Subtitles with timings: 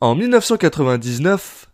[0.00, 1.66] En 1999,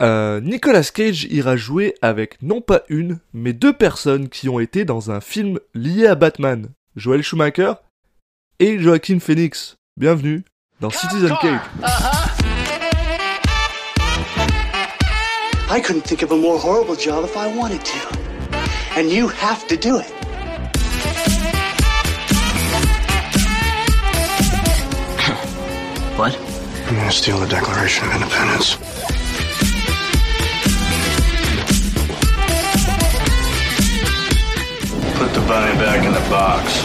[0.00, 4.86] euh, Nicolas Cage ira jouer avec non pas une, mais deux personnes qui ont été
[4.86, 6.70] dans un film lié à Batman.
[6.96, 7.74] Joel Schumacher
[8.60, 9.76] et Joaquin Phoenix.
[9.98, 10.42] Bienvenue
[10.80, 11.60] dans Citizen Cage.
[15.70, 18.98] I couldn't think of a more horrible job if I wanted to.
[18.98, 20.10] And you have to do it.
[26.16, 26.43] What?
[26.94, 28.76] I'm gonna steal the Declaration of Independence.
[35.16, 36.84] Put the bunny back in the box.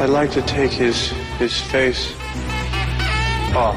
[0.00, 2.12] I'd like to take his his face
[3.54, 3.76] off.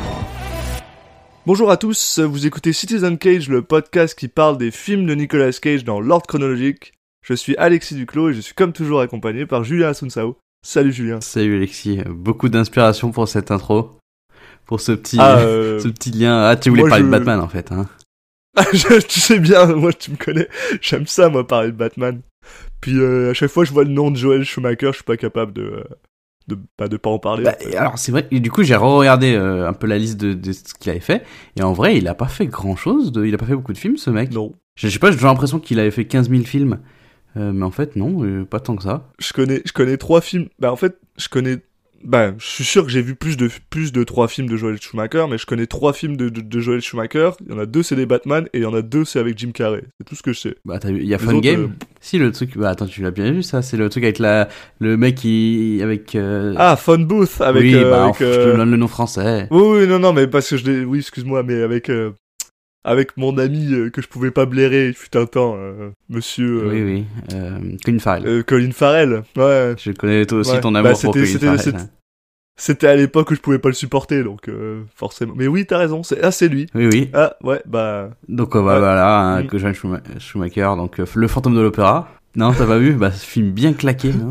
[1.46, 5.52] Bonjour à tous, vous écoutez Citizen Cage, le podcast qui parle des films de Nicolas
[5.52, 6.97] Cage dans l'ordre chronologique.
[7.28, 10.38] Je suis Alexis Duclos et je suis comme toujours accompagné par Julien Asunsao.
[10.66, 11.22] Salut Julien.
[11.22, 13.98] Salut Alexis, beaucoup d'inspiration pour cette intro,
[14.66, 16.42] pour ce petit, Ah, euh, ce petit lien.
[16.46, 17.88] Ah, tu voulais moi, parler je- de Batman en fait, hein
[18.74, 20.48] Je- tu sais bien, moi tu me connais,
[20.82, 22.22] j'aime ça moi parler de Batman.
[22.82, 25.18] Puis euh, à chaque fois je vois le nom de Joel Schumacher, je suis pas
[25.18, 25.84] capable de euh,
[26.48, 27.44] de pas de pas en parler.
[27.44, 27.76] Bah, en fait.
[27.76, 30.54] Alors c'est vrai, et du coup j'ai re-regardé euh, un peu la liste de, de
[30.54, 31.24] ce qu'il avait fait,
[31.58, 33.74] et en vrai il a pas fait grand chose, de, il a pas fait beaucoup
[33.74, 34.32] de films ce mec.
[34.32, 36.80] Non, Je, je sais pas, j'ai l'impression qu'il avait fait 15 000 films,
[37.36, 39.08] euh, mais en fait non, euh, pas tant que ça.
[39.20, 40.48] je connais je connais trois films.
[40.60, 41.58] Bah en fait, je connais
[42.04, 44.80] bah je suis sûr que j'ai vu plus de plus de trois films de Joel
[44.80, 47.32] Schumacher, mais je connais trois films de, de, de Joel Schumacher.
[47.46, 49.18] Il y en a deux c'est des Batman et il y en a deux c'est
[49.20, 49.84] avec Jim Carrey.
[50.00, 50.56] C'est tout ce que je sais.
[50.64, 51.64] Bah t'as vu, il y a Les Fun autres, Game.
[51.64, 54.20] euh, Si le truc, bah attends tu l'as bien vu ça, c'est le truc avec
[54.20, 54.48] la,
[54.80, 56.16] le mec qui, avec.
[56.56, 57.64] Ah, Phone Booth avec.
[57.64, 59.48] oui, bah avec, je te donne le nom français.
[59.50, 60.86] Oui, oui, non, non, mais parce que je l'ai.
[60.86, 61.90] Oui, excuse-moi, mais avec.
[62.84, 66.64] Avec mon ami euh, que je pouvais pas blairer, il fut un temps, euh, monsieur.
[66.64, 68.26] euh, Oui oui, Colin Farrell.
[68.28, 69.24] euh, Colin Farrell.
[69.36, 69.76] Ouais.
[69.78, 70.62] Je connais toi aussi Ouais.
[70.62, 71.60] ton Bah, amour pour c'était- Colin c'était- Farrell.
[71.62, 71.90] c'était- hein.
[72.60, 74.50] C'était à l'époque où je pouvais pas le supporter, donc
[74.96, 75.34] forcément.
[75.36, 76.02] Mais oui, t'as raison.
[76.02, 76.24] C'est...
[76.24, 76.66] Ah, c'est lui.
[76.74, 77.10] Oui, oui.
[77.14, 78.10] Ah, ouais, bah.
[78.30, 78.80] Donc bah, Ouais.
[78.80, 79.48] voilà, hein, Mm.
[79.48, 82.10] que Joel Schuma- Schumacher, donc le fantôme de l'opéra.
[82.36, 82.94] Non, t'as pas vu?
[82.94, 84.30] Bah, ce film bien claqué, hein,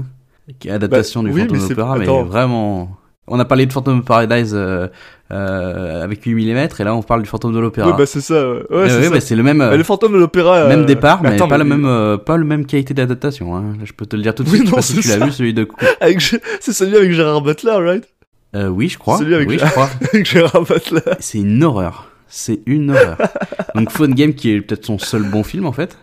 [0.49, 2.97] est adaptation Bah, du oui, fantôme mais de l'opéra, mais vraiment.
[3.29, 4.87] On a parlé de Phantom of Paradise euh,
[5.33, 7.89] euh, avec 8 mm et là on parle du fantôme de l'opéra.
[7.91, 8.35] Oui, bah c'est ça.
[8.49, 10.57] Ouais, ouais Eh c'est mais c'est le même, euh, Bah, le fantôme de l'opéra.
[10.59, 13.57] euh, même départ, mais, attends, pas la même, euh, pas le même qualité d'adaptation.
[13.57, 13.75] Hein.
[13.83, 14.71] Je peux te le dire tout de Oui, suite.
[14.73, 15.67] non, si c'est tu l'as vu celui de.
[16.01, 16.21] Avec...
[16.21, 18.05] C'est celui avec Gérard Butler, right?
[18.55, 19.19] Euh, oui, je crois.
[19.19, 19.91] Celui avec oui, Gérard- je crois.
[20.13, 21.01] Avec Gérard Butler.
[21.19, 22.07] C'est une horreur.
[22.29, 23.17] C'est une horreur.
[23.75, 25.99] Donc Phone Game qui est peut-être son seul bon film en fait.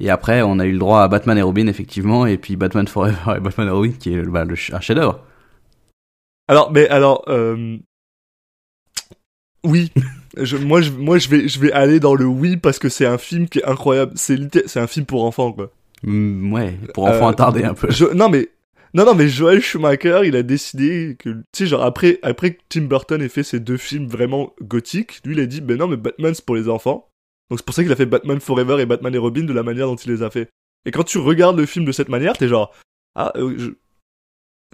[0.00, 2.86] Et après on a eu le droit à Batman et Robin effectivement et puis Batman
[2.86, 5.20] Forever et Batman et Robin qui est bah, le ch- un chef-d'œuvre.
[6.48, 7.78] Alors, mais alors, euh...
[9.64, 9.90] oui.
[10.36, 13.06] Je, moi, je, moi, je vais, je vais aller dans le oui parce que c'est
[13.06, 14.12] un film qui est incroyable.
[14.16, 15.70] C'est, c'est un film pour enfants, quoi.
[16.02, 17.90] Mm, ouais, pour enfants Euh, attardés un peu.
[17.90, 18.48] Je, non, mais,
[18.94, 22.60] non, non, mais Joel Schumacher, il a décidé que, tu sais, genre après, après que
[22.68, 25.86] Tim Burton ait fait ces deux films vraiment gothiques, lui, il a dit, ben non,
[25.88, 27.08] mais Batman, c'est pour les enfants.
[27.48, 29.62] Donc c'est pour ça qu'il a fait Batman Forever et Batman et Robin de la
[29.62, 30.48] manière dont il les a fait.
[30.84, 32.74] Et quand tu regardes le film de cette manière, t'es genre,
[33.14, 33.70] ah, euh, je-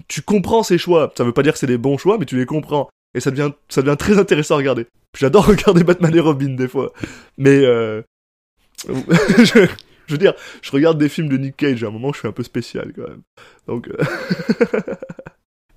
[0.08, 1.12] tu comprends ses choix.
[1.16, 2.88] Ça veut pas dire que c'est des bons choix, mais tu les comprends.
[3.14, 4.86] Et ça devient, ça devient très intéressant à regarder.
[5.18, 6.92] J'adore regarder Batman et Robin des fois.
[7.38, 8.02] Mais, euh...
[8.88, 9.66] je,
[10.10, 12.28] je veux dire, je regarde des films de Nick Cage, à un moment, je suis
[12.28, 13.22] un peu spécial quand même.
[13.68, 13.96] Donc, euh,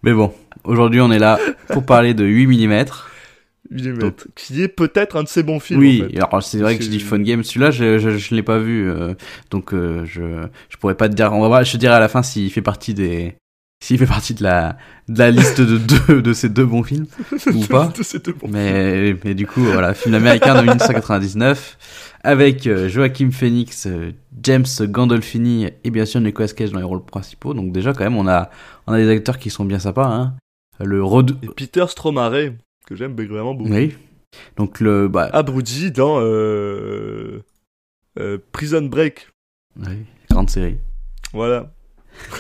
[0.04, 0.34] Mais bon,
[0.64, 2.50] aujourd'hui on est là pour parler de 8 mm.
[2.50, 3.12] millimètre,
[4.36, 5.80] qui est peut-être un de ses bons films.
[5.80, 6.18] Oui, en fait.
[6.18, 8.90] alors c'est vrai que je dis Fun Game, celui-là je, je, je l'ai pas vu,
[8.90, 9.14] euh,
[9.52, 12.10] donc je, je pourrais pas te dire, on va voir, je te dirai à la
[12.10, 13.36] fin s'il fait partie des,
[13.84, 14.78] s'il fait partie de la,
[15.10, 17.06] de la liste de deux, de ces deux bons films,
[17.54, 17.88] ou pas.
[17.88, 22.88] De ces deux bons Mais, mais du coup, voilà, film américain de 1999, avec euh,
[22.88, 27.54] Joachim Phoenix, euh, James Gandolfini et bien sûr Nicolas Cage dans les rôles principaux.
[27.54, 28.50] Donc déjà, quand même, on a,
[28.88, 30.08] on a des acteurs qui sont bien sympas.
[30.08, 30.36] Hein.
[30.80, 31.38] Le Rod...
[31.44, 32.54] Et Peter Stromare,
[32.88, 33.70] que j'aime vraiment beaucoup.
[33.70, 33.98] Oui.
[34.56, 35.10] Donc le...
[35.10, 37.44] Bah, Ah, Brody dans euh...
[38.18, 39.28] euh, Prison Break.
[39.76, 40.78] oui, grande série.
[41.34, 41.74] Voilà.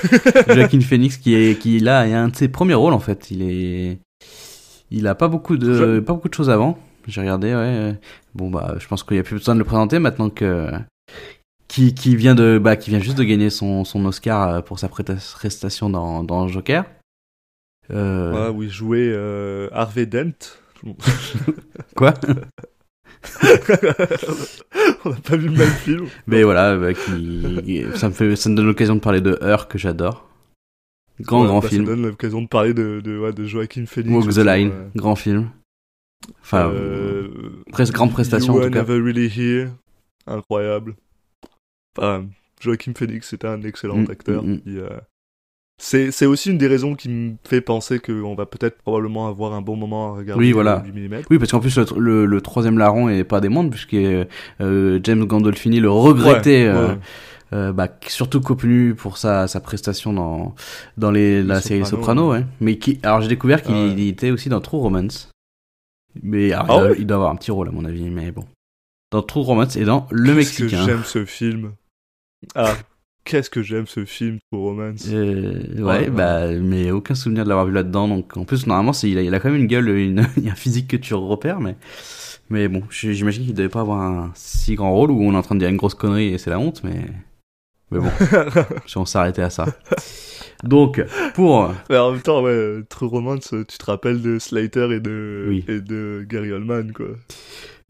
[0.48, 3.31] Joaquin Phoenix qui est qui là est un de ses premiers rôles en fait.
[3.31, 4.00] Il est
[4.92, 6.78] il a pas beaucoup de Je- pas beaucoup de choses avant.
[7.08, 7.96] J'ai regardé ouais.
[8.36, 10.70] Bon bah je pense qu'il y a plus besoin de le présenter maintenant que
[11.68, 14.80] qui qui vient de bah qui vient juste de gagner son son Oscar euh, pour
[14.80, 16.86] sa presta- prestation dans dans Joker.
[17.92, 20.31] Euh, où il jouait euh, Harvey Dent.
[21.96, 22.14] Quoi?
[25.06, 26.08] On n'a pas vu le même film.
[26.28, 29.68] Mais voilà, bah, qui ça me fait ça me donne l'occasion de parler de Her
[29.68, 30.28] que j'adore.
[31.22, 31.86] Grand Ouais, grand bah, film.
[31.86, 34.14] Ça donne l'occasion de parler de, de, ouais, de Joaquin Phoenix.
[34.14, 34.75] Walk the Line, ouais.
[34.96, 35.50] grand film.
[36.42, 37.28] Enfin, Euh,
[37.72, 38.80] presque grande prestation You en tout cas.
[38.84, 39.69] Never Really Here.
[40.26, 40.96] Incroyable.
[41.98, 42.26] Enfin,
[42.62, 44.44] Joaquin Phoenix c'était un excellent Mm, acteur.
[44.44, 44.78] mm, mm.
[44.78, 44.90] Euh,
[45.85, 49.62] c'est aussi une des raisons qui me fait penser qu'on va peut-être probablement avoir un
[49.62, 50.81] bon moment à regarder Oui, voilà.
[50.85, 51.21] le 8 mm.
[51.30, 55.00] Oui, parce qu'en plus, le, le, le troisième larron est pas des mondes, puisque euh,
[55.03, 57.00] James Gandolfini le regrettait, Ouais, euh, ouais.
[57.53, 60.56] euh, bah, surtout connu pour sa, sa prestation dans,
[60.97, 62.31] dans les, la Les série Soprano.
[62.31, 62.45] Ouais.
[62.62, 64.07] Mais qui, alors j'ai découvert qu'il Ah ouais.
[64.07, 65.31] était aussi dans True Romance.
[66.21, 68.09] Mais alors, Ah il, doit, ouais il doit avoir un petit rôle, à mon avis,
[68.09, 68.45] mais bon.
[69.12, 70.85] Dans True Romance et dans Le Mexicain.
[70.85, 71.74] j'aime ce film?
[72.56, 72.74] Ah,
[73.25, 75.06] qu'est-ce que j'aime ce film pour Romance.
[75.12, 78.08] Euh, ouais, Ouais, bah, mais aucun souvenir de l'avoir vu là-dedans.
[78.08, 80.50] Donc, en plus, normalement, il, a, il a quand même une gueule, une, il y
[80.50, 81.75] a un physique que tu repères, mais,
[82.50, 85.42] mais bon, j'imagine qu'il devait pas avoir un si grand rôle où on est en
[85.42, 87.06] train de dire une grosse connerie et c'est la honte, mais,
[87.92, 88.10] mais bon,
[88.86, 89.66] si on s'arrêtait à ça.
[90.64, 91.04] Donc,
[91.34, 95.00] pour, Mais en même temps, ouais, euh, True Romance, tu te rappelles de Slater et
[95.02, 95.66] de, Oui.
[95.68, 97.08] et de Gary Oldman, quoi.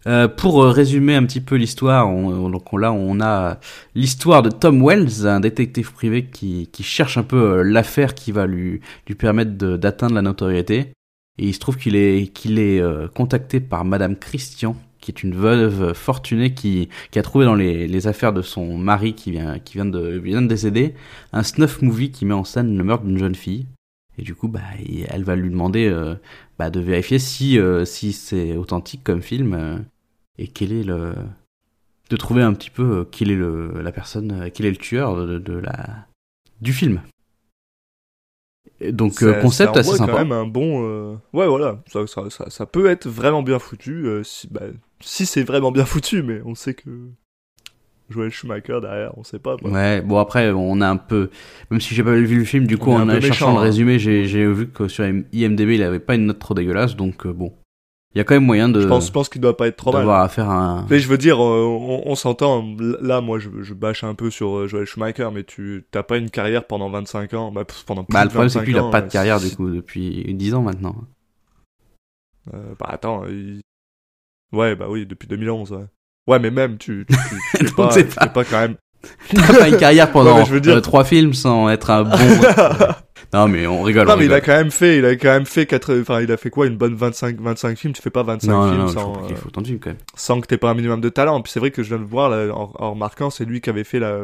[0.07, 3.59] Euh, pour euh, résumer un petit peu l'histoire, on, on- donc on- là, on a
[3.95, 8.31] l'histoire de Tom Wells, un détective privé qui, qui cherche un peu euh, l'affaire qui
[8.31, 10.91] va lui, lui permettre d'atteindre la notoriété.
[11.39, 12.79] Et il se trouve qu'il est, qu'il est
[13.15, 17.88] contacté par Madame Christian, qui est une veuve fortunée qui, qui a trouvé dans les,
[17.88, 20.94] les affaires de son mari qui vient, qui vient de, vient de décéder
[21.31, 23.65] un snuff movie qui met en scène le meurtre d'une jeune fille.
[24.19, 24.59] Et du coup, bah,
[25.09, 26.13] elle va lui demander euh,
[26.59, 29.83] bah, de vérifier si, euh, si c'est authentique comme film
[30.38, 31.13] et quel est le.
[32.09, 34.77] de trouver un petit peu euh, quel est le, la personne, euh, quel est le
[34.77, 36.07] tueur de, de la,
[36.62, 37.01] du film.
[38.80, 40.12] Et donc, euh, Ça- concept ça assez sympa.
[40.13, 40.83] quand même un bon.
[40.85, 44.06] euh, Ouais, voilà, ça, ça, ça, ça peut être vraiment bien foutu.
[44.07, 44.62] euh, si bah,
[45.00, 46.89] si c'est vraiment bien foutu, mais on sait que.
[48.09, 49.56] Joel Schumacher derrière, on sait pas.
[49.57, 49.71] quoi.
[49.71, 51.29] Ouais, bon après on a un peu,
[51.71, 53.62] même si j'ai pas vu le film, du coup On en cherchant méchant, le hein.
[53.62, 57.53] résumé, j'ai vu que sur IMDb il avait pas une note trop dégueulasse, donc bon,
[58.15, 59.75] il y a quand même moyen de Je pense, je pense qu'il doit pas être
[59.77, 60.01] trop mal.
[60.01, 60.86] d'avoir à faire un.
[60.89, 62.63] Mais je veux dire, euh, on, on s'entend.
[63.01, 66.18] Là, moi, je, je bâche un peu sur euh, Joel Schumacher, mais tu t'as pas
[66.18, 67.51] une carrière pendant 25 ans.
[67.51, 69.56] Bah, pendant plus Bah le problème c'est 25 qu'il a pas de euh, carrière du
[69.56, 70.95] coup depuis 10 ans maintenant.
[72.54, 73.62] Euh, bah attends, il-
[74.51, 75.71] ouais, bah oui, depuis 2011.
[75.71, 75.86] Ouais,
[76.27, 78.75] ouais mais même, tu, tu, tu, tu fais pas, tu fais pas quand même.
[79.33, 81.89] Il a pas une carrière pendant Ouais, je veux dire- euh, trois films sans être
[81.89, 82.17] un bon.
[83.33, 84.07] non mais on rigole.
[84.07, 84.45] non, on mais il a rigole.
[84.45, 86.77] quand même fait, il a quand même fait quatre, enfin, il a fait quoi, une
[86.77, 87.94] bonne 25, 25 films.
[87.94, 89.67] Tu fais pas 25 Non, non, films non, je sans, euh, qu'il faut autant de
[89.67, 89.97] films quand même.
[90.15, 91.41] sans que t'aies pas un minimum de talent.
[91.41, 93.69] Puis c'est vrai que je viens de voir là, en, en remarquant, c'est lui qui
[93.69, 94.19] avait fait la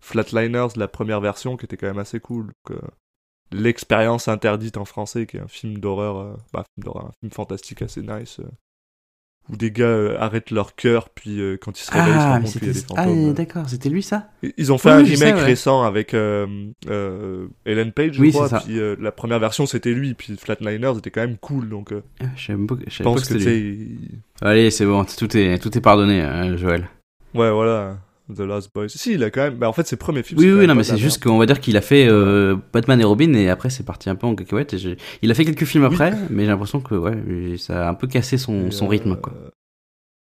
[0.00, 2.46] Flatliners, la première version, qui était quand même assez cool.
[2.68, 2.86] Donc, euh,
[3.52, 7.32] L'expérience interdite en français, qui est un film d'horreur, euh, bah, film d'horreur, un film
[7.32, 8.44] fantastique assez nice, euh,
[9.48, 12.18] où des gars euh, arrêtent leur cœur, puis euh, quand ils se réveillent, ils se
[12.20, 13.28] Ah, rendent mais compte qu'il y a des ah fantômes.
[13.30, 13.32] euh.
[13.32, 14.28] d'accord, c'était lui ça.
[14.56, 15.42] Ils ont fait Oui, un remake ouais.
[15.42, 16.46] récent avec euh,
[17.64, 18.48] Ellen Page, je Oui, crois.
[18.60, 21.68] Puis la première version c'était lui, puis Flatliners était quand même cool.
[21.68, 24.08] Donc Ah, Je pas que- pense que que tu il-
[24.42, 26.88] Allez c'est bon, tout est tout est pardonné, hein, Joël.
[27.34, 27.98] ouais voilà,
[28.34, 28.88] The Last Boys.
[28.88, 30.40] Si il a quand même, bah, en fait ses premiers films.
[30.40, 33.04] Oui, oui, non, mais c'est juste qu'on va dire qu'il a fait euh, Batman et
[33.04, 34.74] Robin et après c'est parti un peu en cacahuète.
[34.74, 37.94] Et il a fait quelques films après, mais j'ai l'impression que ouais, ça a un
[37.94, 39.16] peu cassé son, Et, son euh, rythme.
[39.16, 39.32] Quoi.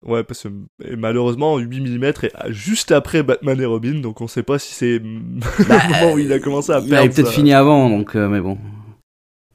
[0.07, 0.49] Ouais, parce que
[0.85, 4.75] et malheureusement 8 mm est juste après Batman et Robin, donc on sait pas si
[4.75, 7.05] c'est le moment où il a commencé à il perdre.
[7.05, 8.59] avait peut-être fini avant, donc euh, mais bon.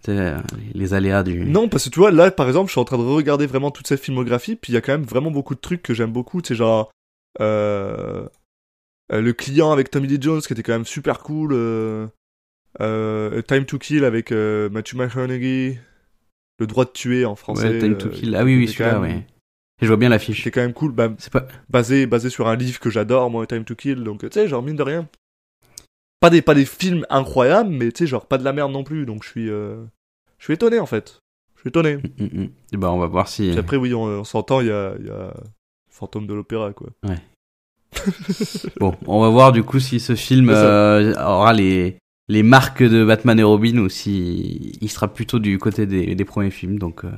[0.07, 0.37] Euh,
[0.73, 1.45] les aléas du.
[1.45, 3.69] Non, parce que tu vois, là, par exemple, je suis en train de regarder vraiment
[3.69, 6.11] toute cette filmographie, puis il y a quand même vraiment beaucoup de trucs que j'aime
[6.11, 6.41] beaucoup.
[6.41, 6.89] Tu sais, genre,
[7.41, 8.27] euh, euh,
[9.11, 11.51] Le client avec Tommy Lee Jones, qui était quand même super cool.
[11.53, 12.07] euh,
[12.81, 15.79] euh, Time to Kill avec euh, Matthew McConaughey.
[16.59, 17.69] Le droit de tuer en français.
[17.69, 18.35] Ouais, Time to euh, Kill.
[18.35, 19.25] Ah oui, oui, celui-là, même- ouais.
[19.81, 20.39] Et je vois bien l'affiche.
[20.43, 21.47] C'était quand même cool, bah, C'est pas.
[21.69, 24.03] basé, basé sur un livre que j'adore, moi, Time to Kill.
[24.03, 25.07] Donc, tu sais, genre, mine de rien.
[26.19, 28.83] Pas des, pas des films incroyables, mais tu sais, genre, pas de la merde non
[28.83, 29.05] plus.
[29.05, 29.81] Donc, je suis, euh,
[30.37, 31.19] je suis étonné, en fait.
[31.55, 31.95] Je suis étonné.
[31.95, 32.49] Mm, mm, mm.
[32.73, 33.49] Et bah, on va voir si.
[33.51, 35.33] Puis après, oui, on, on s'entend, il y a, il y a
[35.89, 36.89] Fantôme de l'Opéra, quoi.
[38.79, 43.03] Bon, on va voir du coup si ce film euh, aura les les marques de
[43.03, 46.77] Batman et Robin ou si il sera plutôt du côté des, des premiers films.
[46.77, 47.11] Donc, euh,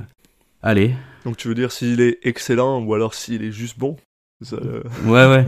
[0.62, 0.94] allez.
[1.26, 3.96] Donc, tu veux dire s'il est excellent ou alors s'il est juste bon?
[4.40, 5.46] Ça, euh, Ouais, ouais.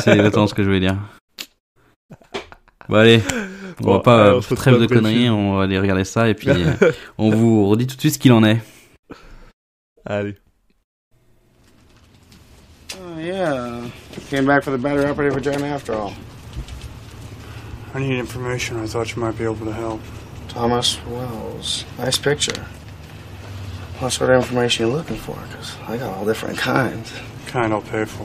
[0.00, 0.96] C'est exactement ce que je voulais dire.
[2.88, 3.20] Bon, allez.
[3.80, 6.48] On Bon, va pas alors, trêve de conneries, on va aller regarder ça et puis
[7.18, 8.60] on vous redit tout de suite ce qu'il en est.
[10.06, 10.36] Allez.
[13.14, 13.90] Oh, yeah.
[14.28, 16.14] Came back for the battery operated vagina after all.
[17.94, 18.76] I need information.
[18.78, 20.00] I thought you might be able to help.
[20.48, 21.84] Thomas Wells.
[21.96, 22.66] Nice picture.
[24.00, 25.38] What sort of information you looking for?
[25.48, 27.12] Because I got all different kinds.
[27.46, 28.24] Kind I'll pay for.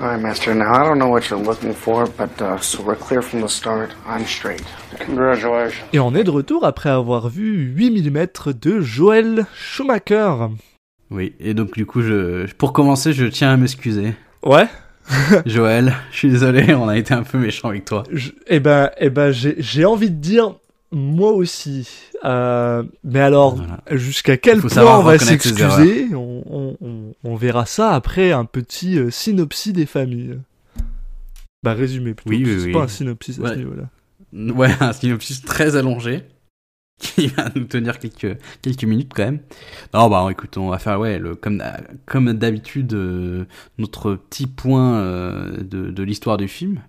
[0.00, 0.52] All right, Master.
[0.52, 3.48] Now, I don't know what you're looking for, but uh, so we're clear from the
[3.48, 3.92] start.
[4.04, 4.64] I'm straight.
[4.98, 5.88] Congratulations.
[5.92, 8.26] Et on est de retour après avoir vu 8 mm
[8.60, 10.48] de Joel Schumacher.
[11.10, 14.14] Oui, et donc du coup, je, pour commencer, je tiens à m'excuser.
[14.42, 14.66] Ouais
[15.46, 18.02] Joël, je suis désolé, on a été un peu méchant avec toi.
[18.12, 20.54] Je- eh ben, eh ben, j'ai envie de dire
[20.90, 21.88] moi aussi.
[22.24, 23.78] Euh, mais alors, Voilà.
[23.92, 26.08] jusqu'à quel point on va s'excuser?
[26.12, 30.38] On, on, on, on verra ça après un petit euh, synopsis des familles.
[31.62, 32.30] Bah résumé plutôt.
[32.30, 32.72] Oui, oui, c'est oui.
[32.72, 33.50] pas un synopsis à Ouais.
[33.50, 33.88] ce niveau-là.
[34.54, 36.22] Ouais, un synopsis très allongé
[36.98, 39.40] qui va nous tenir quelques quelques minutes quand même.
[39.92, 41.62] Non, bah écoute, on va faire ouais, le comme
[42.06, 43.44] comme d'habitude euh,
[43.78, 46.80] notre petit point euh, de de l'histoire du film.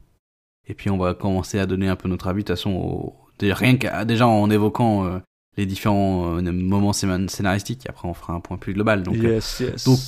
[0.69, 3.15] Et puis on va commencer à donner un peu notre avis de toute façon au,
[3.41, 5.19] rien qu'à déjà en évoquant euh,
[5.57, 7.85] les différents moments scéna- scénaristiques.
[7.85, 9.03] Et après on fera un point plus global.
[9.03, 9.83] Donc yes, yes.
[9.85, 9.99] donc-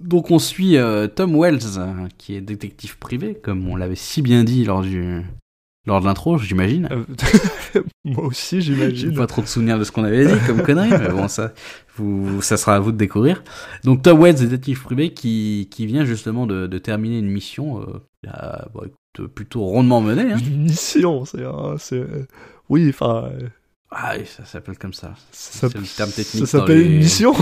[0.00, 0.76] donc on suit
[1.14, 1.60] Tom Wells,
[2.18, 5.22] qui est détective privé, comme on l'avait si bien dit lors du
[5.86, 6.88] lors de l'intro, j'imagine.
[8.04, 9.14] Moi aussi, J'ai j'imagine.
[9.14, 11.52] pas trop de souvenirs de ce qu'on avait dit comme connerie, mais bon, ça,
[11.96, 13.42] vous, ça sera à vous de découvrir.
[13.84, 18.82] Donc Tom Wells, détective privé, qui, qui vient justement de, de terminer une mission, euh,
[18.84, 20.32] écoute, plutôt rondement menée.
[20.32, 20.38] Hein.
[20.38, 22.24] Une mission, c'est, euh,
[22.68, 23.48] oui, enfin, euh,
[23.90, 25.14] Ah, oui, ça s'appelle comme ça.
[25.32, 27.34] ça, C'est le terme technique ça s'appelle les- une mission.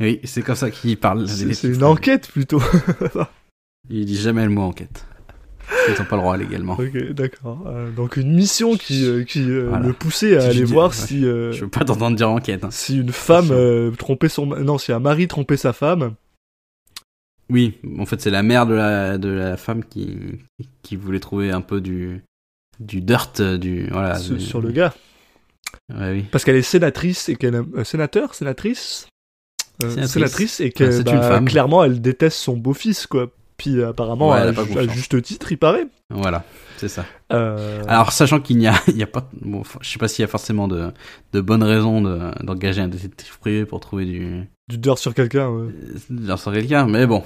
[0.00, 1.28] Oui, c'est comme ça qu'il parle.
[1.28, 2.60] C'est une enquête plutôt.
[3.90, 5.06] Il dit jamais le mot enquête.
[5.88, 6.74] Ils n'ont pas le droit légalement.
[6.74, 7.64] ok, d'accord.
[7.66, 9.86] Euh, donc une mission qui, euh, qui euh, Voilà.
[9.86, 10.94] le poussait à Si aller voir ouais.
[10.96, 12.64] si, euh, Je veux pas t'entendre dire enquête.
[12.64, 12.70] hein.
[12.70, 16.14] si une femme euh, trompait son, non, si un mari trompait sa femme.
[17.50, 20.16] Oui, en fait, c'est la mère de la, de la femme qui,
[20.82, 22.22] qui voulait trouver un peu du,
[22.80, 24.18] du dirt, euh, du, voilà.
[24.18, 24.94] sur- du- sur le gars.
[25.94, 26.24] Ouais, oui.
[26.32, 29.06] Parce qu'elle est sénatrice et qu'elle euh, sénateur, sénatrice,
[29.82, 30.12] Euh, Sénatrice.
[30.12, 31.44] sénatrice et Ouais, que c'est bah, une femme.
[31.46, 33.30] clairement elle déteste son beau-fils quoi.
[33.56, 35.86] Puis euh, apparemment Ouais, à, ju- juste titre il paraît.
[36.10, 36.42] Voilà,
[36.76, 37.04] c'est ça.
[37.32, 40.22] Euh, Alors, sachant qu'il n'y a, il y a pas, bon, je sais pas s'il
[40.22, 40.90] y a forcément de,
[41.32, 45.48] de bonnes raisons de- d'engager un détective privé pour trouver du, du dirt sur quelqu'un.
[45.50, 45.70] ouais.
[46.26, 47.22] genre sur quelqu'un, mais bon.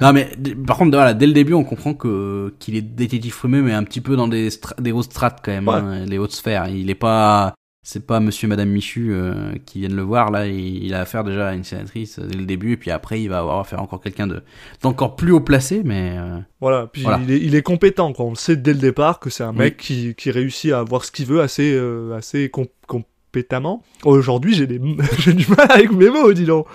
[0.00, 0.30] Non, mais
[0.66, 3.82] par contre, voilà, dès le début, on comprend que qu'il est détective privé, mais un
[3.82, 5.74] petit peu dans des, des hautes strates quand même, Ouais.
[5.74, 6.68] hein, les hautes sphères.
[6.68, 7.54] Il est pas,
[7.92, 10.46] c'est pas Monsieur, Madame Michu euh, qui viennent le voir là.
[10.46, 13.20] Il, il a affaire déjà à une sénatrice euh, dès le début, et puis après,
[13.20, 14.42] il va avoir affaire à encore quelqu'un de
[14.82, 17.18] d'encore plus haut placé, mais euh, Voilà, puis Voilà.
[17.24, 18.26] Il, est, il est compétent, quoi.
[18.26, 19.58] on le sait dès le départ que c'est un Oui.
[19.58, 23.82] mec qui, qui réussit à avoir ce qu'il veut assez, euh, assez com- compétemment.
[24.04, 24.80] Aujourd'hui, j'ai, des...
[25.18, 26.66] j'ai du mal avec mes mots, dis donc.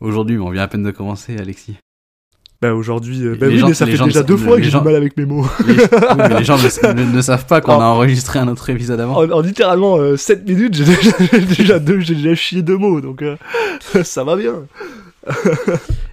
[0.00, 1.76] aujourd'hui, on vient à peine de commencer, Alexis.
[2.62, 4.70] Bah aujourd'hui, euh, bah Les oui, gens- mais ça fait déjà deux fois que j'ai
[4.70, 5.46] du mal avec mes mots.
[5.66, 5.80] Les, oui,
[6.16, 9.16] mais les gens ne, ne- ne savent pas qu'on a enregistré un autre épisode avant.
[9.22, 13.20] En, en littéralement 7 minutes, j'ai déjà, déjà deux, j'ai déjà chié deux mots, donc
[13.22, 13.36] euh,
[14.04, 14.54] ça va bien.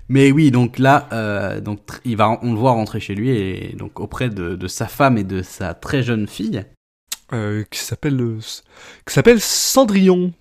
[0.09, 3.75] Mais oui, donc là, euh, donc il va, on le voit rentrer chez lui et
[3.77, 6.63] donc auprès de, de sa femme et de sa très jeune fille.
[7.31, 8.38] Euh, qui s'appelle euh,
[9.07, 10.33] qui s'appelle Cendrillon.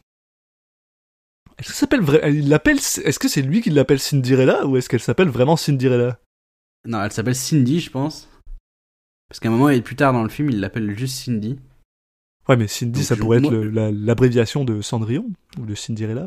[1.62, 2.02] Est-ce que s'appelle
[2.34, 6.18] il l'appelle est-ce que c'est lui qui l'appelle Cinderella ou est-ce qu'elle s'appelle vraiment Cinderella?
[6.84, 8.28] Non, elle s'appelle Cindy, je pense.
[9.28, 11.60] Parce qu'à un moment, et plus tard dans le film, il l'appelle juste Cindy.
[12.48, 16.26] Ouais, mais Cindy, Donc, ça pourrait être l'abréviation de Cendrillon ou de Cinderella.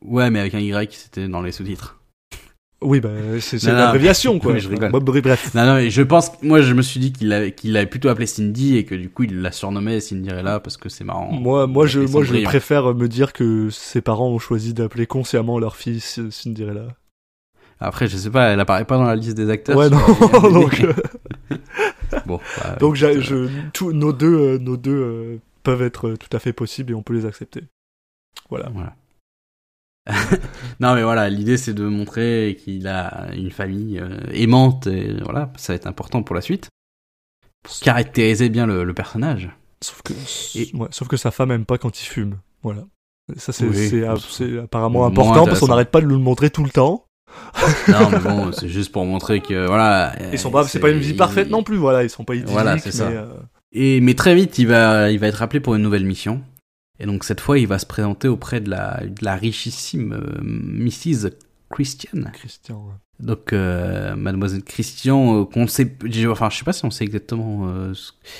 [0.00, 2.01] Ouais, mais avec un Y, c'était dans les sous-titres.
[2.82, 3.10] Oui, bah
[3.40, 4.52] c'est non, l'abréviation quoi.
[4.52, 4.90] mais je rigole.
[4.90, 5.54] Bref.
[5.54, 8.08] Non, non, mais je pense, moi, je me suis dit qu'il l'avait, qu'il l'avait plutôt
[8.08, 11.30] appelé Cindy et que du coup, il la surnommait Cinderella parce que c'est marrant.
[11.32, 12.44] Moi, moi, je, moi, je Cendrillon.
[12.48, 16.88] préfère me dire que ses parents ont choisi d'appeler consciemment leur fille C- Cinderella.
[17.80, 19.76] Après, je sais pas, elle apparaît pas dans la liste des acteurs.
[19.76, 19.98] Ouais, non,
[20.52, 20.92] donc, euh,
[22.26, 22.38] bon.
[22.58, 26.34] bah, donc écoute, je, tous nos deux, euh, nos deux euh, peuvent être euh, tout
[26.36, 27.62] à fait possibles et on peut les accepter.
[28.50, 28.68] Voilà.
[28.72, 28.94] Voilà.
[30.80, 35.52] non mais voilà, l'idée c'est de montrer qu'il a une famille euh, aimante et voilà,
[35.56, 36.68] ça va être important pour la suite.
[37.62, 39.50] Pour caractériser bien le, le personnage.
[39.80, 40.12] Sauf que,
[40.58, 42.38] Et- ouais, sauf que sa femme aime pas quand il fume.
[42.62, 42.82] Voilà.
[43.36, 44.58] Ça, c'est Oui.
[44.58, 47.04] apparemment important parce qu'on n'arrête pas de nous le montrer tout le temps.
[47.88, 50.12] Non mais bon, c'est juste pour montrer que voilà.
[50.32, 52.02] Ils sont euh, pas, c'est pas une vie il- parfaite non plus, voilà.
[52.02, 53.08] Ils sont pas idylliques, Voilà, c'est ça.
[53.08, 53.26] mais, euh,
[53.72, 56.42] Et mais très vite, il va il va être appelé pour une nouvelle mission.
[57.00, 60.40] Et donc cette fois, il va se présenter auprès de la de la richissime euh,
[60.42, 61.30] Mrs.
[61.70, 62.24] Christian.
[62.32, 62.76] Christian.
[62.86, 62.94] ouais.
[63.20, 65.96] Donc euh, mademoiselle Christian euh, qu'on sait
[66.28, 67.92] enfin je sais pas si on sait exactement euh,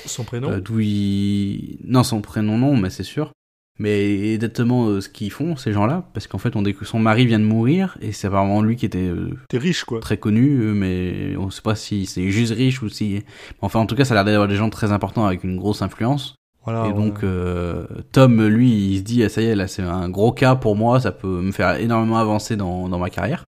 [0.06, 0.50] Son prénom.
[0.50, 1.78] Euh, d'où il...
[1.84, 3.32] Non, son prénom, non, mais c'est sûr.
[3.78, 6.98] Mais exactement euh, ce qu'ils font, ces gens-là, parce qu'en fait, on dit que son
[6.98, 10.00] mari vient de mourir, et c'est apparemment lui qui était euh, T'es riche, quoi.
[10.00, 13.22] très connu, mais on sait pas si c'est juste riche ou si...
[13.62, 15.80] Enfin, en tout cas, ça a l'air d'avoir des gens très importants avec une grosse
[15.80, 16.34] influence.
[16.64, 16.86] Voilà.
[16.88, 20.08] et donc, euh, Tom, lui, il se dit, ah, ça y est, là, c'est un
[20.08, 23.44] gros cas pour moi, ça peut me faire énormément avancer dans, dans ma carrière.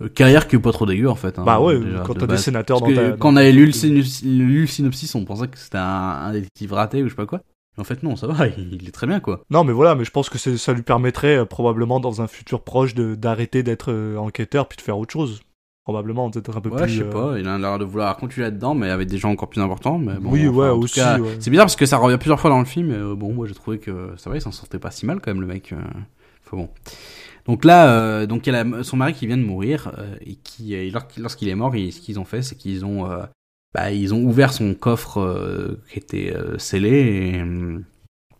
[0.00, 1.38] Euh, carrière qui est pas trop dégueu, en fait.
[1.38, 3.16] hein, bah ouais, déjà, quand de t'as des sénateurs Parce dans que ta.
[3.16, 6.32] quand on avait lu le, synopsis, lu le synopsis, on pensait que c'était un, un
[6.32, 7.40] détective raté ou je sais pas quoi.
[7.78, 9.42] En fait, non, ça va, il est très bien, quoi.
[9.50, 12.26] Non, mais voilà, mais je pense que c'est- ça lui permettrait euh, probablement dans un
[12.26, 15.40] futur proche de- d'arrêter d'être enquêteur puis de faire autre chose.
[15.84, 16.92] Probablement peut-être un peu Ouais, plus.
[16.92, 19.30] je sais euh, pas, il a l'air de vouloir continuer là-dedans, mais avec des gens
[19.30, 19.98] encore plus importants.
[19.98, 21.36] Mais bon, Oui, enfin, ouais, en aussi, ouais.
[21.40, 23.46] C'est bizarre parce que ça revient plusieurs fois dans le film, et euh, bon, moi
[23.46, 25.72] j'ai trouvé que ça va, il s'en sortait pas si mal quand même, le mec.
[25.72, 25.76] euh,
[26.46, 26.68] Enfin bon.
[27.46, 29.90] Donc là, euh, donc il y a la- son mari qui vient de mourir,
[30.24, 33.08] et qui, lors- lorsqu'il est mort, il- ce qu'ils ont fait, c'est qu'ils ont,
[33.74, 36.90] bah, ils ont ouvert son coffre qui était scellé,
[37.34, 37.78] et euh,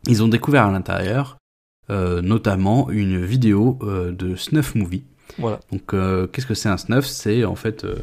[0.06, 1.37] ils ont découvert à l'intérieur,
[1.88, 5.02] notamment une vidéo de Snuff Movie.
[5.38, 7.06] Donc, euh, qu'est-ce que c'est un snuff?
[7.06, 7.96] C'est en fait euh,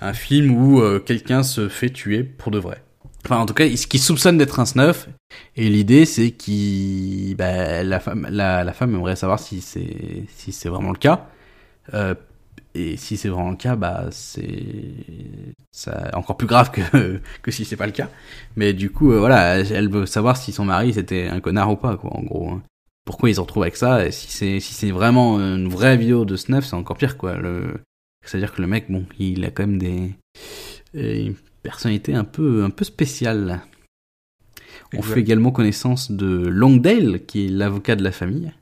[0.00, 2.82] un film où euh, quelqu'un se fait tuer pour de vrai.
[3.24, 5.08] Enfin, en tout cas, ce qui soupçonne d'être un snuff.
[5.56, 10.68] Et l'idée, c'est qu'il, bah, la femme, la, femme aimerait savoir si c'est si c'est
[10.68, 11.28] vraiment le cas.
[12.74, 14.94] Et si c'est vraiment le cas, bah c'est
[16.12, 18.10] encore plus grave que que si c'est pas le cas.
[18.54, 21.96] Mais du coup, voilà, elle veut savoir si son mari c'était un connard ou pas,
[21.96, 22.50] quoi, en gros.
[22.50, 22.62] hein.
[23.06, 26.24] Pourquoi ils se retrouvent avec ça Et si c'est si c'est vraiment une vraie vidéo
[26.26, 27.36] de snuff, c'est encore pire, quoi.
[27.36, 27.80] Le...
[28.24, 30.10] C'est-à-dire que le mec, bon, il a quand même des
[30.96, 33.62] euh, une personnalité un peu un peu spéciale.
[34.92, 35.14] On Exact.
[35.14, 38.52] fait également connaissance de Longdale, qui est l'avocat de la famille,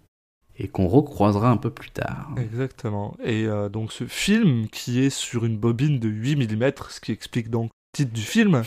[0.59, 2.31] et qu'on recroisera un peu plus tard.
[2.37, 3.17] Exactement.
[3.25, 7.13] Et euh, donc ce film qui est sur une bobine de 8 mm, ce qui
[7.13, 8.63] explique donc le titre du film,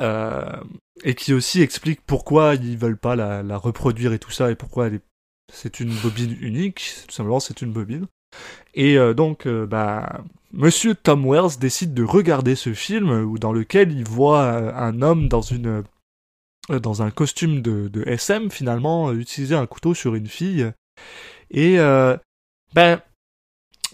[0.00, 4.88] et qui aussi explique pourquoi ils veulent pas la, reproduire et tout ça, et pourquoi
[5.52, 8.06] c'est une bobine unique, tout simplement c'est une bobine.
[8.74, 13.90] Et euh, donc, euh, bah, Monsieur Tom Wells décide de regarder ce film dans lequel
[13.90, 15.82] il voit euh, un homme dans une
[16.70, 20.70] euh, dans un costume de, SM finalement euh, utiliser un couteau sur une fille
[21.50, 22.16] et euh,
[22.74, 23.00] ben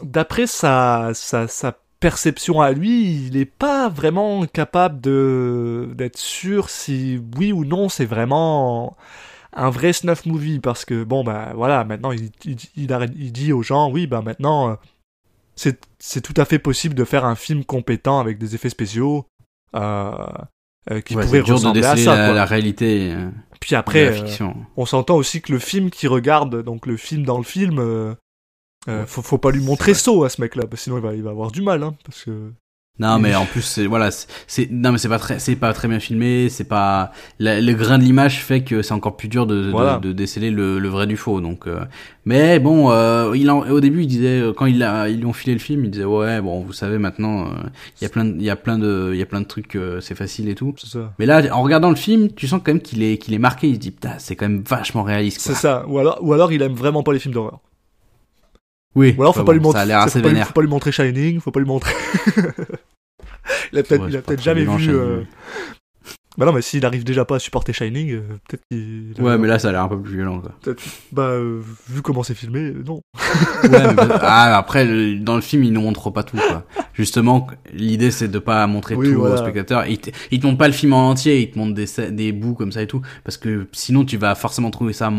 [0.03, 6.69] d'après sa, sa sa perception à lui, il n'est pas vraiment capable de d'être sûr
[6.71, 8.97] si oui ou non c'est vraiment
[9.55, 13.33] un vrai snuff movie parce que bon bah voilà maintenant il, il, il, arrête- il
[13.33, 14.75] dit aux gens oui bah maintenant euh,
[15.55, 19.25] c'est c'est tout à fait possible de faire un film compétent avec des effets spéciaux
[19.75, 20.13] euh,
[20.91, 22.15] euh, qui Ouais, pourraient de ressembler à ça.
[22.17, 22.35] la, quoi.
[22.35, 23.15] la réalité
[23.61, 27.39] Puis après, euh, on s'entend aussi que le film qui regarde, donc le film dans
[27.39, 27.79] le film,
[28.89, 31.15] euh, faut, faut pas lui montrer saut à ce mec-là, parce que sinon il va,
[31.15, 32.53] il va avoir du mal, hein, parce que
[32.99, 35.87] Non, mais en plus, c'est voilà, c'est- non, mais c'est pas très, c'est pas très
[35.87, 36.49] bien filmé.
[36.49, 39.71] C'est pas la- le grain de l'image fait que c'est encore plus dur de, de-
[39.71, 39.99] Voilà.
[39.99, 41.43] de, déceler le, le vrai du faux.
[41.43, 41.81] Donc, euh,
[42.25, 45.27] mais bon, euh, il en- au début, il disait euh, quand il a, ils lui
[45.27, 47.51] ont filé le film, il disait ouais, bon, vous savez maintenant, euh,
[48.01, 49.47] il y a plein, de- il y a plein de, il y a plein de
[49.47, 50.73] trucs, euh, c'est facile et tout.
[50.79, 51.13] c'est ça.
[51.19, 53.69] Mais là, en regardant le film, tu sens quand même qu'il est, qu'il est marqué.
[53.69, 55.43] Il se dit putain, c'est quand même vachement réaliste.
[55.43, 55.85] C'est ça.
[55.87, 57.61] Ou alors, ou alors il aime vraiment pas les films d'horreur.
[58.97, 59.15] Oui.
[59.17, 59.79] Ou alors faut pas lui bon, montrer.
[59.79, 61.67] Ça a l'air faut assez pas lui- faut pas lui montrer Shining, faut pas lui
[61.67, 61.93] montrer.
[63.73, 64.91] il a peut-être, Ouais, il c'est a pas peut-être très jamais vu.
[64.91, 65.23] Euh,
[66.39, 69.15] Bah non, mais s'il arrive déjà pas à supporter Shining, euh, peut-être qu'il.
[69.23, 70.41] Ouais, mais là, ça a l'air un peu plus violent.
[70.41, 70.53] Quoi.
[70.63, 73.01] peut-être- Bah, euh, vu comment c'est filmé, euh, non.
[73.63, 76.65] Ouais, mais bah- ah, après, le- dans le film, ils ne montrent pas tout, quoi.
[76.93, 79.35] Justement, l'idée, c'est de pas montrer Oui, tout voilà.
[79.35, 79.87] aux spectateurs.
[79.87, 82.33] Ils te, ils te montrent pas le film en entier, ils te montrent des, des
[82.33, 83.03] bouts comme ça et tout.
[83.25, 85.13] Parce que sinon, tu vas forcément trouver ça,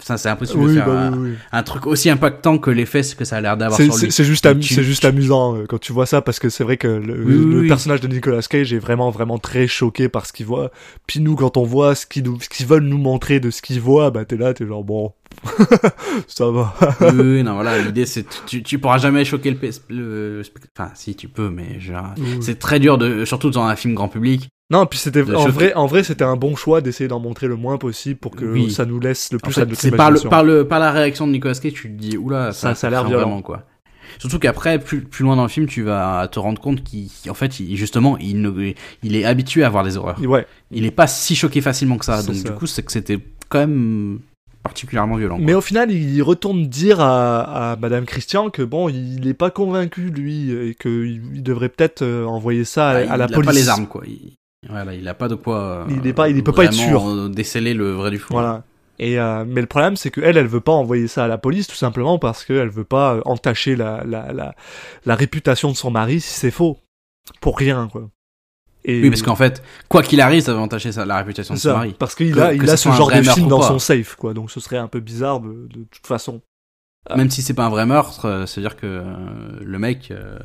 [0.00, 1.34] ça, c'est impossible de faire bah un, oui, oui.
[1.52, 4.12] un truc aussi impactant que l'effet que ça a l'air d'avoir C'est- sur C'est lui.
[4.12, 7.14] c'est juste, amu- tu- amusant quand tu vois ça parce que c'est vrai que le,
[7.24, 10.61] le personnage de Nicolas Cage est vraiment vraiment très choqué par ce qu'il voit.
[11.06, 13.62] Puis nous quand on voit ce qu'ils nous- ce qu'ils veulent nous montrer de ce
[13.62, 15.12] qu'ils voient, bah t'es là, t'es genre bon,
[16.26, 16.74] ça va.
[17.14, 20.42] oui, non, voilà, l'idée, c'est, tu, tu pourras jamais choquer le, le,
[20.78, 24.08] enfin, si tu peux, mais genre, c'est très dur de, surtout dans un film grand
[24.08, 24.48] public.
[24.70, 25.50] Non, puis c'était en choquer.
[25.50, 28.44] vrai, en vrai c'était un bon choix d'essayer d'en montrer le moins possible pour que
[28.46, 28.70] Oui.
[28.70, 30.78] ça nous laisse le En plus fait, à notre c'est par le, par le, par
[30.78, 33.22] la réaction de Nicolas Cage, tu te dis, oula, Ça- ça, ça a l'air violent.
[33.24, 33.64] vraiment, quoi.
[34.18, 37.34] Surtout qu'après, plus, plus loin dans le film, tu vas te rendre compte qu'il, en
[37.34, 38.72] fait, il, justement, il, ne,
[39.02, 40.20] il est habitué à voir des horreurs.
[40.22, 40.46] Ouais.
[40.70, 42.22] Il est pas si choqué facilement que ça.
[42.22, 42.48] Donc, ça.
[42.50, 44.20] du coup, c'est que c'était quand même
[44.62, 45.36] particulièrement violent.
[45.36, 45.44] quoi.
[45.44, 49.50] Mais au final, il retourne dire à, à Madame Christian que bon, il est pas
[49.50, 53.24] convaincu lui et qu'il il devrait peut-être euh, envoyer ça à, Ah, à il la
[53.24, 53.46] a police.
[53.46, 54.02] pas les armes, quoi.
[54.06, 54.34] Il,
[54.70, 55.58] voilà, il a pas de quoi.
[55.58, 57.08] euh, Il est pas- il peut pas être vraiment, sûr.
[57.08, 58.34] euh, Déceler le vrai du faux.
[58.34, 58.62] Voilà.
[58.98, 61.38] Et euh, mais le problème, c'est que elle, elle veut pas envoyer ça à la
[61.38, 64.54] police, tout simplement parce qu'elle veut pas euh, entacher la, la, la,
[65.06, 66.78] la réputation de son mari si c'est faux.
[67.40, 68.10] Pour rien, quoi.
[68.84, 71.72] Et Oui, parce qu'en fait, quoi qu'il arrive, ça va entacher la réputation de son
[71.72, 71.94] mari.
[71.98, 74.34] parce qu'il a, il a ce genre de film dans son safe, quoi.
[74.34, 76.40] Donc ce serait un peu bizarre de, de toute façon.
[77.08, 77.16] Ah.
[77.16, 80.38] Même si c'est pas un vrai meurtre, euh, c'est-à-dire que euh, le mec, euh,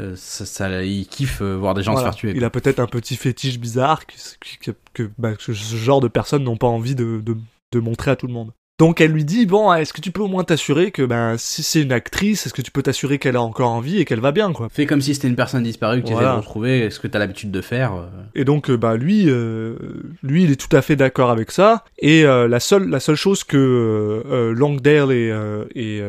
[0.00, 2.08] euh, ça, ça- il kiffe euh, voir des gens Voilà.
[2.12, 2.32] se faire tuer.
[2.36, 4.14] Il a peut-être un petit fétiche bizarre que,
[4.60, 7.36] que, que, bah, que ce genre de personnes n'ont pas envie de, de,
[7.72, 8.52] de montrer à tout le monde.
[8.78, 11.64] Donc elle lui dit bon est-ce que tu peux au moins t'assurer que ben si
[11.64, 14.30] c'est une actrice est-ce que tu peux t'assurer qu'elle a encore envie et qu'elle va
[14.30, 14.68] bien quoi?
[14.70, 16.34] Fais comme si c'était une personne disparue que tu Voilà.
[16.34, 17.94] de retrouver, ce que tu as l'habitude de faire.
[17.94, 18.06] euh.
[18.36, 19.74] Et donc, bah lui, euh,
[20.22, 21.82] lui, il est tout à fait d'accord avec ça.
[21.98, 25.34] Et euh, la seule, la seule chose que euh, Longdale et,
[25.74, 26.00] et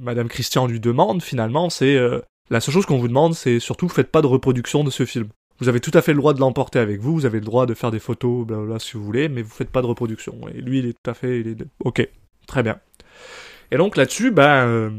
[0.00, 1.98] Madame Christian lui demandent finalement, c'est
[2.50, 5.28] La seule chose qu'on vous demande, c'est surtout faites pas de reproduction de ce film.
[5.64, 7.64] Vous avez tout à fait le droit de l'emporter avec vous, vous avez le droit
[7.64, 10.38] de faire des photos, blablabla, si vous voulez, mais vous faites pas de reproduction.
[10.54, 12.06] Et lui, il est tout à fait, il est, ok,
[12.46, 12.78] très bien.
[13.70, 14.90] Et donc là-dessus, ben, euh,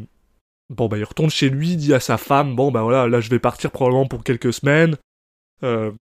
[0.71, 3.19] bon, ben, il retourne chez lui, il dit à sa femme, bon, ben voilà, là,
[3.19, 4.95] je vais partir probablement pour quelques semaines.
[5.61, 5.91] Euh,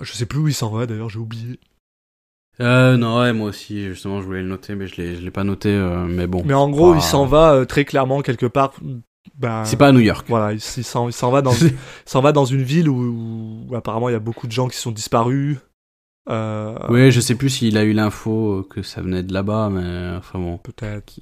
[0.00, 1.58] je sais plus où il s'en va, d'ailleurs, j'ai oublié.
[2.60, 5.32] Euh, non, ouais, moi aussi, justement, je voulais le noter, mais je l'ai, je l'ai
[5.32, 6.44] pas noté, euh, mais bon.
[6.44, 8.74] Mais en gros, il s'en va euh, très clairement quelque part.
[9.38, 10.26] Ben, C'est pas à New York.
[10.28, 11.72] Voilà, il, il s'en, va dans, il
[12.04, 14.76] s'en va dans une ville où, où apparemment il y a beaucoup de gens qui
[14.76, 15.58] sont disparus.
[16.30, 20.16] Euh, Oui, je sais plus s'il a eu l'info que ça venait de là-bas, mais
[20.16, 20.58] enfin bon.
[20.58, 21.20] Peut-être.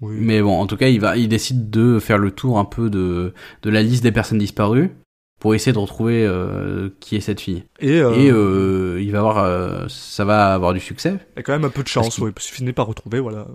[0.00, 0.16] Oui.
[0.18, 2.90] Mais bon, en tout cas, il va, il décide de faire le tour un peu
[2.90, 4.94] de, de la liste des personnes disparues
[5.40, 7.64] pour essayer de retrouver euh, qui est cette fille.
[7.78, 11.18] Et, euh, Et euh, il va avoir, euh, ça va avoir du succès.
[11.34, 12.86] il y a quand même un peu de chance, parce ouais, parce qu'il finit par
[12.86, 13.46] retrouver voilà,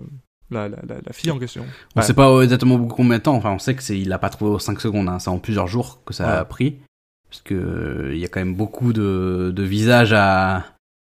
[0.50, 1.64] la, la, la, la fille en question.
[1.94, 2.06] On Ouais.
[2.06, 3.34] sait pas exactement combien de temps.
[3.36, 5.08] Enfin, on sait que c'est, il a pas trouvé aux 5 secondes.
[5.08, 5.18] Hein.
[5.18, 6.32] C'est en plusieurs jours que ça Ouais.
[6.38, 6.78] a pris,
[7.28, 10.64] parce que euh, il y a quand même beaucoup de, de visages à,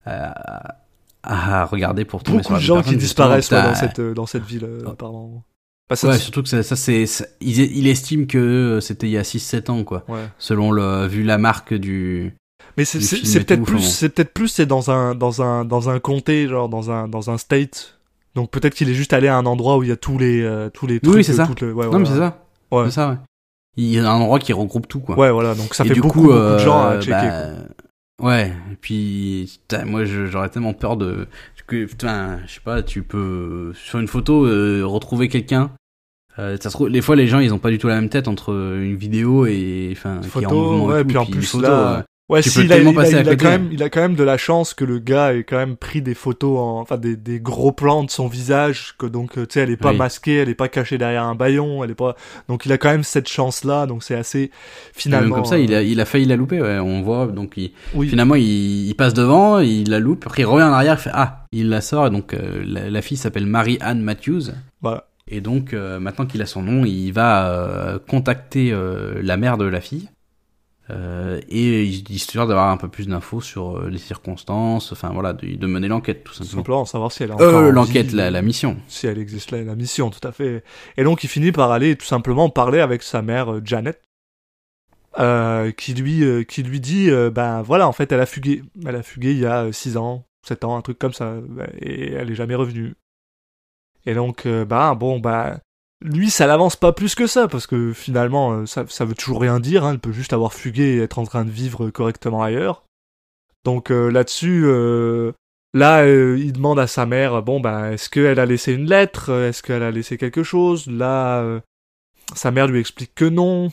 [0.06, 0.76] à,
[1.22, 4.14] à regarder pour tomber sur Beaucoup la de gens qui disparaissent ouais, dans cette, euh,
[4.14, 4.90] dans cette ville, Oh.
[4.90, 5.44] apparemment.
[5.88, 7.04] Bah, ça, Ouais, surtout que ça, ça c'est,
[7.40, 10.04] il, il estime que c'était il y a 6-7 ans, quoi.
[10.38, 12.34] Selon le, vu la marque du.
[12.76, 13.00] Mais c'est,
[13.44, 16.90] peut-être plus, c'est peut-être plus, c'est dans un, dans un, dans un comté, genre dans
[16.92, 17.98] un, dans un state.
[18.34, 20.42] Donc peut-être qu'il est juste allé à un endroit où il y a tous les,
[20.42, 21.14] euh, tous les trucs.
[21.14, 21.48] Oui, c'est euh, ça.
[21.60, 21.98] les- ouais, Non, voilà.
[21.98, 22.44] mais c'est ça.
[22.70, 22.84] Ouais.
[22.86, 23.16] C'est ça, ouais.
[23.76, 25.16] Il y a un endroit qui regroupe tout, quoi.
[25.18, 25.54] Ouais, voilà.
[25.54, 27.10] Donc ça Et fait du beaucoup, coup, beaucoup de euh, gens à checker.
[27.12, 27.30] bah,
[28.18, 28.28] quoi.
[28.28, 31.26] Ouais, et puis putain, moi j'aurais tellement peur de
[31.66, 35.70] que putain, je sais pas, tu peux sur une photo euh, retrouver quelqu'un.
[36.38, 38.08] Euh, ça se trouve, des fois les gens ils ont pas du tout la même
[38.10, 41.24] tête entre une vidéo et enfin qui est en mouvement et ouais, tout, puis en
[41.26, 43.28] plus photo, là, Ouais, Tu si, peux il a, tellement il a- passer à il
[43.28, 43.44] a côté.
[43.44, 45.76] quand même, il a quand même de la chance que le gars ait quand même
[45.76, 49.46] pris des photos, en, enfin des, des gros plans de son visage, que donc euh,
[49.46, 49.96] tu sais, elle est pas Oui.
[49.98, 52.14] masquée, elle est pas cachée derrière un baillon, elle est pas,
[52.48, 54.52] donc il a quand même cette chance là, donc c'est assez
[54.94, 55.26] finalement.
[55.26, 57.54] même comme ça, il euh, a, il a failli la louper, ouais, on voit, donc
[57.56, 60.94] il, oui, finalement il, il passe devant, il la loupe, après il revient en arrière,
[61.00, 64.52] il fait ah, il la sort, et donc euh, la, la fille s'appelle Marie-Anne Matthews,
[64.82, 65.08] voilà.
[65.32, 69.58] Et donc, euh, maintenant qu'il a son nom, il va euh, contacter euh, la mère
[69.58, 70.08] de la fille.
[70.90, 75.54] Euh, et histoire d'avoir un peu plus d'infos sur euh, les circonstances, enfin voilà, de,
[75.54, 76.56] de mener l'enquête tout simplement.
[76.56, 78.76] simplement savoir si elle est Euh, en l'enquête, la, la mission.
[78.88, 80.64] si elle existe là, la mission, tout à fait.
[80.96, 84.00] Et donc il finit par aller tout simplement parler avec sa mère euh, Janet,
[85.18, 89.02] euh, qui lui qui lui dit, ben voilà, en fait elle a fugué, elle a
[89.02, 91.34] fugué il y a 6 ans, 7 ans, un truc comme ça,
[91.80, 92.94] et elle est jamais revenue.
[94.06, 95.58] Et donc euh, ben bon ben
[96.02, 99.40] lui ça l'avance pas plus que ça parce que finalement euh, ça ça veut toujours
[99.40, 102.42] rien dire, hein, elle peut juste avoir fugué et être en train de vivre correctement
[102.42, 102.84] ailleurs.
[103.64, 104.62] Donc euh, là-dessus.
[104.64, 105.32] euh,
[105.72, 109.30] Là, euh, il demande à sa mère, bon, ben, est-ce qu'elle a laissé une lettre?
[109.30, 110.88] Est-ce qu'elle a laissé quelque chose?
[110.88, 111.60] Là,
[112.34, 113.70] sa mère lui explique que non.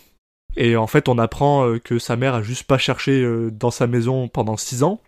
[0.56, 4.28] Et en fait, on apprend que sa mère a juste pas cherché dans sa maison
[4.28, 5.02] pendant six ans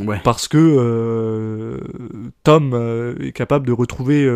[0.00, 0.18] Ouais.
[0.24, 1.78] parce que
[2.44, 4.26] Tom est capable de retrouver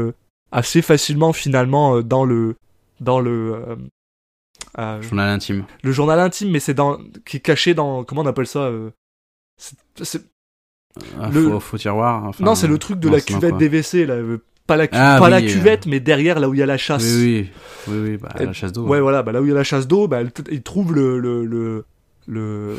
[0.53, 2.57] assez facilement finalement euh, dans le
[3.01, 3.77] dans le euh,
[4.79, 5.65] euh, Journal intime.
[5.83, 8.91] le journal intime, mais c'est dans qui est caché dans comment on appelle ça euh,
[9.57, 10.25] c'est-
[11.19, 12.25] Un Le- faux, faux tiroir.
[12.25, 14.17] enfin, non, c'est le truc de non, la cuvette des WC là,
[14.67, 15.47] pas la, cu- Ah, pas oui, la euh.
[15.53, 17.03] cuvette, mais derrière là où il y a la chasse.
[17.05, 17.49] Oui,
[17.89, 18.87] oui, oui, oui, bah, Et- la chasse d'eau.
[18.87, 21.19] Ouais, voilà, bah là où il y a la chasse d'eau, bah, il trouve le,
[21.19, 21.85] le, le,
[22.27, 22.77] le,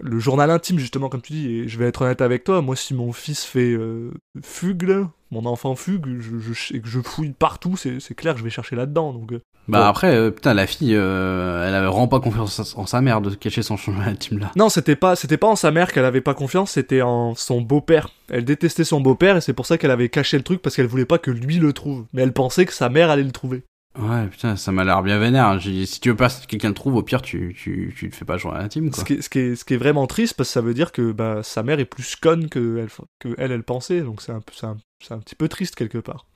[0.00, 1.50] le journal intime, justement, comme tu dis.
[1.50, 4.10] Et je vais être honnête avec toi, moi, si mon fils fait euh,
[4.42, 8.38] fugue, là, mon enfant fugue, je, je, et que je fouille partout, c'est clair que
[8.38, 9.12] je vais chercher là-dedans.
[9.12, 9.86] Donc, euh, Bah Ouais.
[9.88, 13.34] après, euh, putain, la fille, euh, elle avait vraiment pas confiance en sa mère de
[13.34, 14.52] cacher son journal intime là.
[14.56, 17.60] Non, c'était pas, c'était pas en sa mère qu'elle avait pas confiance, c'était en son
[17.60, 18.08] beau-père.
[18.30, 20.86] Elle détestait son beau-père et c'est pour ça qu'elle avait caché le truc parce qu'elle
[20.86, 22.04] voulait pas que lui le trouve.
[22.12, 23.64] Mais elle pensait que sa mère allait le trouver.
[23.98, 25.56] Ouais, putain, ça m'a l'air bien vénère.
[25.58, 28.10] dit, Si tu veux pas que quelqu'un le trouve, au pire, tu, tu, tu le
[28.12, 29.00] fais pas journal intime, quoi.
[29.00, 30.74] Ce qui, est, ce, qui est, ce qui est vraiment triste parce que ça veut
[30.74, 32.88] dire que bah, sa mère est plus conne que elle,
[33.20, 34.00] que elle, elle pensait.
[34.00, 34.76] Donc c'est un, un,
[35.10, 36.26] un petit peu triste quelque part.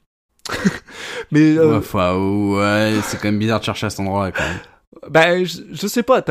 [1.32, 4.44] Mais euh, Ouais, enfin, ouais, c'est quand même bizarre de chercher à cet endroit-là, quand
[4.44, 4.60] même.
[5.08, 6.22] bah, je, je sais pas,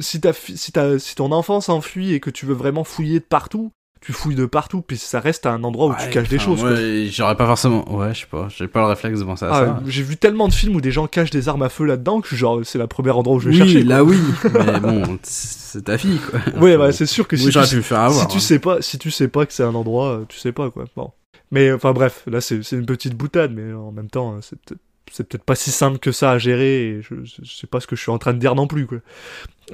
[0.00, 3.24] si, fi- si, ta- si ton enfant s'enfuit et que tu veux vraiment fouiller de
[3.24, 6.64] partout, tu fouilles de partout, puis ça reste un endroit où tu caches des choses.
[6.64, 7.86] Ouais, j'aurais pas forcément.
[7.94, 8.48] Ouais, je sais pas.
[8.48, 9.82] J'ai pas le réflexe de penser à Ah, ça.
[9.86, 12.26] J'ai vu tellement de films où des gens cachent des armes à feu là-dedans que
[12.28, 13.84] je suis genre c'est le premier endroit où je vais oui, chercher.
[13.84, 13.94] quoi.
[13.94, 14.18] là oui.
[14.54, 16.40] Mais bon, c'est ta fille, quoi.
[16.60, 18.22] Ouais, bah, c'est sûr que Oui, si, tu, pu me faire avoir.
[18.22, 18.40] si tu hein.
[18.40, 20.84] sais pas, si tu sais pas que c'est un endroit, euh, tu sais pas quoi.
[20.96, 21.10] Bon.
[21.52, 24.80] Mais enfin bref, là c'est une petite boutade, mais en même temps euh, c'est peut-être
[25.12, 26.82] c'est peut-être pas si simple que ça à gérer.
[26.88, 28.66] Et je, je, je sais pas ce que je suis en train de dire non
[28.68, 28.98] plus quoi.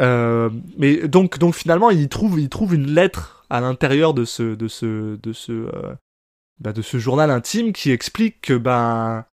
[0.01, 4.55] Euh, mais donc donc finalement il trouve il trouve une lettre à l'intérieur de ce
[4.55, 5.95] de ce de ce euh,
[6.59, 9.25] bah, journal intime qui explique que ben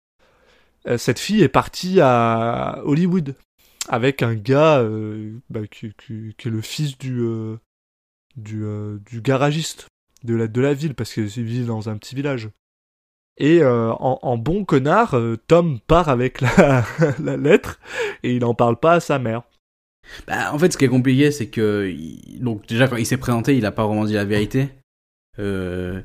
[0.86, 3.34] euh, cette fille est partie à Hollywood
[3.88, 7.22] avec un gars euh, bah, qui, est le fils du
[8.36, 8.64] du,
[9.20, 9.88] garagiste
[10.24, 12.50] de la ville parce qu'il vit dans un petit village.
[13.38, 15.16] Et en, bon connard,
[15.48, 16.84] Tom part avec la,
[17.36, 17.80] lettre
[18.22, 19.42] et il en parle pas à sa mère.
[20.26, 23.16] Bah, en fait, ce qui est compliqué, c'est que il- donc déjà quand il s'est
[23.16, 24.68] présenté, il a pas vraiment dit la vérité.
[25.38, 26.00] Euh,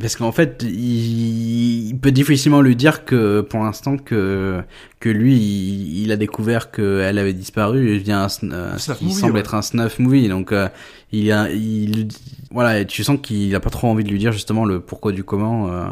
[0.00, 1.88] parce qu'en fait, il...
[1.88, 4.62] il peut difficilement lui dire que pour l'instant que
[5.00, 8.40] que lui, il, il a découvert qu'elle avait disparu via un, ce
[8.78, 9.40] Snuff qui movie, semble ouais.
[9.40, 10.28] être un snuff movie.
[10.28, 10.68] Donc, euh,
[11.12, 12.08] il a, il,
[12.50, 15.12] voilà, et tu sens qu'il a pas trop envie de lui dire justement le pourquoi
[15.12, 15.84] du comment, euh,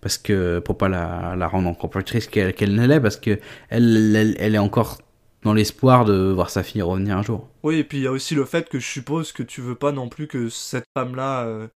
[0.00, 3.16] parce que pour pas la, la rendre encore plus triste qu'elle qu'elle ne l'est, parce
[3.16, 3.38] que
[3.70, 4.98] elle, elle, elle est encore
[5.46, 7.48] dans l'espoir de voir sa fille revenir un jour.
[7.62, 9.76] Oui, et puis il y a aussi le fait que je suppose que tu veux
[9.76, 11.68] pas non plus que cette femme-là euh,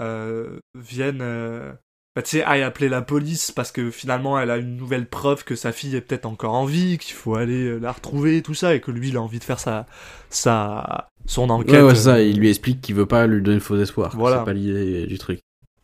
[0.00, 1.70] euh, vienne, euh,
[2.16, 5.44] bah, tu sais, aille appeler la police parce que finalement elle a une nouvelle preuve
[5.44, 8.54] que sa fille est peut-être encore en vie, qu'il faut aller euh, la retrouver, tout
[8.54, 9.84] ça, et que lui il a envie de faire sa,
[10.30, 11.70] sa, son enquête.
[11.70, 14.12] Ouais, ouais, ça, il lui explique qu'il veut pas lui donner faux espoir.
[14.16, 14.38] Voilà.
[14.38, 15.40] C'est pas l'idée du truc.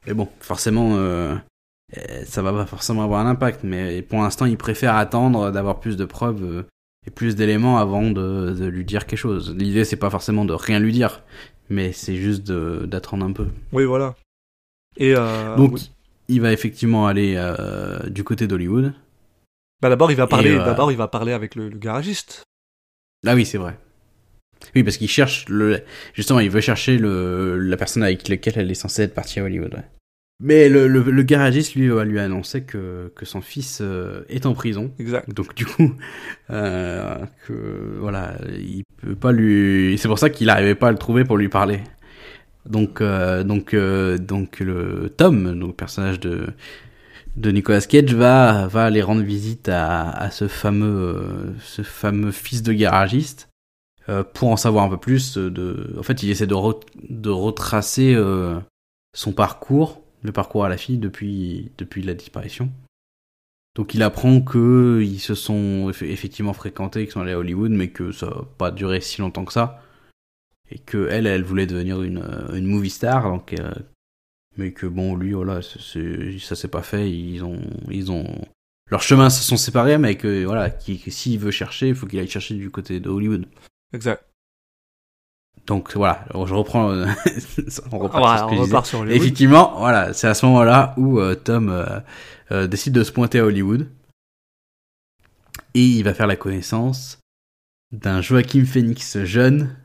[0.06, 0.98] Mais bon, forcément,
[2.26, 5.96] ça va pas forcément avoir un impact, mais pour l'instant, il préfère attendre d'avoir plus
[5.96, 6.64] de preuves
[7.06, 9.54] et plus d'éléments avant de, de lui dire quelque chose.
[9.56, 11.22] L'idée, c'est pas forcément de rien lui dire,
[11.68, 13.46] mais c'est juste de- d'attendre un peu.
[13.72, 14.14] Oui, voilà.
[14.96, 15.90] Et euh, Donc, oui.
[16.28, 18.94] il va effectivement aller euh, du côté d'Hollywood.
[19.82, 22.44] bah, d'abord il va parler, euh, d'abord il va parler avec le, le garagiste.
[23.26, 23.78] Ah oui, c'est vrai.
[24.74, 25.82] Oui, parce qu'il cherche le,
[26.14, 29.44] justement, il veut chercher le, la personne avec laquelle elle est censée être partie à
[29.44, 29.74] Hollywood.
[29.74, 29.84] ouais.
[30.40, 34.46] Mais le, le, le garagiste, lui, va lui annoncer que, que son fils euh, est
[34.46, 34.92] en prison.
[34.98, 35.30] Exact.
[35.32, 35.94] Donc, du coup,
[36.50, 40.98] euh, que, voilà, il peut pas lui, c'est pour ça qu'il n'arrivait pas à le
[40.98, 41.80] trouver pour lui parler.
[42.66, 46.46] Donc, euh, donc, euh, donc, le Tom, donc, le personnage de,
[47.36, 52.30] de Nicolas Cage va, va aller rendre visite à, à ce fameux, euh, ce fameux
[52.32, 53.48] fils de garagiste
[54.08, 55.36] euh, pour en savoir un peu plus.
[55.38, 58.56] De, en fait, il essaie de, re- de retracer euh,
[59.14, 62.72] son parcours, le parcours à la fille depuis, depuis la disparition.
[63.76, 67.70] Donc, il apprend que ils se sont eff- effectivement fréquentés, qu'ils sont allés à Hollywood,
[67.72, 69.82] mais que ça n'a pas duré si longtemps que ça.
[70.70, 73.70] Et que elle, elle voulait devenir une, une movie star, donc euh,
[74.56, 77.60] mais que bon lui voilà c'est- c'est- ça s'est pas fait ils ont
[77.90, 78.24] ils ont
[78.90, 82.28] leurs chemins se sont séparés mais que voilà s'il veut chercher il faut qu'il aille
[82.30, 83.46] chercher du côté de Hollywood
[83.92, 84.24] Exact.
[85.66, 86.24] Donc voilà.
[86.32, 87.06] Je reprends euh,
[87.92, 88.62] on repart Voilà, sur ce que on je disais.
[88.74, 92.00] repart sur effectivement voilà c'est à ce moment là où euh, Tom euh,
[92.52, 93.88] euh, décide de se pointer à Hollywood.
[95.74, 97.18] Et il va faire la connaissance
[97.92, 99.76] d'un Joaquin Phoenix jeune.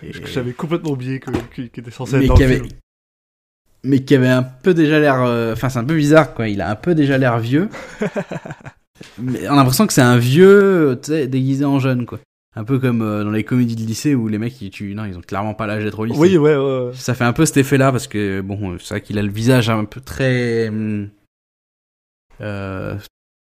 [0.00, 2.56] Que j'avais complètement oublié que, que- qu'il était censé mais être dans qui le avait
[2.58, 2.68] film.
[3.84, 6.48] mais qui avait un peu déjà l'air euh, enfin c'est un peu bizarre quoi.
[6.48, 7.68] Il a un peu déjà l'air vieux.
[9.18, 12.18] Mais on a l'impression que c'est un vieux tu sais déguisé en jeune quoi
[12.58, 15.04] un peu comme euh, dans les comédies de lycée où les mecs ils tuent non
[15.04, 16.86] ils ont clairement pas l'âge d'être au lycée Oui, ouais, ouais.
[16.86, 16.90] ouais.
[16.94, 19.22] ça fait un peu cet effet là parce que bon euh, c'est vrai qu'il a
[19.22, 21.08] le visage un peu très hum,
[22.40, 22.96] euh,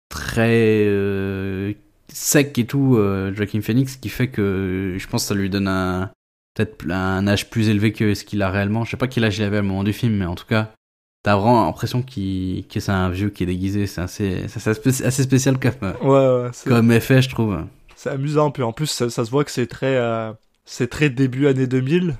[0.09, 1.73] très euh,
[2.11, 5.67] sec et tout euh, Joaquin Phoenix qui fait que je pense que ça lui donne
[5.67, 6.11] un
[6.55, 9.37] peut-être un âge plus élevé que ce qu'il a réellement je sais pas quel âge
[9.37, 10.71] il avait au moment du film mais en tout cas
[11.23, 15.57] t'as vraiment l'impression qu'il que c'est un vieux qui est déguisé c'est assez assez spécial
[15.59, 16.09] comme Ouais,
[16.43, 17.57] ouais, comme effet je trouve
[18.05, 20.31] C'est amusant, puis en plus, ça, ça se voit que c'est très, euh,
[20.63, 22.15] c'est très début année 2000,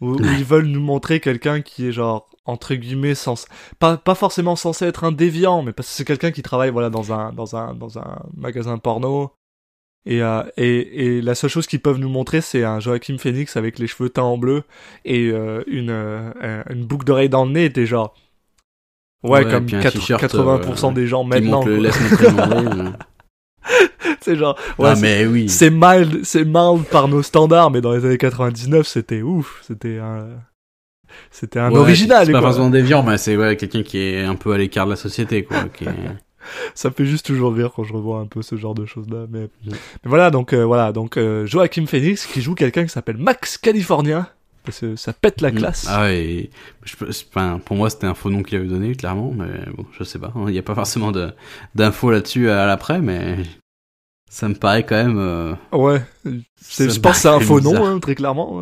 [0.00, 3.46] où, ils veulent nous montrer quelqu'un qui est genre, entre guillemets, sens...
[3.78, 6.90] pas, pas forcément censé être un déviant, mais parce que c'est quelqu'un qui travaille, voilà,
[6.90, 9.30] dans un, dans un, dans un magasin porno.
[10.04, 13.56] Et, euh, et, et la seule chose qu'ils peuvent nous montrer, c'est un Joachim Phoenix
[13.56, 14.64] avec les cheveux teints en bleu
[15.04, 15.92] et euh, une,
[16.70, 18.16] une boucle d'oreille dans le nez, t'es genre.
[19.22, 21.64] Ouais, Ouais, comme puis un 80%, t-shirt, 80% euh, des gens maintenant.
[21.64, 21.96] montre laisse.
[24.20, 24.56] c'est genre.
[24.78, 28.04] Ouais, ah c'est- mais oui c'est mild, c'est mild par nos standards, mais dans les
[28.04, 30.26] années 99, c'était ouf, c'était un,
[31.30, 32.26] c'était un Ouais, original.
[32.26, 34.90] C'est pas forcément déviant, mais c'est ouais, quelqu'un qui est un peu à l'écart de
[34.90, 35.64] la société, quoi.
[35.74, 35.88] qui est-
[36.74, 39.26] Ça me fait juste toujours rire quand je revois un peu ce genre de choses-là.
[39.30, 39.48] Mais, Ouais.
[39.66, 43.58] mais voilà, donc euh, voilà, donc euh, Joachim Phoenix qui joue quelqu'un qui s'appelle Max
[43.58, 44.26] Californien,
[44.76, 45.86] que ça pète la classe.
[45.88, 46.50] Ah et
[46.84, 46.94] je
[47.64, 50.32] pour moi, c'était un faux nom qu'il avait donné, clairement, mais bon, je sais pas.
[50.34, 51.12] hein, Il n'y a pas forcément
[51.74, 53.36] d'infos là-dessus à l'après, mais
[54.30, 55.18] ça me paraît quand même.
[55.18, 58.60] euh, Ouais, je pense que c'est un faux nom, hein, très clairement.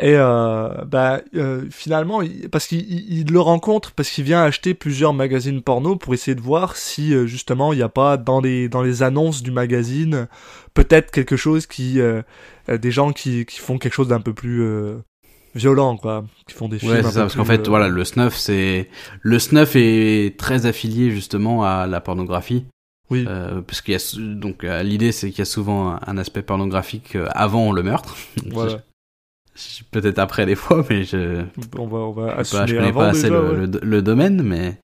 [0.00, 4.42] Et euh, bah, euh, finalement, il- parce qu'il il- il le rencontre, parce qu'il vient
[4.42, 8.16] acheter plusieurs magazines porno pour essayer de voir si euh, justement il n'y a pas
[8.16, 10.28] dans les, dans les annonces du magazine
[10.74, 12.00] peut-être quelque chose qui.
[12.00, 12.22] euh,
[12.68, 14.96] euh, des gens qui, qui font quelque chose d'un peu plus euh,
[15.54, 16.24] violent, quoi.
[16.46, 16.92] Qui font des films.
[16.92, 18.88] Ouais, c'est ça, parce qu'en fait, euh, voilà, le snuff, c'est
[19.20, 22.64] le snuff est très affilié justement à la pornographie.
[23.10, 23.24] Oui.
[23.28, 27.18] Euh, parce qu'il y a donc l'idée c'est qu'il y a souvent un, aspect pornographique
[27.34, 28.16] avant le meurtre.
[28.50, 28.80] Voilà.
[29.90, 31.44] Peut-être après des fois, mais je
[31.78, 33.66] On va, on va je pas, connais avant pas assez déjà, le, ouais.
[33.66, 34.78] le- le domaine, mais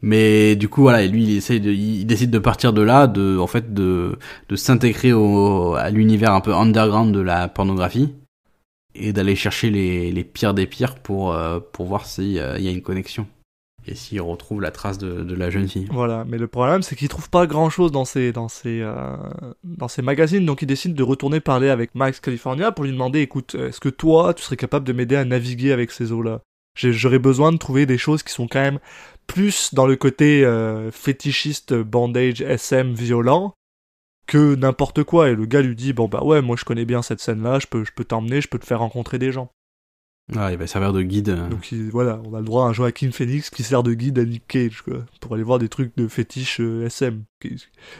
[0.00, 3.06] mais du coup voilà, et lui il essaye de, il décide de partir de là,
[3.06, 4.16] de en fait de
[4.48, 8.14] de s'intégrer au à l'univers un peu underground de la pornographie
[8.94, 12.58] et d'aller chercher les les pires des pires pour euh, pour voir s'il y a
[12.70, 13.26] une connexion
[13.88, 15.88] et s'il retrouve la trace de, de la jeune fille.
[15.90, 19.16] Voilà, mais le problème c'est qu'il trouve pas grand chose dans ces dans ces euh,
[19.64, 23.54] dans magazines, donc il décide de retourner parler avec Max California pour lui demander, écoute,
[23.54, 26.40] est-ce que toi tu serais capable de m'aider à naviguer avec ces eaux-là?
[26.74, 28.78] J'aurais besoin de trouver des choses qui sont quand même
[29.26, 33.54] plus dans le côté euh, fétichiste, bandage, SM, violent
[34.28, 35.30] que n'importe quoi.
[35.30, 37.66] Et le gars lui dit, bon bah ouais, moi je connais bien cette scène-là, je
[37.66, 39.50] peux je peux t'emmener, je peux te faire rencontrer des gens.
[40.36, 41.34] Ah, il va servir de guide.
[41.48, 44.18] Donc il- voilà, on a le droit à un Joaquin Phoenix qui sert de guide
[44.18, 47.22] à Nick Cage, quoi, pour aller voir des trucs de fétiche euh, SM.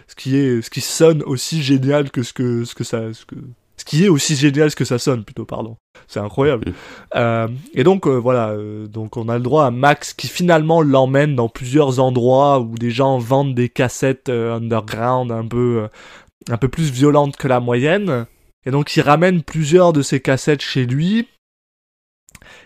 [0.06, 3.24] Ce qui est, ce qui sonne aussi génial que ce que, ce que ça, ce
[3.24, 3.36] que,
[3.78, 5.76] ce qui est aussi génial que ça sonne plutôt, pardon.
[6.06, 6.72] C'est incroyable.
[7.14, 8.54] Euh, et donc euh, voilà,
[8.88, 12.90] donc on a le droit à Max qui finalement l'emmène dans plusieurs endroits où des
[12.90, 15.88] gens vendent des cassettes underground un peu,
[16.50, 18.26] un peu plus violentes que la moyenne.
[18.66, 21.26] Et donc il ramène plusieurs de ces cassettes chez lui.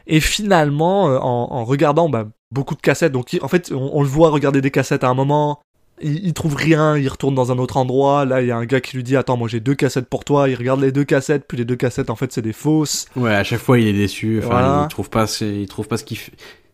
[0.06, 4.02] Et finalement, euh, en, en regardant bah, beaucoup de cassettes, donc en fait, on, on
[4.02, 5.60] le voit regarder des cassettes à un moment,
[6.00, 8.24] il, il trouve rien, il retourne dans un autre endroit.
[8.24, 10.24] Là, il y a un gars qui lui dit Attends, moi j'ai deux cassettes pour
[10.24, 10.48] toi.
[10.48, 13.06] Il regarde les deux cassettes, puis les deux cassettes, en fait, c'est des fausses.
[13.16, 14.38] Ouais, à chaque fois il est déçu.
[14.38, 14.80] Enfin, Voilà.
[14.84, 16.18] il trouve pas, ce- il trouve pas ce qu'il,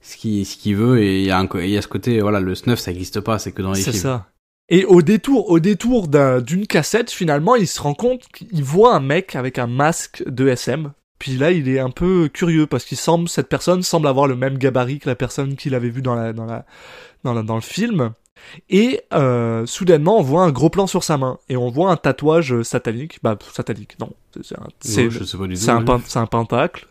[0.00, 1.88] ce qu'il, ce qu'il veut et il y a un, co- il y a ce
[1.88, 4.02] côté, voilà, le snuff ça existe pas, c'est que dans les C'est films.
[4.02, 4.26] ça.
[4.70, 8.94] Et au détour, au détour d'un- d'une cassette, finalement, il se rend compte qu'il voit
[8.94, 10.92] un mec avec un masque de SM.
[11.18, 14.36] Puis là, il est un peu curieux parce qu'il semble, cette personne semble avoir le
[14.36, 16.64] même gabarit que la personne qu'il avait vu dans la, dans la,
[17.24, 18.12] dans la- dans le film.
[18.70, 21.96] Et euh, soudainement, on voit un gros plan sur sa main et on voit un
[21.96, 23.18] tatouage euh, satanique.
[23.22, 24.10] Bah, satanique, non.
[24.40, 24.68] C'est un,
[25.78, 26.86] Ouais, c'est un pentacle.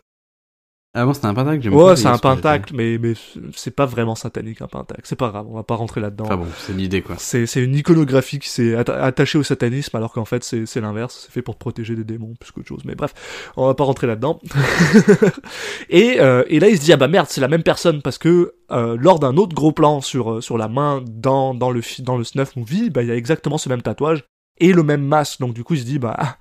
[1.00, 1.62] Ah bon, c'était un pentacle.
[1.62, 3.12] j'aime Ouais, c'est un pentacle, mais, mais
[3.54, 5.02] c'est pas vraiment satanique un pentacle.
[5.04, 6.24] C'est pas grave, on va pas rentrer là-dedans.
[6.24, 7.14] Enfin bon, c'est l'idée quoi.
[7.18, 10.80] C'est, c'est une iconographie qui s'est atta- attachée au satanisme, alors qu'en fait c'est, c'est
[10.80, 12.82] l'inverse, c'est fait pour protéger des démons plus qu'autre chose.
[12.84, 13.14] Mais bref,
[13.56, 14.40] on va pas rentrer là-dedans.
[15.88, 18.18] et, euh, et là il se dit ah bah merde c'est la même personne parce
[18.18, 21.80] que euh, lors d'un autre gros plan sur euh, sur la main dans dans le
[22.00, 24.24] dans le snuff movie, bah il y a exactement ce même tatouage
[24.58, 25.40] et le même masque.
[25.40, 26.36] Donc du coup il se dit bah ah,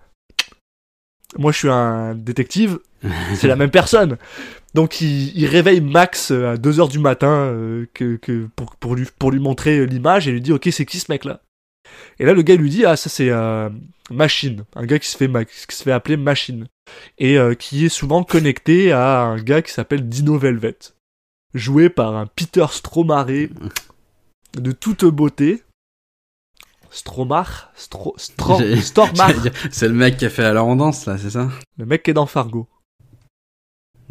[1.38, 2.80] moi je suis un détective,
[3.36, 4.18] c'est la même personne.
[4.74, 8.96] Donc il, il réveille Max euh, à 2h du matin euh, que, que pour, pour,
[8.96, 11.42] lui, pour lui montrer euh, l'image et lui dit ok c'est qui ce mec là
[12.20, 13.70] Et là le gars lui dit ah ça c'est euh,
[14.10, 16.68] Machine, un gars qui se fait, qui se fait appeler Machine.
[17.18, 20.78] Et euh, qui est souvent connecté à un gars qui s'appelle Dino Velvet,
[21.54, 23.50] joué par un Peter Stromaré
[24.58, 25.64] de toute beauté.
[26.92, 29.32] Stromar, Stro, Stormar,
[29.72, 32.12] C'est le mec qui a fait à la rendance là, c'est ça le mec qui
[32.12, 32.68] est dans Fargo.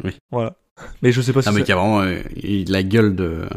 [0.03, 0.11] Oui.
[0.31, 0.55] Voilà.
[1.01, 2.21] Mais je sais pas si Ah mais qui a vraiment euh,
[2.67, 3.47] la gueule de,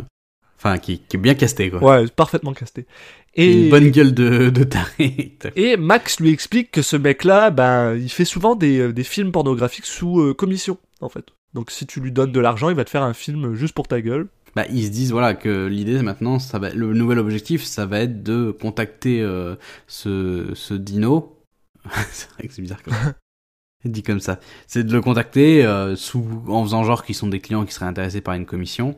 [0.57, 1.83] enfin qui, qui est bien casté quoi.
[1.83, 2.87] Ouais, parfaitement casté.
[3.35, 5.37] Et, Une bonne gueule de, de taré.
[5.57, 9.33] et Max lui explique que ce mec-là, ben, il fait souvent des, euh, des films
[9.33, 11.27] pornographiques sous euh, commission, en fait.
[11.55, 13.89] Donc si tu lui donnes de l'argent, il va te faire un film juste pour
[13.89, 14.29] ta gueule.
[14.57, 18.01] Bah, ils se disent voilà que l'idée maintenant, ça va, le nouvel objectif, ça va
[18.01, 21.37] être de contacter euh, ce, ce dino.
[22.11, 23.15] c'est vrai que c'est bizarre comme ça.
[23.85, 24.41] dit comme ça.
[24.67, 27.87] C'est de le contacter euh, sous, en faisant genre qu'ils sont des clients qui seraient
[27.87, 28.97] intéressés par une commission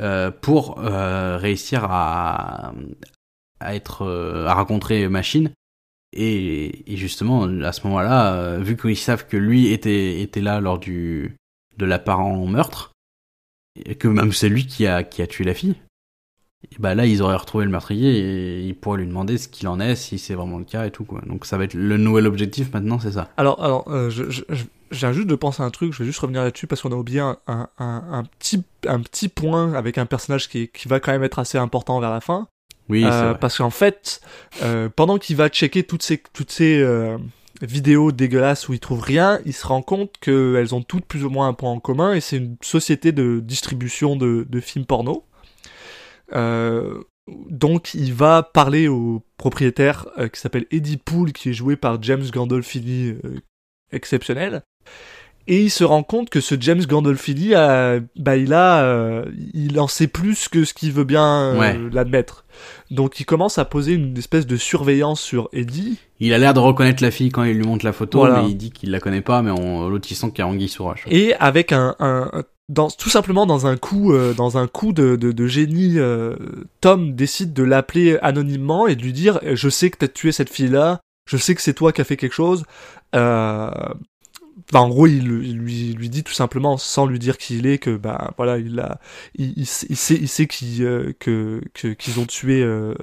[0.00, 2.72] euh, pour réussir à,
[3.60, 4.06] à être
[4.46, 5.50] à rencontrer Machine.
[6.16, 10.78] Et, et justement, à ce moment-là, vu qu'ils savent que lui était, était là lors
[10.78, 11.36] du
[11.76, 12.93] de l'apparent meurtre,
[13.76, 15.74] et que même c'est lui qui a, qui a tué la fille,
[16.72, 19.68] et bah là ils auraient retrouvé le meurtrier et ils pourraient lui demander ce qu'il
[19.68, 21.20] en est, si c'est vraiment le cas et tout quoi.
[21.26, 23.30] Donc ça va être le nouvel objectif maintenant, c'est ça.
[23.36, 25.98] Alors, alors euh, je, je, je- je viens juste de penser à un truc, je
[25.98, 29.28] vais juste revenir là-dessus parce qu'on a oublié un, un, un, un petit, un petit
[29.28, 32.46] point avec un personnage qui, qui va quand même être assez important vers la fin.
[32.88, 33.38] Oui, c'est Euh, vrai.
[33.40, 34.20] parce qu'en fait,
[34.62, 37.18] euh, pendant qu'il va checker toutes ces, toutes ces euh,
[37.66, 41.30] vidéos dégueulasses où il trouve rien, il se rend compte qu'elles ont toutes plus ou
[41.30, 45.24] moins un point en commun et c'est une société de distribution de, films porno.
[46.32, 51.76] Euh, donc il va parler au propriétaire euh, qui s'appelle Eddie Poole, qui est joué
[51.76, 53.40] par James Gandolfini, euh,
[53.92, 54.62] exceptionnel.
[55.46, 59.78] Et il se rend compte que ce James Gandolfini, a, bah, il a, euh, il
[59.78, 61.78] en sait plus que ce qu'il veut bien euh, Ouais.
[61.92, 62.44] l'admettre.
[62.90, 65.98] Donc il commence à poser une espèce de surveillance sur Eddie.
[66.20, 68.42] Il a l'air de reconnaître la fille quand il lui montre la photo, Voilà.
[68.42, 70.72] mais il dit qu'il la connaît pas, mais l'autre il sent qu'il y a anguille
[70.78, 71.04] roche.
[71.10, 74.94] Et avec un, un, un dans, tout simplement dans un coup, euh, dans un coup
[74.94, 76.34] de, de, de génie, euh,
[76.80, 80.48] Tom décide de l'appeler anonymement et de lui dire Je sais que t'as tué cette
[80.48, 82.64] fille-là, je sais que c'est toi qui as fait quelque chose.
[83.14, 83.70] Euh...
[84.72, 87.66] Enfin, en gros, il, il lui, lui dit tout simplement, sans lui dire qui il
[87.66, 88.98] est, que bah voilà, il a,
[89.36, 92.94] il, il, sait, il sait, il sait qu'il, euh, que, que, qu'ils ont tué euh,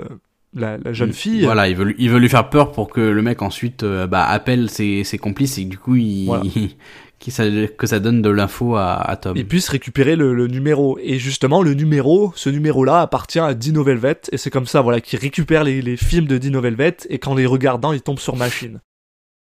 [0.55, 1.43] la, la jeune fille.
[1.43, 4.07] Voilà, il veut, lui- il veut lui faire peur pour que le mec ensuite euh,
[4.07, 6.43] bah, appelle ses, ses complices et que du coup, il, Voilà.
[7.19, 7.45] qu'il ça-
[7.77, 9.37] que ça donne de l'info à, à Tom.
[9.37, 10.97] et puisse récupérer le, le numéro.
[11.03, 14.99] Et justement, le numéro, ce numéro-là appartient à Dino Velvet, et c'est comme ça, voilà,
[14.99, 18.35] qu'il récupère les, les films de Dino Velvet, et qu'en les regardant, il tombe sur
[18.35, 18.81] Machine.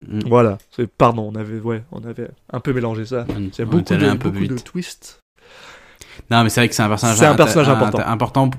[0.09, 0.21] Mm.
[0.29, 0.59] Voilà.
[0.71, 3.27] C'est, pardon, on avait, ouais, on avait un peu mélangé ça.
[3.29, 5.21] On- Il y a beaucoup, de, un peu beaucoup de twists.
[6.31, 8.03] Non, mais c'est vrai que c'est un personnage, C'est un personnage important.
[8.07, 8.51] important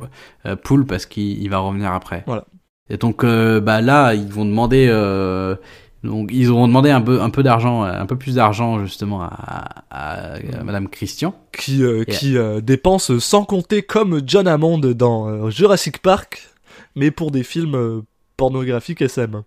[0.46, 2.24] euh, Pool parce qu'il il va revenir après.
[2.28, 2.46] Voilà.
[2.90, 5.56] Et donc euh, bah là, ils vont demander euh,
[6.04, 9.86] donc ils auront demandé un peu un peu d'argent, un peu plus d'argent justement à,
[9.90, 11.34] à, à Madame Christian.
[11.58, 16.50] Qui, euh, qui euh, dépense sans compter comme John Hammond dans euh, Jurassic Park,
[16.96, 18.02] mais pour des films euh,
[18.38, 19.42] pornographiques SM.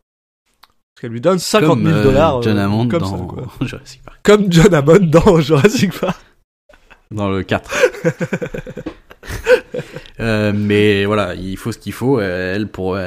[0.98, 2.42] Parce qu'elle lui donne 50 comme 000 euh, dollars.
[2.42, 3.46] John euh, Hammond comme dans ça, quoi.
[3.64, 4.18] Jurassic Park.
[4.24, 6.18] Comme John Hammond dans Jurassic Park.
[7.12, 7.70] Dans le 4.
[10.20, 12.18] Euh, mais voilà, il faut ce qu'il faut.
[12.18, 12.98] Euh, Elle, pour,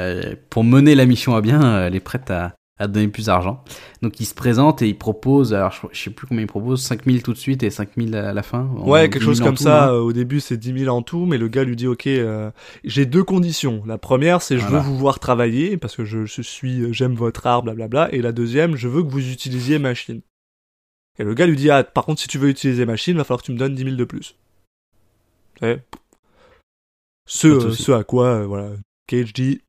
[0.48, 3.62] pour mener la mission à bien, elle est prête à, à donner plus d'argent.
[4.02, 6.82] Donc il se présente et il propose, alors je, je sais plus combien il propose,
[6.82, 8.64] 5000 tout de suite et 5000 à la fin.
[8.78, 9.84] Ouais, 10 quelque chose 000 en comme tout, ça.
[9.88, 9.92] hein.
[9.94, 12.50] euh, Au début, c'est 10 000 en tout, mais le gars lui dit, ok, euh,
[12.84, 13.82] j'ai deux conditions.
[13.86, 14.78] La première, c'est je Voilà.
[14.80, 18.12] veux vous voir travailler parce que je, je suis, j'aime votre art, blablabla.
[18.14, 20.20] Et la deuxième, je veux que vous utilisiez machine.
[21.18, 23.40] Et le gars lui dit, ah, par contre, si tu veux utiliser machine, va falloir
[23.42, 24.34] que tu me donnes 10 000 de plus.
[25.60, 25.82] Ouais.
[27.28, 28.70] Ce, euh, ce à quoi, euh, voilà,
[29.06, 29.60] Cage dit,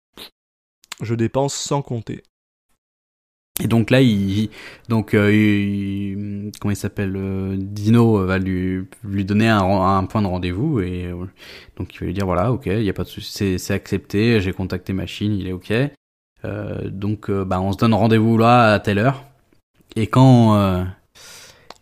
[1.01, 2.23] je dépense sans compter.
[3.63, 4.49] Et donc là, il,
[4.89, 10.03] donc euh, il- comment il s'appelle euh, Dino euh, va lui lui donner un, un
[10.05, 11.25] point de rendez-vous et euh,
[11.77, 13.73] donc il va lui dire voilà, ok, il y a pas de souci, c'est c'est
[13.75, 15.71] accepté, j'ai contacté machine, il est ok.
[16.45, 19.23] Euh, donc euh, bah on se donne rendez-vous là à telle heure.
[19.95, 20.83] Et quand euh,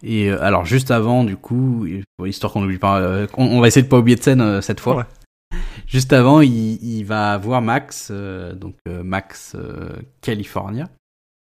[0.04, 1.88] et euh, alors juste avant du coup,
[2.26, 4.60] histoire qu'on n'oublie pas, euh, on, on va essayer de pas oublier de scène euh,
[4.62, 4.98] cette fois.
[4.98, 5.58] Ouais.
[5.88, 9.90] Juste avant, il, il va voir Max, euh, donc euh, Max euh,
[10.22, 10.90] California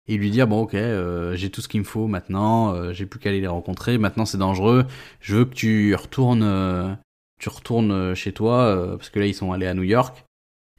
[0.07, 3.05] et lui dire bon ok euh, j'ai tout ce qu'il me faut maintenant euh, j'ai
[3.05, 4.85] plus qu'à aller les rencontrer maintenant c'est dangereux
[5.19, 6.93] je veux que tu retournes euh,
[7.39, 10.25] tu retournes chez toi parce que là ils sont allés à New York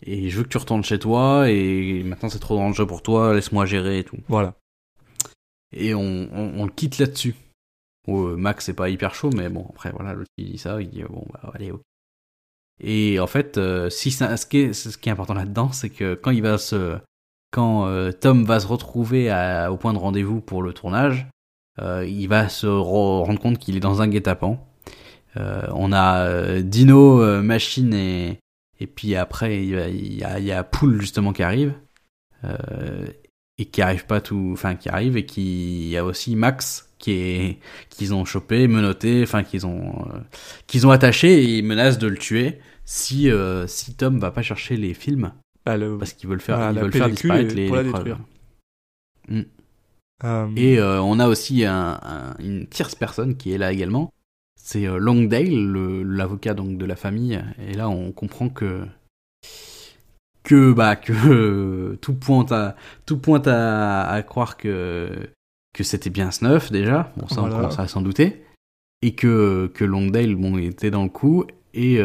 [0.03, 3.35] et je veux que tu retournes chez toi et maintenant c'est trop dangereux pour toi
[3.35, 4.19] laisse-moi gérer et tout.
[4.29, 4.55] Voilà.
[5.73, 7.35] et on, on, on le quitte là-dessus.
[8.07, 10.89] Bon, Max c'est pas hyper chaud mais bon après voilà l'autre il dit ça il
[10.89, 11.83] dit bon bah allez ok.
[12.81, 13.61] Et en fait
[13.91, 16.59] si ça, ce qui est ce qui est important là-dedans c'est que quand il va
[16.59, 16.99] se
[17.51, 19.31] quand euh, Tom va se retrouver
[19.71, 21.27] au point de rendez-vous pour le tournage,
[21.81, 24.59] euh, il va se re- rendre compte qu'il est dans un guet-apens.
[25.37, 28.39] Euh, on a Dino, Machine et,
[28.81, 29.71] et puis après il
[30.19, 31.75] y a, il justement qui arrive
[33.59, 37.59] et qui arrive pas tout, enfin qui arrive et qui a aussi Max qui est
[37.91, 40.07] qu'ils ont chopé, menotté, enfin qu'ils ont
[40.67, 44.43] qu'ils ont attaché et ils menacent de le tuer si euh, si Tom va pas
[44.43, 45.33] chercher les films
[45.69, 47.91] Bah, le- parce qu'ils veulent faire, Voilà, ils veulent faire disparaître les, pour la les
[47.91, 48.05] preuves.
[48.05, 48.25] détruire.
[49.29, 49.41] Mm.
[50.25, 54.11] euh, Et euh, on a aussi un, un- une tierce personne qui est là également.
[54.59, 57.39] C'est euh, Longdale, le- l'avocat donc de la famille.
[57.59, 58.87] Et là, on comprend que
[60.43, 65.11] que bah que euh, tout pointe à tout pointe à, à croire que
[65.75, 67.13] que c'était bien Snuff déjà.
[67.19, 67.55] Bon, ça Voilà.
[67.55, 68.43] on commence à s'en douter.
[69.03, 71.45] Et que que Longdale bon était dans le coup
[71.75, 72.01] et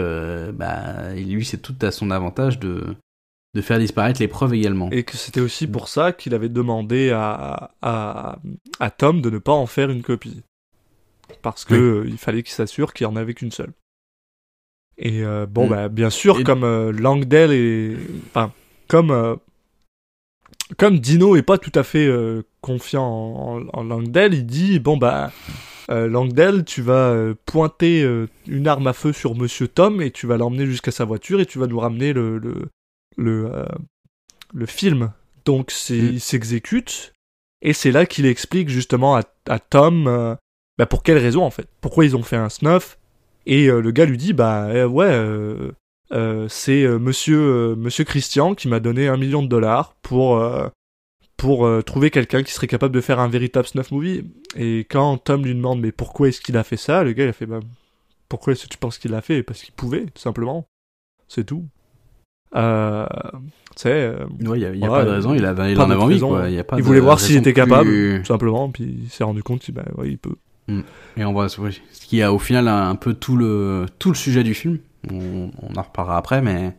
[0.53, 2.95] bah lui c'est tout à son avantage de
[3.53, 4.89] de faire disparaître les preuves également.
[4.91, 8.39] Et que c'était aussi pour ça qu'il avait demandé à, à,
[8.79, 10.41] à Tom de ne pas en faire une copie.
[11.41, 13.73] Parce que euh, il fallait qu'il s'assure qu'il n'y en avait qu'une seule.
[14.97, 15.69] Et euh, bon, Mm.
[15.69, 17.95] bah, bien sûr, Et- comme euh, Langdale est.
[18.29, 18.51] Enfin,
[18.87, 19.37] comme.
[20.77, 22.09] comme Dino est pas tout à fait
[22.61, 25.31] confiant en, en- en Langdale, il dit bon bah
[25.89, 28.03] Langdale, tu vas pointer
[28.47, 31.45] une arme à feu sur Monsieur Tom et tu vas l'emmener jusqu'à sa voiture et
[31.45, 32.69] tu vas nous ramener le le
[33.17, 33.65] le, euh,
[34.53, 35.11] le film.
[35.45, 36.09] Donc c'est Mm.
[36.13, 37.13] il s'exécute
[37.61, 40.35] et c'est là qu'il explique justement à, à Tom euh,
[40.77, 42.97] bah, pour quelle raison en fait, pourquoi ils ont fait un snuff
[43.45, 45.11] et euh, le gars lui dit bah euh, ouais
[46.49, 50.41] c'est monsieur monsieur Christian qui m'a donné un million de dollars pour
[51.37, 54.23] pour trouver quelqu'un qui serait capable de faire un véritable snuff movie.
[54.55, 57.29] Et quand Tom lui demande mais pourquoi est-ce qu'il a fait ça, le gars il
[57.29, 57.59] a fait bah
[58.29, 59.43] pourquoi est-ce que tu penses qu'il l'a fait?
[59.43, 60.65] Parce qu'il pouvait, tout simplement.
[61.27, 61.67] C'est tout.
[62.55, 63.05] Euh,
[63.75, 65.71] tu sais, euh, Ouais, il a, il y a Ouais, pas de raison, il, avait,
[65.71, 66.47] il en avait envie quoi.
[66.49, 68.99] Il, y a pas il de voulait voir s'il était plus- capable, tout simplement, puis
[69.03, 70.35] il s'est rendu compte qu'il bah, ouais, il peut.
[71.17, 71.59] Et on voit ce
[72.05, 74.77] qui a au final un, peu tout le, tout le sujet du film.
[75.11, 76.75] On, on en reparlera après, mais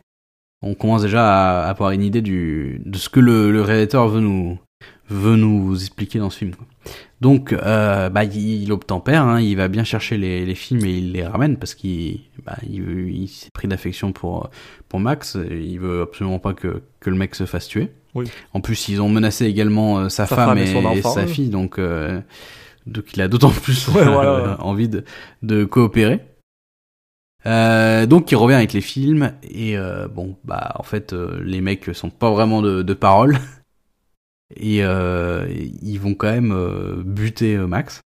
[0.63, 4.21] on commence déjà à avoir une idée du, de ce que le, le réalisateur veut
[4.21, 4.57] nous,
[5.09, 6.55] veut nous expliquer dans ce film.
[6.55, 6.65] quoi.
[7.21, 10.97] Donc, euh, bah, il, il obtempère, hein, il va bien chercher les, les films et
[10.97, 14.49] il les ramène parce qu'il bah, il, il s'est pris d'affection pour,
[14.89, 15.37] pour Max.
[15.49, 17.91] Il veut absolument pas que, que le mec se fasse tuer.
[18.15, 18.25] Oui.
[18.53, 21.79] En plus, ils ont menacé également euh, sa, Sa femme, femme et sa fille, donc,
[21.79, 22.19] euh,
[22.85, 24.57] donc il a d'autant plus Ouais, voilà.
[24.63, 25.03] envie de,
[25.41, 26.21] de coopérer.
[27.45, 31.61] Euh, donc il revient avec les films et euh, bon bah en fait euh, les
[31.61, 33.37] mecs sont pas vraiment de, de parole
[34.55, 35.47] et euh,
[35.81, 38.01] ils vont quand même euh, buter euh, Max.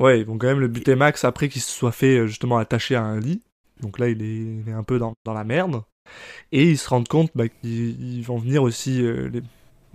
[0.00, 2.96] Ouais, ils vont quand même le buter Max après qu'il se soit fait justement attacher
[2.96, 3.42] à un lit.
[3.80, 5.82] Donc là, il est, il est un peu dans, dans la merde.
[6.50, 9.42] Et ils se rendent compte bah, qu'ils ils vont venir aussi, euh, les,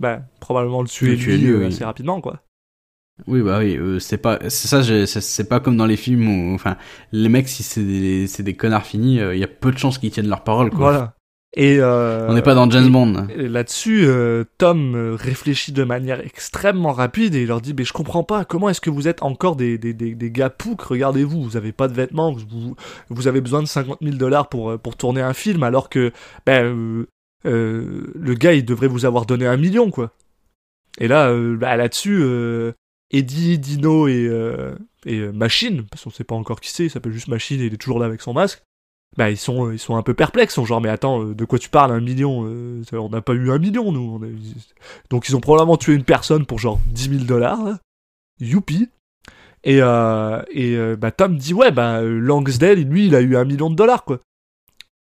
[0.00, 1.64] bah, probablement le tuer, Le tuer lui, lui, oui.
[1.66, 2.40] assez rapidement, quoi.
[3.26, 6.54] Oui bah oui euh, c'est pas c'est ça c'est pas comme dans les films où
[6.54, 6.78] enfin
[7.12, 9.98] les mecs si c'est des c'est des connards finis il y a peu de chances
[9.98, 10.78] qu'ils tiennent leur parole quoi.
[10.78, 11.14] Voilà.
[11.54, 13.26] Et euh, On n'est pas dans James Bond.
[13.36, 17.92] Là-dessus, euh, Tom euh, réfléchit de manière extrêmement rapide et il leur dit Mais je
[17.92, 21.42] comprends pas, comment est-ce que vous êtes encore des, des, des, des gars poucs Regardez-vous,
[21.42, 22.76] vous avez pas de vêtements, vous,
[23.08, 26.12] vous avez besoin de 50 000 dollars pour, euh, pour tourner un film alors que
[26.46, 27.06] ben, euh,
[27.46, 30.12] euh, le gars il devrait vous avoir donné un million quoi.
[30.98, 32.72] Et là, bah, là-dessus, euh,
[33.10, 34.74] Eddie, Dino et, euh,
[35.06, 37.74] et Machine, parce qu'on sait pas encore qui c'est, il s'appelle juste Machine et il
[37.74, 38.62] est toujours là avec son masque
[39.16, 41.34] bah ils sont euh, ils sont un peu perplexes, ils sont genre mais attends euh,
[41.34, 44.24] de quoi tu parles un million euh, on n'a pas eu un million nous on
[44.24, 44.30] a-
[45.10, 47.78] donc ils ont probablement tué une personne pour genre 10 000 dollars là.
[48.40, 48.88] youpi
[49.64, 53.68] et euh, et bah Tom dit ouais bah Langsdale lui il a eu un million
[53.68, 54.20] de dollars quoi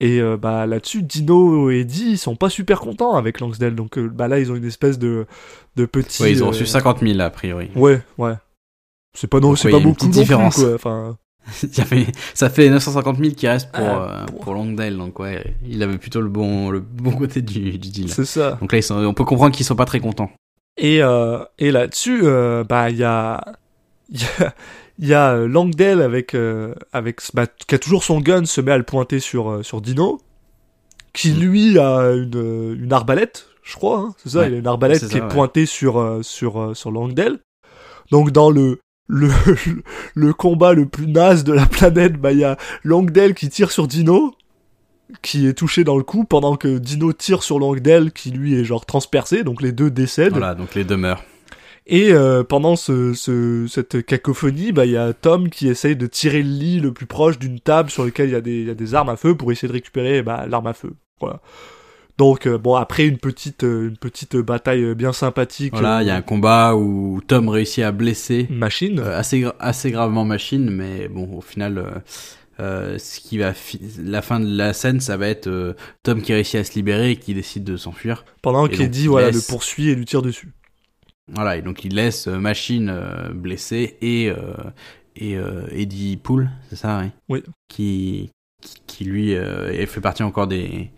[0.00, 3.98] et euh, bah là-dessus Dino et Eddie ils sont pas super contents avec Langsdale donc
[3.98, 5.26] euh, bah là ils ont une espèce de
[5.76, 7.68] de petit Ouais, ils ont euh, reçu 50 000 a priori.
[7.74, 8.34] ouais ouais
[9.16, 10.54] c'est pas non c'est pas une beaucoup non petite plus différence.
[10.56, 11.18] quoi enfin
[11.72, 15.54] ça fait ça fait 950 000 qui restent pour Ah, euh, pour- Longdale donc ouais
[15.66, 18.10] il avait plutôt le bon le bon côté du, du deal.
[18.12, 20.30] c'est ça Donc là ils sont, on peut comprendre qu'ils sont pas très contents.
[20.80, 23.42] Et, euh, et là-dessus, euh, bah, il y a,
[24.10, 24.54] y a,
[25.00, 26.36] y a Langdale avec,
[26.92, 30.20] avec, bah, qui a toujours son gun, se met à le pointer sur, sur Dino,
[31.12, 31.40] qui Mm.
[31.40, 34.48] lui a une, une arbalète, je crois, hein, c'est ça, Ouais.
[34.50, 35.26] il a une arbalète qui est ouais.
[35.28, 37.40] pointée sur, sur, sur Langdale.
[38.12, 38.78] Donc dans le,
[39.08, 39.28] le,
[40.14, 43.70] le combat le plus naze de la planète, bah, il y a Langdale qui tire
[43.72, 44.34] sur Dino,
[45.22, 48.64] qui est touché dans le cou, pendant que Dino tire sur Langdale, qui lui est
[48.64, 50.32] genre transpercé, donc les deux décèdent.
[50.32, 51.24] Voilà donc les deux meurent.
[51.90, 56.06] Et euh, pendant ce, ce- cette cacophonie, bah, il y a Tom qui essaye de
[56.06, 58.66] tirer le lit le plus proche d'une table sur laquelle il y, a des- il
[58.66, 60.92] y a des armes à feu pour essayer de récupérer bah, l'arme à feu.
[61.18, 61.40] Voilà.
[62.18, 65.72] Donc, euh, bon, après une petite, euh, une petite bataille bien sympathique.
[65.72, 68.98] Voilà il y a un combat où Tom réussit à blesser Machine.
[68.98, 72.02] euh, assez gra- assez gravement Machine mais bon au final
[72.60, 76.20] euh, ce qui va fi- la fin de la scène ça va être euh, Tom
[76.20, 78.24] qui réussit à se libérer et qui décide de s'enfuir.
[78.42, 80.48] pendant qu'Eddie il voilà, laisse- le poursuit et lui tire dessus.
[81.32, 84.32] Voilà et donc il laisse euh, Machine euh, blessé et
[85.14, 85.36] et
[85.72, 87.10] Eddie Poole c'est ça oui.
[87.28, 87.42] Oui.
[87.68, 89.34] Qui qui, qui, lui
[89.86, 90.90] fait partie encore des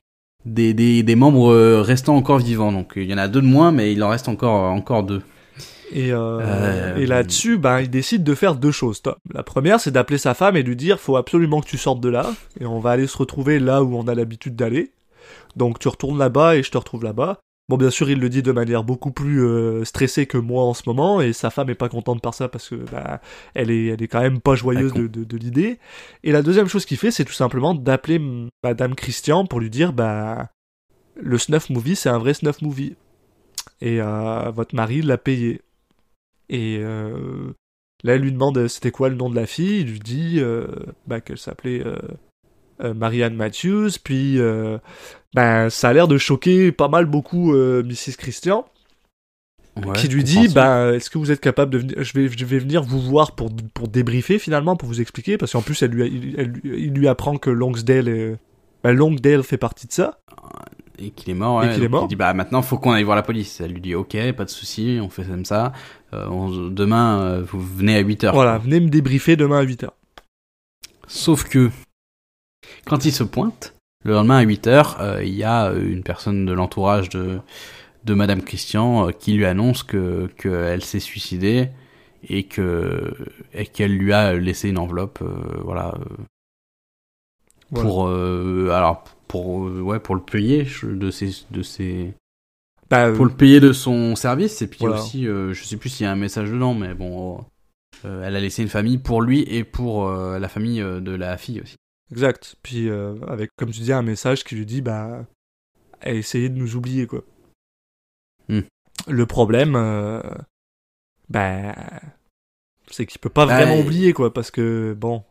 [0.45, 3.47] des, des, des membres euh, restant encore vivants donc il y en a deux de
[3.47, 5.23] moins mais il en reste encore encore deux.
[5.93, 9.17] Et, euh, Euh, et là-dessus, bah, il décide de faire deux choses, Tom.
[9.35, 12.09] La première, c'est d'appeler sa femme et lui dire faut absolument que tu sortes de
[12.09, 12.31] là,
[12.61, 14.93] et on va aller se retrouver là où on a l'habitude d'aller.
[15.57, 17.41] Donc tu retournes là-bas et je te retrouve là-bas.
[17.71, 20.75] Bon, bien sûr, il le dit de manière beaucoup plus euh, stressée que moi en
[20.75, 23.21] ce moment, et sa femme est pas contente par ça parce que bah,
[23.55, 25.79] elle est, elle est quand même pas joyeuse de, de, de l'idée.
[26.25, 28.21] Et la deuxième chose qu'il fait, c'est tout simplement d'appeler
[28.65, 30.51] Madame Christian pour lui dire bah
[31.15, 32.97] le snuff movie, c'est un vrai snuff movie,
[33.81, 35.61] et euh, votre mari l'a payé.
[36.49, 37.53] Et euh,
[38.03, 39.83] là, elle lui demande c'était quoi le nom de la fille?
[39.83, 40.41] Il lui dit
[41.07, 41.85] bah, qu'elle s'appelait
[42.95, 43.91] Marianne Matthews.
[44.03, 44.79] Puis, euh,
[45.35, 48.17] ben, ça a l'air de choquer pas mal beaucoup euh, Mrs.
[48.19, 48.67] Christian,
[49.77, 52.45] Ouais, qui lui dit bah, est-ce que vous êtes capable de venir je vais, je
[52.45, 55.39] vais venir vous voir pour, pour débriefer finalement, pour vous expliquer.
[55.39, 58.37] Parce qu'en plus, elle lui, il, elle lui- il lui apprend que Longsdale, est-
[58.83, 60.19] bah, Longdale fait partie de ça.
[60.99, 61.63] et qu'il est mort.
[61.63, 62.05] Et ouais, qu'il est mort.
[62.05, 63.61] Il dit bah maintenant faut qu'on aille voir la police.
[63.61, 65.73] Elle lui dit ok, pas de souci, on fait comme ça.
[66.13, 68.35] Euh, on- demain euh, vous venez à 8 heures.
[68.35, 69.89] Voilà, venez me débriefer demain à 8h.
[71.07, 71.71] Sauf que
[72.87, 73.75] quand il se pointe,
[74.05, 77.41] le lendemain à 8 heures, euh, il y a euh, une personne de l'entourage de
[78.05, 81.69] de Madame Christian euh, qui lui annonce que qu'elle s'est suicidée
[82.29, 83.13] et que
[83.53, 85.95] et qu'elle lui a laissé une enveloppe, euh, voilà,
[87.71, 87.89] Voilà.
[87.89, 92.15] pour euh, alors pour euh, ouais pour le payer de ses de ses
[92.91, 94.97] Bah, pour le payer de son service et puis Voilà.
[94.97, 97.45] aussi je sais plus s'il y a un message dedans mais bon
[98.03, 101.77] elle a laissé une famille pour lui et pour la famille de la fille aussi
[102.13, 102.57] Exact.
[102.63, 105.25] Puis euh, avec, comme tu dis, un message qui lui dit, bah,
[106.05, 107.23] essayez de nous oublier, quoi.
[108.49, 108.61] Hmm.
[109.09, 110.21] Le problème, euh,
[111.29, 111.75] bah,
[112.91, 115.23] c'est qu'il peut pas Bah, vraiment oublier, quoi, parce que, bon,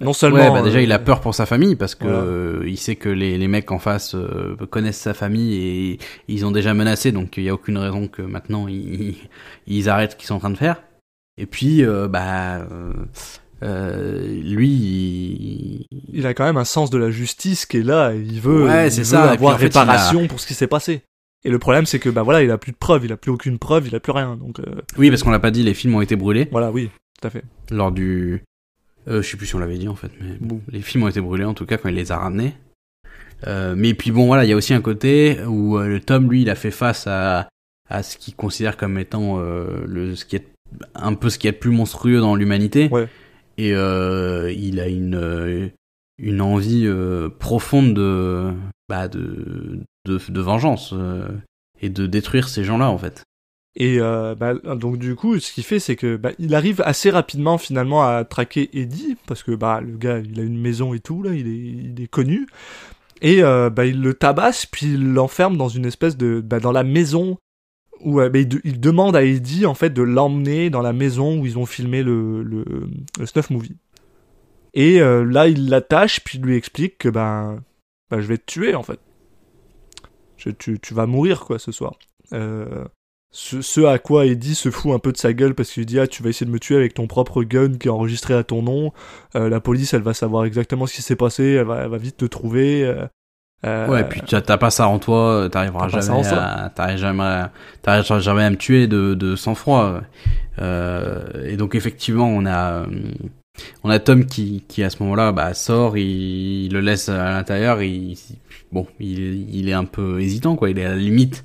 [0.00, 0.38] non seulement...
[0.38, 2.18] ouais bah, déjà euh, il a peur pour sa famille parce que Voilà.
[2.20, 5.98] euh, il sait que les, les mecs en face euh, connaissent sa famille et
[6.28, 9.16] ils ont déjà menacé donc il y a aucune raison que maintenant ils,
[9.66, 10.84] ils arrêtent ce qu'ils sont en train de faire
[11.36, 12.64] et puis euh, bah
[13.62, 18.12] euh, lui il, Il a quand même un sens de la justice qui est là,
[18.14, 20.40] et il veut, Ouais, il c'est veut ça, et puis, avoir fait, a- réparation pour
[20.40, 21.02] ce qui s'est passé.
[21.44, 23.30] Et le problème, c'est que, bah voilà, il a plus de preuves, il a plus
[23.30, 24.64] aucune preuve, il a plus rien, donc, euh,
[24.96, 26.90] oui parce qu'on l'a pas dit les films ont été brûlés voilà, oui,
[27.20, 27.44] tout à fait.
[27.70, 28.42] lors du.
[29.06, 31.08] Euh, je sais plus si on l'avait dit en fait, mais bon, les films ont
[31.08, 32.54] été brûlés en tout cas quand il les a ramenés.
[33.46, 36.42] Euh, mais puis bon, voilà, il y a aussi un côté où le Tom, lui,
[36.42, 37.48] il a fait face à,
[37.88, 40.48] à ce qu'il considère comme étant le, ce qui est
[40.96, 42.88] un peu ce qui est de plus monstrueux dans l'humanité.
[42.90, 43.06] Ouais.
[43.58, 45.68] Et euh, il a une, euh,
[46.16, 48.52] une envie euh, profonde de,
[48.88, 50.94] bah, de, de, vengeance
[51.82, 53.24] et de détruire ces gens-là en fait.
[53.74, 57.58] Et bah, donc du coup, ce qu'il fait, c'est que bah, il arrive assez rapidement
[57.58, 61.22] finalement à traquer Eddie parce que bah le gars, il a une maison et tout
[61.22, 62.46] là, il est, il est connu.
[63.20, 66.84] Et bah, il le tabasse puis il l'enferme dans une espèce de bah, dans la
[66.84, 67.36] maison
[68.00, 71.38] où euh, il, de- il demande à Eddie en fait de l'emmener dans la maison
[71.40, 72.64] où ils ont filmé le le,
[73.18, 73.76] le snuff movie.
[74.74, 77.62] Et euh, là, il l'attache puis il lui explique que ben
[78.10, 79.00] bah, je vais te tuer en fait.
[80.36, 81.98] Tu, tu vas mourir quoi ce soir.
[82.32, 82.84] Euh,
[83.32, 86.06] ce, à quoi Eddie se fout un peu de sa gueule parce qu'il dit ah
[86.06, 88.62] tu vas essayer de me tuer avec ton propre gun qui est enregistré à ton
[88.62, 88.92] nom
[89.34, 92.24] Euh, la police elle va savoir exactement ce qui s'est passé elle va vite te
[92.24, 92.84] trouver
[93.66, 97.52] euh, Ouais, puis t'as pas ça en toi, t'arriveras jamais, à, jamais, à-
[97.82, 100.00] t'arriveras jamais à me tuer de, de sang-froid.
[100.60, 102.86] Euh, et donc effectivement, on a, euh,
[103.84, 107.30] on a Tom qui, qui à ce moment-là, bah, sort, il, il le laisse à
[107.30, 108.16] l'intérieur, il,
[108.72, 111.44] bon, il, il est un peu hésitant, quoi, il est à la limite,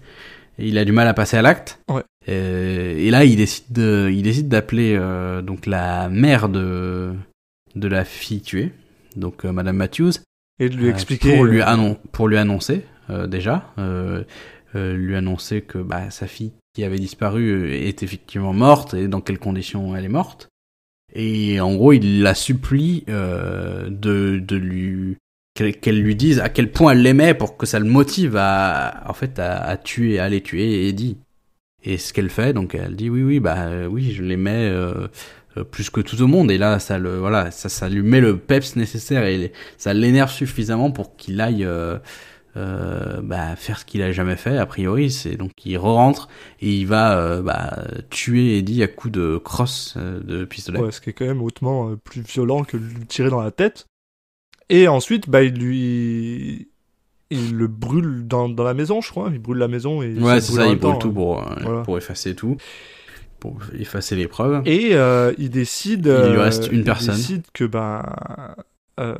[0.59, 1.79] il a du mal à passer à l'acte.
[1.89, 2.01] Ouais.
[2.25, 7.11] Et là, il décide de, il décide d'appeler euh, donc la mère de,
[7.75, 8.71] de la fille tuée,
[9.15, 10.11] donc Madame Matthews.
[10.59, 13.73] Et de lui Euh, expliquer pour lui, euh, annon- pour lui annoncer euh, déjà
[14.75, 19.37] lui annoncer que bah, sa fille qui avait disparu est effectivement morte et dans quelles
[19.37, 20.49] conditions elle est morte.
[21.13, 25.17] Et en gros il la supplie de, de lui
[25.55, 29.13] qu'elle lui dise à quel point elle l'aimait pour que ça le motive à en
[29.13, 31.17] fait à, à tuer à aller tuer Eddie.
[31.83, 35.07] Et ce qu'elle fait donc elle dit oui oui bah oui je l'aimais euh,
[35.71, 36.49] plus que tout au monde.
[36.51, 40.31] Et là ça le voilà ça ça lui met le peps nécessaire et ça l'énerve
[40.31, 41.97] suffisamment pour qu'il aille euh,
[42.55, 45.09] euh, bah, faire ce qu'il a jamais fait a priori.
[45.11, 46.27] C'est donc il rentre
[46.61, 50.79] et il va euh, bah, tuer Eddie à coups de crosse euh, de pistolet.
[50.79, 53.51] Ouais, ce qui est quand même hautement euh, plus violent que lui tirer dans la
[53.51, 53.87] tête.
[54.69, 56.69] Et ensuite bah il lui
[57.31, 59.29] il le brûle dans, dans la maison je crois.
[59.33, 61.13] Il brûle la maison et ouais c'est brûle ça il brûle temps, tout hein.
[61.13, 61.81] pour euh, Voilà.
[61.81, 62.57] pour effacer tout
[63.43, 66.05] pour effacer les preuves Et euh, il décide.
[66.05, 67.15] Il lui euh, reste une personne.
[67.15, 68.05] Il décide que ben.
[69.01, 69.15] euh,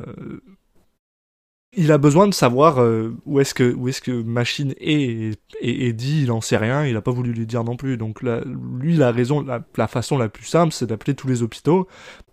[1.76, 5.88] il a besoin de savoir euh, où est-ce que où est-ce que Machine est et,
[5.88, 8.96] Eddie il en sait rien il a pas voulu lui dire non plus donc lui
[8.96, 11.88] la raison la, la façon la plus simple c'est d'appeler tous les hôpitaux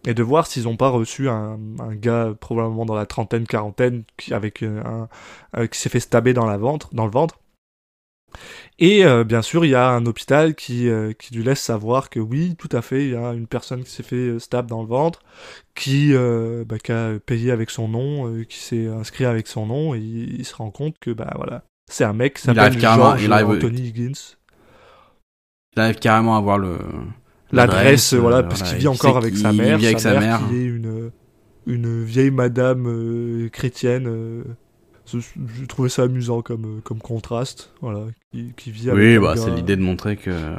[0.06, 4.04] et de voir s'ils ont pas reçu un, un gars probablement dans la trentaine quarantaine
[4.16, 5.10] qui avec un,
[5.54, 7.40] un- qui s'est fait stabber dans la ventre dans le ventre
[8.80, 12.10] et euh, bien sûr, il y a un hôpital qui, euh, qui lui laisse savoir
[12.10, 14.68] que oui, tout à fait, il y a une personne qui s'est fait euh, stab
[14.68, 15.20] dans le ventre,
[15.76, 19.94] qui, euh, bah, qui a payé avec son nom, qui s'est inscrit avec son nom,
[19.96, 23.24] et il, il se rend compte que bah voilà, c'est un mec qui s'appelle George
[23.24, 24.36] il arrive- Anthony Higgins.
[25.76, 26.78] il arrive carrément à voir le
[27.52, 30.20] L'adresse, voilà, parce voilà, qu'il il vit encore avec sa mère, vit avec sa, sa
[30.20, 30.50] mère, mère.
[30.50, 31.12] qui est une,
[31.68, 34.44] une vieille madame chrétienne.
[35.16, 35.22] Euh,
[35.60, 39.36] J'ai trouvé ça amusant comme, euh, comme contraste, voilà, qui, qui vit avec oui bah
[39.38, 40.56] c'est l'idée de montrer que euh,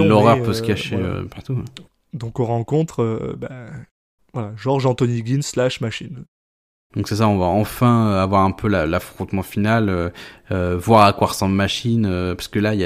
[0.00, 1.12] on l'horreur peut se euh, cacher voilà.
[1.14, 1.58] euh, partout
[2.12, 3.68] Donc on rencontre euh, ben,
[4.32, 6.24] voilà, George Anthony Higgins slash machine.
[6.96, 10.10] Donc c'est ça, on va enfin euh, avoir un peu la- l'affrontement final, euh,
[10.52, 12.80] euh, voir à quoi ressemble Machine, euh, parce que là il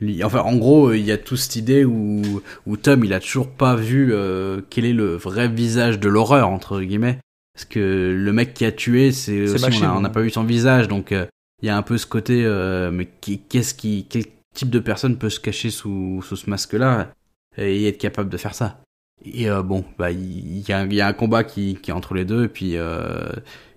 [0.00, 2.22] y a, enfin en gros euh, il y a toute cette idée où,
[2.66, 6.48] où Tom il a toujours pas vu euh, quel est le vrai visage de l'horreur
[6.48, 7.18] entre guillemets,
[7.56, 9.64] parce que le mec qui a tué c'est aussi
[9.96, 11.24] on n'a pas vu son visage, donc euh,
[11.62, 15.16] il y a un peu ce côté, euh, mais qu'est-ce qui, quel type de personne
[15.16, 17.12] peut se cacher sous, sous ce masque-là
[17.56, 18.80] et être capable de faire ça?
[19.24, 22.26] Et euh, bon, bah il y, y a un combat qui, qui est entre les
[22.26, 23.30] deux, et puis euh,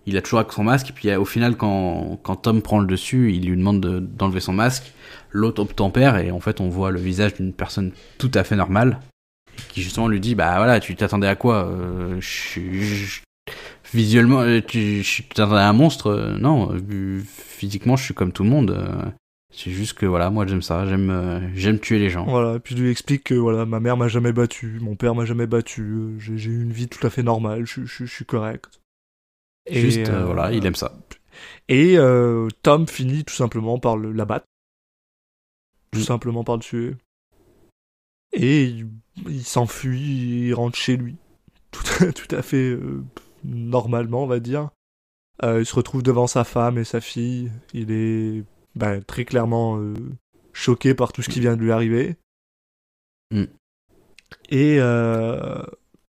[0.05, 2.85] il a toujours avec son masque, et puis au final, quand, quand Tom prend le
[2.87, 4.91] dessus, il lui demande de- d'enlever son masque,
[5.31, 8.99] l'autre obtempère, et en fait, on voit le visage d'une personne tout à fait normale,
[9.69, 13.21] qui justement lui dit, bah voilà, tu t'attendais à quoi Euh, je je-
[13.93, 16.69] Visuellement, euh, tu je- à un monstre Euh, Non,
[17.25, 18.71] physiquement, je suis comme tout le monde.
[18.71, 19.09] euh,
[19.51, 22.23] C'est juste que voilà, moi j'aime ça, j'aime euh, j'aime tuer les gens.
[22.25, 25.15] Voilà, et puis je lui explique que voilà, ma mère m'a jamais battu, mon père
[25.15, 28.13] m'a jamais battu, euh, j'ai eu une vie tout à fait normale, je, je- je
[28.13, 28.79] suis correct.
[29.65, 30.93] Et, Juste, euh, voilà, il aime ça.
[31.67, 31.97] Et
[32.61, 34.45] Tom finit tout simplement par le l'abattre.
[35.91, 36.03] Tout Mm.
[36.03, 36.95] simplement par le tuer.
[38.33, 38.87] Et il,
[39.27, 41.15] il s'enfuit, il rentre chez lui.
[41.71, 42.77] Tout, à- tout à fait
[43.43, 44.69] normalement, on va dire.
[45.43, 47.51] Euh, il se retrouve devant sa femme et sa fille.
[47.73, 48.43] Il est
[48.75, 49.93] ben, très clairement euh,
[50.53, 52.17] choqué par tout ce qui vient de lui arriver.
[53.31, 53.45] Mm.
[54.49, 55.61] Et euh,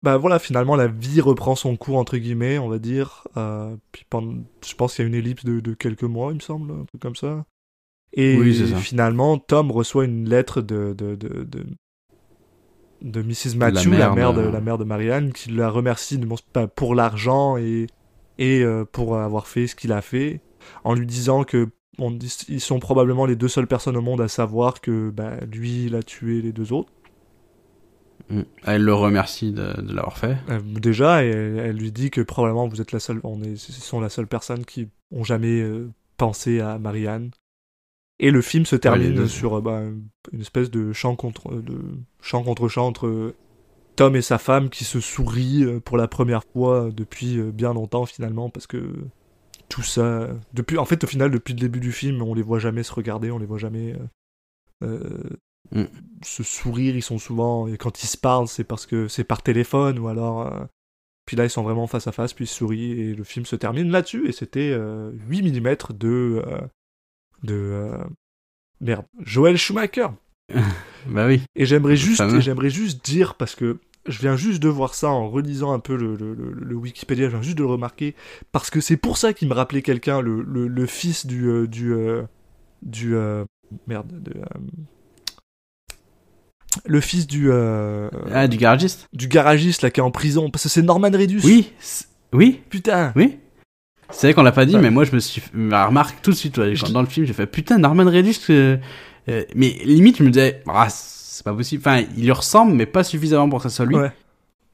[0.02, 3.28] bah voilà, finalement la vie reprend son cours entre guillemets, on va dire.
[3.38, 6.36] Euh, puis pendant, je pense qu'il y a une ellipse de, de quelques mois, il
[6.36, 7.46] me semble, un truc comme ça.
[8.12, 11.66] Et Oui, finalement, Tom reçoit une lettre de de de,
[13.04, 13.56] de, Mrs.
[13.58, 16.20] Matthew, la mère mère, de- la mère de Marianne, qui la remercie
[16.76, 17.88] pour l'argent et
[18.40, 20.42] et euh, pour avoir fait ce qu'il a fait,
[20.84, 22.18] en lui disant que on
[22.50, 25.96] ils sont probablement les deux seules personnes au monde à savoir que bah, lui il
[25.96, 26.92] a tué les deux autres.
[28.30, 28.42] Mm.
[28.66, 30.38] Elle le remercie de, de l'avoir fait.
[30.50, 34.00] Euh, déjà, elle, elle lui dit que probablement vous êtes la seule, on est, sont
[34.00, 37.32] la seule personne qui ont jamais euh, pensé à Marianne.
[38.20, 39.82] Et le film se termine sur euh, bah,
[40.32, 41.80] une espèce de chant contre de
[42.22, 43.36] chant contre chant entre euh,
[43.96, 47.74] Tom et sa femme qui se sourient euh, pour la première fois depuis euh, bien
[47.74, 48.94] longtemps finalement parce que
[49.68, 52.60] tout ça depuis en fait au final depuis le début du film on les voit
[52.60, 53.96] jamais se regarder on les voit jamais
[54.84, 55.38] euh, euh,
[55.72, 55.86] Mm.
[56.24, 56.96] se sourire.
[56.96, 60.08] Ils sont souvent et quand ils se parlent c'est parce que c'est par téléphone ou
[60.08, 60.66] alors euh,
[61.26, 63.56] puis là ils sont vraiment face à face puis ils sourient et le film se
[63.56, 64.28] termine là-dessus.
[64.28, 66.62] Et c'était euh, 8 mm de euh,
[67.44, 67.98] de euh,
[68.82, 70.08] merde Joel Schumacher
[71.08, 71.42] Bah oui.
[71.56, 73.78] et j'aimerais juste, j'aimerais juste dire, parce que
[74.08, 77.26] je viens juste de voir ça en relisant un peu le, le, le, le Wikipédia,
[77.26, 78.16] je viens juste de le remarquer,
[78.52, 81.48] parce que c'est pour ça qu'il me rappelait quelqu'un, le, fils du...
[81.48, 82.24] euh, du, euh,
[82.82, 83.46] du euh,
[83.88, 84.34] merde, de...
[86.86, 87.52] le fils du...
[87.52, 91.42] Ah, du garagiste du garagiste, là, qui est en prison, parce que c'est Norman Reedus.
[91.44, 91.72] Oui.
[92.34, 92.62] Oui.
[92.70, 93.38] Putain Oui.
[94.10, 94.82] C'est vrai qu'on l'a pas dit, Ouais.
[94.82, 97.26] mais moi je me suis bah, remarque tout de suite ouais, quand- dans le film,
[97.26, 98.36] j'ai fait putain Norman Reedus.
[98.50, 98.78] euh,
[99.30, 101.82] euh, mais limite je me disais ah c'est pas possible.
[101.86, 103.96] Enfin il lui ressemble, mais pas suffisamment pour que ça soit lui.
[103.96, 104.12] Ouais.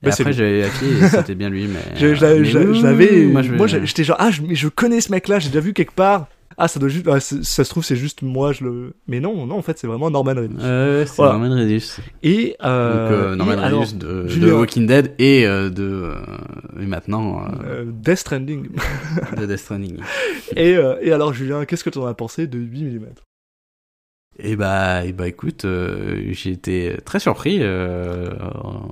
[0.01, 1.79] Et Bah, après j'avais vérifié et c'était bien lui, mais.
[1.95, 3.25] Je, je l'avais- je- je l'avais.
[3.25, 6.27] Moi, j'étais genre, ah, je, mais je connais ce mec-là, j'ai déjà vu quelque part.
[6.57, 7.07] Ah, ça doit juste.
[7.07, 8.93] ah, ça se trouve, c'est juste moi, je le.
[9.07, 10.55] Mais non, non, en fait, c'est vraiment Norman Reedus.
[10.59, 11.33] Euh, c'est Voilà.
[11.37, 11.97] Norman Reedus.
[12.23, 12.47] Et.
[12.47, 16.15] Donc Euh, euh, Norman et Reedus de, de Julien- Walking Dead et euh, de euh,
[16.81, 18.67] et maintenant euh, euh, Death Stranding.
[19.37, 19.97] de Death Stranding.
[20.55, 23.05] et, euh, et alors, Julien, qu'est-ce que tu en as pensé de 8 mm
[24.39, 28.29] Et bah, et bah écoute, euh, j'ai été très surpris euh,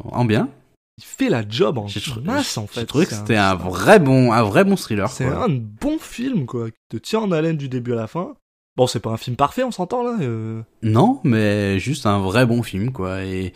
[0.05, 0.49] en bien.
[0.97, 2.85] Il fait la job en J'ai masse, en j'ai fait.
[2.87, 5.09] trouvé que c'était un vrai bon, un vrai bon thriller.
[5.09, 8.33] C'est un bon film, quoi, qui te tient en haleine du début à la fin.
[8.75, 10.17] Bon, c'est pas un film parfait, on s'entend là.
[10.21, 10.61] euh.
[10.83, 13.23] Non, mais juste un vrai bon film, quoi.
[13.23, 13.53] Et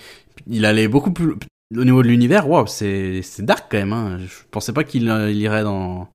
[0.48, 1.36] il allait beaucoup plus.
[1.76, 3.94] Au niveau de l'univers, waouh, c'est c'est dark quand même.
[3.94, 4.18] Hein.
[4.20, 6.10] Je pensais pas qu'il euh, irait dans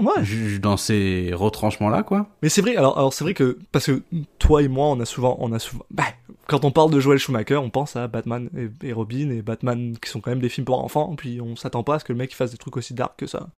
[0.00, 0.58] Ouais.
[0.60, 2.26] dans ces retranchements là, quoi.
[2.42, 4.02] Mais c'est vrai, alors, alors c'est vrai que, parce que
[4.38, 6.04] toi et moi, on a souvent, on a souvent, bah,
[6.46, 9.96] quand on parle de Joel Schumacher, on pense à Batman et, et Robin et Batman
[10.00, 12.12] qui sont quand même des films pour enfants, puis on s'attend pas à ce que
[12.12, 13.48] le mec il fasse des trucs aussi dark que ça.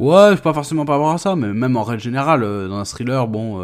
[0.00, 2.84] Ouais, pas forcément par rapport à ça, mais même en règle générale, euh, dans un
[2.84, 3.60] thriller, bon,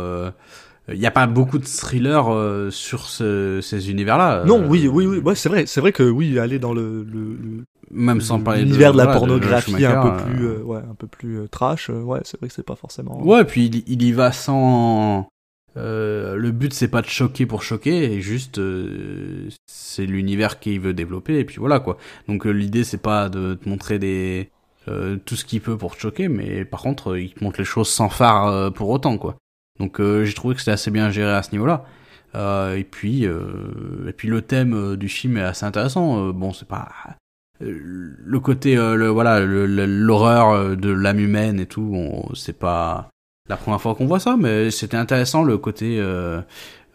[0.89, 4.45] il n'y a pas beaucoup de thrillers euh, sur ce- ces univers-là.
[4.45, 7.03] non, euh, oui, oui, oui, ouais, c'est vrai, c'est vrai que oui, aller dans le,
[7.05, 10.25] le, le- Même sans parler de l'univers de, la voilà, pornographie Schumacher, un peu euh,
[10.25, 13.21] plus, euh, ouais, un peu plus euh, trash, ouais, c'est vrai que c'est pas forcément.
[13.27, 15.29] Ouais, puis il, il y va sans.
[15.77, 20.81] euh, le but c'est pas de choquer pour choquer, et juste euh, c'est l'univers qu'il
[20.81, 21.97] veut développer, et puis voilà quoi.
[22.29, 24.51] Donc l'idée c'est pas de te montrer des
[24.89, 27.65] euh, tout ce qu'il peut pour te choquer, mais par contre il te montre les
[27.65, 29.37] choses sans phare pour autant quoi.
[29.79, 31.85] Donc euh, j'ai trouvé que c'était assez bien géré à ce niveau-là.
[32.37, 36.29] Euh, et puis euh, et puis le thème du film est assez intéressant.
[36.31, 36.89] Bon c'est pas
[37.61, 41.95] le côté euh, le voilà l'horreur euh, de l'âme humaine et tout
[42.35, 43.11] c'est pas
[43.49, 46.41] la première fois qu'on voit ça mais c'était intéressant le côté euh,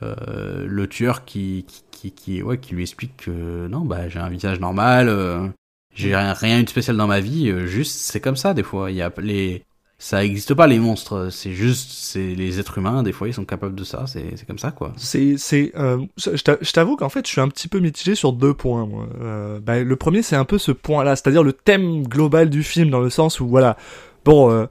[0.04, 4.20] euh, le tueur qui qui, qui qui ouais qui lui explique que non bah j'ai
[4.20, 5.48] un visage normal euh,
[5.96, 8.64] j'ai rien, rien eu de spécial dans ma vie euh, juste c'est comme ça des
[8.64, 8.92] fois.
[8.92, 9.64] Il y a les
[9.98, 13.46] ça existe pas les monstres c'est juste c'est les êtres humains des fois ils sont
[13.46, 16.98] capables de ça c'est c'est comme ça quoi C'est, c'est, euh, je t'a- je t'avoue
[16.98, 18.86] qu'en fait, je suis un petit peu mitigé sur deux points.
[18.86, 19.08] Moi.
[19.22, 22.90] Euh, bah, le premier, c'est un peu ce point-là, c'est-à-dire le thème global du film,
[22.90, 23.78] dans le sens où, voilà,
[24.26, 24.66] bon, euh,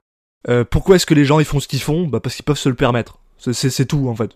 [0.49, 2.07] euh, pourquoi est-ce que les gens ils font ce qu'ils font?
[2.07, 3.19] Bah parce qu'ils peuvent se le permettre.
[3.39, 4.33] C'est- tout en fait.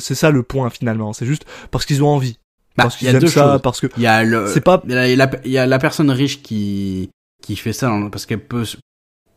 [0.00, 1.12] C'est ça le point finalement.
[1.12, 2.38] C'est juste parce qu'ils ont envie.
[2.76, 3.62] Bah, parce il qu'ils y a aiment deux ça, choses.
[3.62, 4.82] parce que Il y a le, c'est pas.
[4.86, 7.10] il y a, la, il y a la personne riche qui,
[7.42, 8.64] qui fait ça dans- parce qu'elle peut,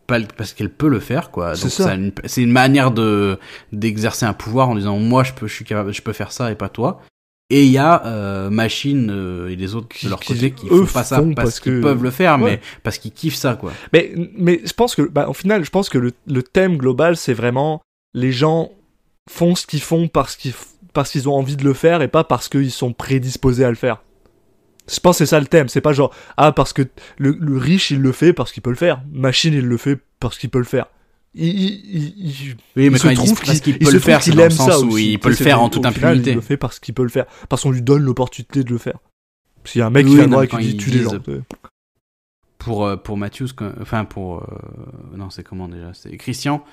[0.07, 1.55] parce qu'elle peut le faire, quoi.
[1.55, 1.83] C'est ça.
[1.85, 1.95] ça
[2.25, 3.39] C'est une manière de,
[3.71, 6.51] d'exercer un pouvoir en disant, moi, je peux, je suis capable, je peux faire ça
[6.51, 7.01] et pas toi.
[7.51, 10.67] Et il y a, euh, Machine euh, et les autres Qui- de leur côté qui
[10.67, 12.51] font pas ça font parce, parce qu'ils que- peuvent le faire, Ouais.
[12.53, 13.71] mais parce qu'ils kiffent ça, quoi.
[13.93, 17.15] Mais mais je pense que bah au final je pense que le, le thème global
[17.15, 17.81] c'est vraiment
[18.15, 18.71] les gens
[19.29, 20.53] font ce qu'ils font parce qu'ils
[20.93, 23.75] parce qu'ils ont envie de le faire et pas parce qu'ils sont prédisposés à le
[23.75, 24.01] faire.
[24.87, 25.67] Je pense que c'est ça le thème.
[25.69, 26.83] C'est pas genre ah parce que
[27.17, 29.01] le, le riche il le fait parce qu'il peut le faire.
[29.11, 30.87] Machine il le fait parce qu'il peut le faire.
[31.33, 34.37] Il, il, il- Oui, mais il se trouve parce qu'il il peut le faire, c'est
[34.37, 36.31] aime ça où il peut le faire en toute impunité.
[36.31, 37.25] Il le fait parce qu'il peut le faire.
[37.49, 38.99] Parce qu'on lui donne l'opportunité de le faire.
[39.65, 41.19] S'il y a un mec qui vient et qui dit tue les gens.
[42.59, 43.49] pour euh, pour Matthews
[43.81, 45.91] enfin pour euh, non c'est comment déjà?
[45.93, 46.63] C'est Christian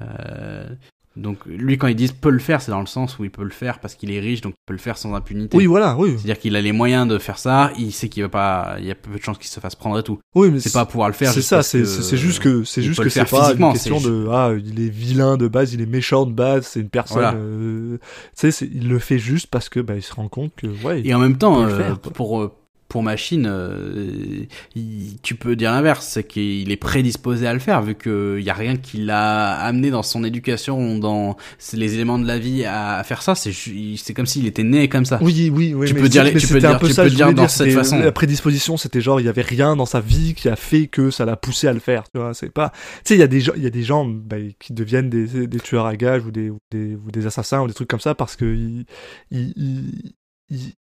[0.00, 0.68] euh,
[1.16, 3.44] donc lui quand ils disent peut le faire c'est dans le sens où il peut
[3.44, 5.96] le faire parce qu'il est riche donc il peut le faire sans impunité Oui voilà
[5.96, 6.14] oui.
[6.16, 8.76] c'est à dire qu'il a les moyens de faire ça il sait qu'il va pas
[8.80, 10.72] il y a peu de chances qu'il se fasse prendre et tout Oui mais c'est
[10.72, 11.84] pas pouvoir le faire C'est ça, c'est
[12.16, 15.48] juste que c'est juste que c'est pas une question de ah il est vilain de
[15.48, 17.18] base, il est méchant de base, c'est une personne.
[17.18, 17.36] Voilà.
[17.36, 17.98] euh,
[18.38, 21.02] tu sais, il le fait juste parce que bah il se rend compte que ouais.
[21.04, 22.52] Et en même temps, euh, pour euh,
[22.88, 24.44] pour Machine, euh,
[24.76, 28.50] il- tu peux dire l'inverse, c'est qu'il est prédisposé à le faire vu qu'il y
[28.50, 31.36] a rien qui l'a amené dans son éducation, dans
[31.72, 33.34] les éléments de la vie à, faire ça.
[33.34, 35.18] C'est comme s'il était né comme ça.
[35.22, 35.88] Oui, oui, oui.
[35.88, 37.32] Tu mais peux dire mais tu peux c'était un dire- peu tu ça, peux dire
[37.32, 37.98] dans cette façon.
[37.98, 41.10] La prédisposition, c'était genre, il y avait rien dans sa vie qui a fait que
[41.10, 42.04] ça l'a poussé à le faire.
[42.12, 42.70] Tu vois, c'est pas.
[42.70, 45.10] Tu sais, il y a des gens, il y a des gens bah, qui deviennent
[45.10, 47.88] des, des tueurs à gages ou des, ou des, ou des assassins ou des trucs
[47.88, 48.84] comme ça parce que ils,
[49.30, 50.12] ils,
[50.50, 50.72] ils,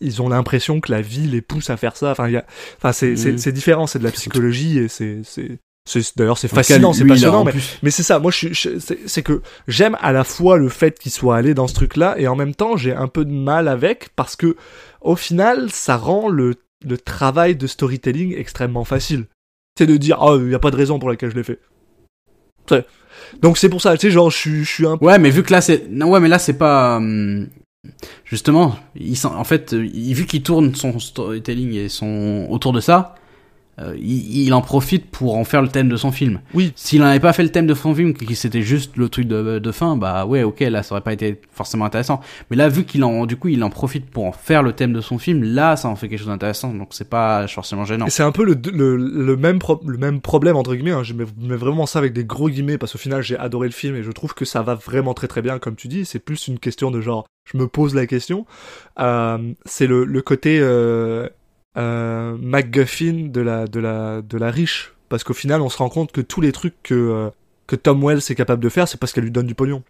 [0.00, 2.10] ils- ont l'impression que la vie les pousse à faire ça.
[2.12, 2.44] Enfin, y a,
[2.78, 6.48] enfin, c'est, c'est, c'est différent, c'est de la psychologie et c'est, c'est, c'est- d'ailleurs, c'est
[6.48, 7.44] cas, fascinant, c'est passionnant,
[7.82, 10.68] mais c'est ça, moi je, suis- je- c'est c'est que j'aime à la fois le
[10.68, 13.32] fait qu'il soit allé dans ce truc-là et en même temps j'ai un peu de
[13.32, 14.56] mal avec parce que
[15.00, 19.26] au final ça rend le, le travail de storytelling extrêmement facile.
[19.78, 21.60] C'est de dire oh il y a pas de raison pour laquelle je l'ai fait.
[22.68, 22.86] C'est-
[23.42, 25.42] Donc c'est pour ça, tu sais genre je suis je suis un Ouais, mais vu
[25.42, 27.46] que là c'est non ouais, mais là c'est pas hum,
[28.24, 33.14] justement, il en fait, vu qu'il tourne son storytelling et son autour de ça,
[33.78, 36.40] euh, il, il en profite pour en faire le thème de son film.
[36.54, 36.72] Oui.
[36.76, 39.58] S'il n'avait pas fait le thème de son film, que c'était juste le truc de,
[39.58, 42.20] de fin, bah ouais, ok, là ça aurait pas été forcément intéressant.
[42.50, 44.92] Mais là, vu qu'il en, du coup, il en profite pour en faire le thème
[44.92, 46.72] de son film, là, ça en fait quelque chose d'intéressant.
[46.72, 48.06] Donc c'est pas forcément gênant.
[48.08, 50.92] C'est un peu le, le, le même pro- le même problème entre guillemets.
[50.92, 51.02] hein.
[51.02, 53.72] Je mets, mets vraiment ça avec des gros guillemets parce qu'au final j'ai adoré le
[53.74, 56.04] film et je trouve que ça va vraiment très très bien comme tu dis.
[56.04, 58.46] C'est plus une question de genre je me pose la question.
[58.98, 61.28] Euh, c'est le, le côté euh,
[62.36, 65.88] euh, MacGuffin de la de la de la riche parce qu'au final on se rend
[65.88, 67.30] compte que tous les trucs que euh,
[67.66, 69.82] que Tom Wells est capable de faire c'est parce qu'elle lui donne du pognon.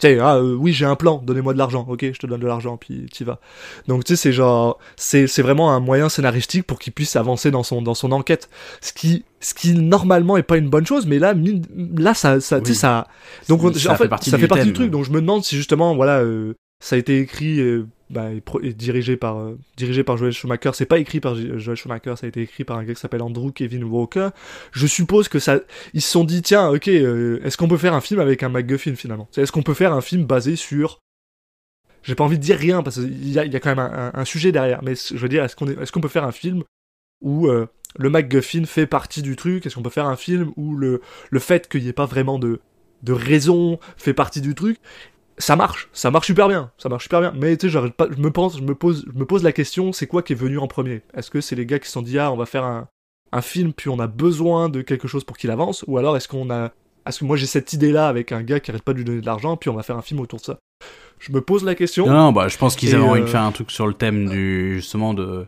[0.00, 2.40] Tu sais, ah, euh, oui, j'ai un plan, donnez-moi de l'argent, ok, je te donne
[2.40, 3.38] de l'argent, puis t'y vas.
[3.86, 7.52] Donc, tu sais, c'est genre, c'est, c'est vraiment un moyen scénaristique pour qu'il puisse avancer
[7.52, 8.48] dans son, dans son enquête.
[8.80, 11.64] Ce qui, ce qui, normalement, est pas une bonne chose, mais là, mine-
[11.96, 13.06] là, ça, ça, tu sais, ça,
[13.48, 15.10] donc, on- Ça en fait fait, partie ça du fait partie du truc, donc je
[15.12, 17.60] me demande si justement, voilà, euh, ça a été écrit,
[18.12, 18.28] bah,
[18.62, 20.70] et dirigé par, euh, dirigé par Joel Schumacher.
[20.74, 23.22] C'est pas écrit par Joel Schumacher, ça a été écrit par un gars qui s'appelle
[23.22, 24.28] Andrew Kevin Walker.
[24.70, 25.60] Je suppose que ça,
[25.94, 28.50] ils se sont dit, tiens, ok, euh, est-ce qu'on peut faire un film avec un
[28.50, 29.28] MacGuffin finalement?
[29.36, 30.98] Est-ce qu'on peut faire un film basé sur
[32.02, 34.50] j'ai pas envie de dire rien parce qu'il y y a quand même un, sujet
[34.50, 36.64] derrière, mais je veux dire, est-ce qu'on est, qu'on peut faire un film
[37.20, 39.64] où euh, le MacGuffin fait partie du truc?
[39.64, 41.00] Est-ce qu'on peut faire un film où le,
[41.30, 42.60] le fait qu'il n'y ait pas vraiment de,
[43.04, 44.78] de raison fait partie du truc?
[45.42, 47.32] Ça marche, ça marche super bien, ça marche super bien.
[47.36, 49.92] Mais tu sais, pas, je me pense, je me pose, je me pose la question,
[49.92, 51.02] c'est quoi qui est venu en premier?
[51.14, 52.86] Est-ce que c'est les gars qui se sont dit ah on va faire un,
[53.32, 56.28] un film puis on a besoin de quelque chose pour qu'il avance, ou alors est-ce
[56.28, 56.70] qu'on a
[57.06, 59.04] est-ce que moi j'ai cette idée là avec un gars qui arrête pas de lui
[59.04, 60.58] donner de l'argent puis on va faire un film autour de ça?
[61.18, 62.06] Je me pose la question.
[62.06, 63.94] Non, non, bah, je pense qu'ils avaient envie euh, de faire un truc sur le
[63.94, 65.46] thème du, justement, de,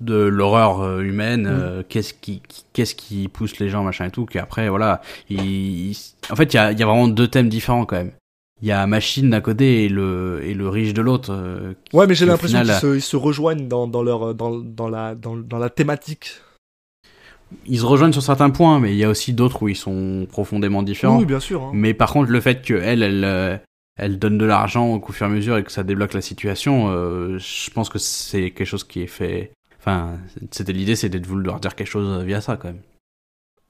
[0.00, 1.46] de l'horreur euh, humaine, Mm.
[1.50, 6.36] euh, qu'est-ce qui, qui- qu'est-ce qui pousse les gens, machin et tout, qu'après, voilà, en
[6.36, 8.12] fait, il y a, il y a vraiment deux thèmes différents, quand même.
[8.62, 11.30] Il y a Machine d'un côté et le, et le riche de l'autre.
[11.32, 14.56] euh, Ouais, mais j'ai l'impression final, qu'ils se, ils se rejoignent dans, dans leur dans,
[14.56, 16.30] dans la dans, dans la thématique.
[17.66, 20.26] Ils se rejoignent sur certains points, mais il y a aussi d'autres où ils sont
[20.30, 21.18] profondément différents.
[21.18, 21.62] Oui, bien sûr.
[21.62, 21.70] hein.
[21.74, 23.58] Mais par contre, le fait que elle, elle, euh,
[23.96, 26.88] elle donne de l'argent au fur et à mesure et que ça débloque la situation,
[26.90, 29.52] euh, je pense que c'est quelque chose qui est fait.
[29.78, 30.16] Enfin,
[30.52, 32.80] c'était l'idée, c'était de vouloir dire quelque chose via ça quand même.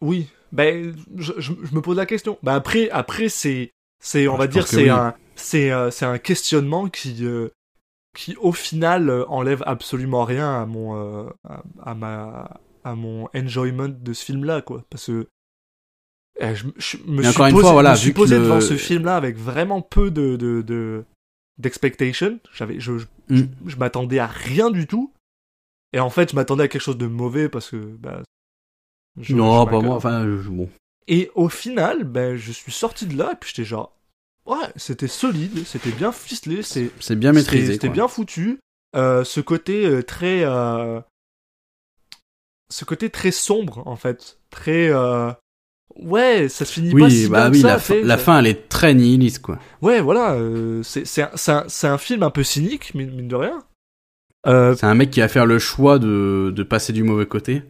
[0.01, 0.29] Oui.
[0.53, 2.37] Ben, je, je, je me pose la question.
[2.43, 3.71] Ben après, après c'est
[4.03, 4.89] c'est on Ah, va je dire c'est oui.
[4.91, 7.49] un c'est euh, c'est un questionnement qui euh,
[8.15, 13.29] qui au final euh, enlève absolument rien à mon euh, à, à ma à mon
[13.35, 15.27] enjoyment de ce film là quoi parce que
[16.41, 19.17] eh, je, je me suis posé, fois, voilà, me suis posé le- devant ce film-là
[19.17, 21.05] avec vraiment peu de de de-
[21.59, 22.41] d'expectation.
[22.55, 23.43] J'avais, je, je, Mm.
[23.67, 25.13] je m'attendais à rien du tout.
[25.93, 28.23] Et en fait, je m'attendais à quelque chose de mauvais parce que bah.
[29.21, 29.97] je- non, je pas moi.
[29.97, 30.69] Enfin, je- bon.
[31.09, 33.97] Et au final, ben, je suis sorti de là et puis j'étais genre,
[34.47, 37.75] ouais, c'était solide, c'était bien ficelé, c'était C'est bien maîtrisé.
[37.75, 38.61] C'était bien foutu.
[38.95, 41.01] Euh, ce côté euh, très, euh,
[42.69, 44.93] ce côté très sombre en fait, très,
[45.97, 48.47] ouais, ça se finit pas si bah bien oui, que ça, la, fin, la elle
[48.47, 49.59] est très nihiliste, quoi.
[49.81, 50.37] Ouais, voilà,
[50.83, 53.65] c'est c'est un, c'est un, c'est c'est film un peu cynique, mine, mine de rien.
[54.45, 57.63] C'est un mec qui va faire le choix de, de passer du mauvais côté.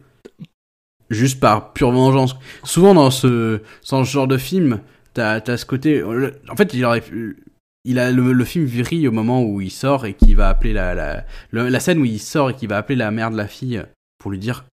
[1.09, 2.35] Juste par pure vengeance.
[2.63, 4.79] Souvent dans ce, dans ce genre de film,
[5.13, 6.03] t'as as ce côté.
[6.03, 7.37] En fait, il aurait pu-
[7.85, 10.73] Il a le, le film vrille au moment où il sort et qui va appeler
[10.73, 11.23] la, la,
[11.69, 13.83] la scène où il sort et qui va appeler la mère de la fille
[14.17, 14.65] pour lui dire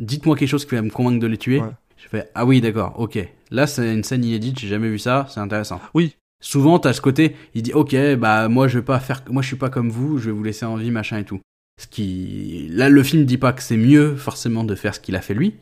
[0.00, 1.60] Dites-moi quelque chose qui va me convaincre de les tuer.
[1.60, 1.68] Ouais.
[2.02, 3.18] Je fais Ah oui, d'accord, ok.
[3.50, 5.80] Là, c'est une scène inédite, j'ai jamais vu ça, c'est intéressant.
[5.94, 6.16] Oui.
[6.42, 9.22] Souvent, t'as ce côté, il dit Ok, bah moi je vais pas faire.
[9.30, 11.40] Moi je suis pas comme vous, je vais vous laisser en vie, machin et tout.
[11.80, 12.66] Ce qui.
[12.70, 15.32] Là, le film dit pas que c'est mieux forcément de faire ce qu'il a fait
[15.34, 15.54] lui.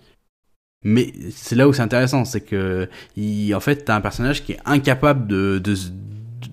[0.85, 4.53] Mais c'est là où c'est intéressant, c'est que il, en fait t'as un personnage qui
[4.53, 5.79] est incapable de, de, de-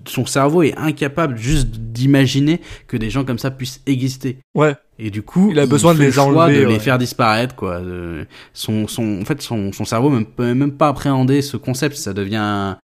[0.06, 4.38] son cerveau est incapable juste d'imaginer que des gens comme ça puissent exister.
[4.54, 6.72] ouais, Et du coup, Il a besoin de les le enlever, de ouais.
[6.72, 7.80] les faire disparaître, quoi.
[7.80, 11.96] De- son, son, en fait, son, son cerveau ne peut même pas appréhender ce concept.
[11.96, 12.76] Ça devient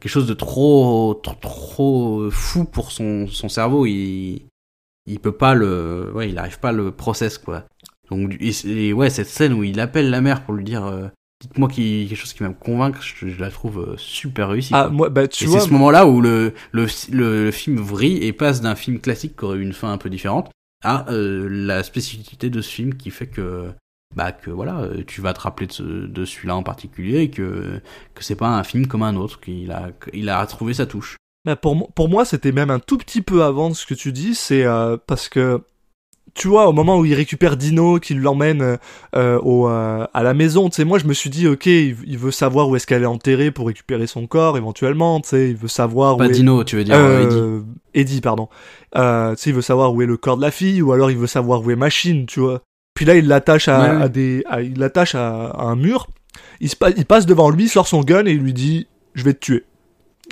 [0.00, 3.86] quelque chose de trop, trop, trop fou pour son, son cerveau.
[3.86, 4.42] Il,
[5.06, 7.64] il peut pas le, ouais, il arrive pas à le process, quoi.
[8.10, 8.52] Donc, et,
[8.88, 11.08] et ouais, cette scène où il appelle la mère pour lui dire, euh,
[11.40, 14.74] dites-moi qui, quelque chose qui va me convaincre, je, je la trouve euh, super réussie.
[14.74, 14.90] ah quoi.
[14.90, 18.22] moi, bah tu Et vois, c'est ce moment-là où le, le, le, le film vrille
[18.24, 20.50] et passe d'un film classique qui aurait eu une fin un peu différente
[20.84, 23.70] à euh, la spécificité de ce film qui fait que
[24.16, 27.30] bah que voilà euh, tu vas te rappeler de, ce- de celui-là en particulier et
[27.30, 27.80] que
[28.14, 31.16] que c'est pas un film comme un autre qu'il a il a trouvé sa touche.
[31.46, 34.12] Bah, pour, pour moi, c'était même un tout petit peu avant de ce que tu
[34.12, 34.34] dis.
[34.34, 35.62] C'est euh, parce que,
[36.34, 38.78] tu vois, au moment où il récupère Dino, qu'il l'emmène
[39.16, 41.96] euh, au, euh, à la maison, tu sais, moi, je me suis dit, ok, il,
[42.06, 45.50] il veut savoir où est-ce qu'elle est enterrée pour récupérer son corps, éventuellement, tu sais,
[45.50, 46.32] il veut savoir Pas où est...
[46.32, 47.60] Dino, tu veux dire euh,
[47.92, 48.12] Eddie.
[48.14, 48.48] Eddie, pardon.
[48.94, 51.16] Tu sais, il veut savoir où est le corps de la fille, ou alors il
[51.18, 52.62] veut savoir où est Machine, tu vois.
[52.94, 54.02] Puis là, il l'attache à, Ouais, ouais.
[54.02, 56.08] à des, à- il l'attache à, à un mur.
[56.60, 59.24] Il, se pa- il passe devant lui, sort son gun et il lui dit, je
[59.24, 59.64] vais te tuer.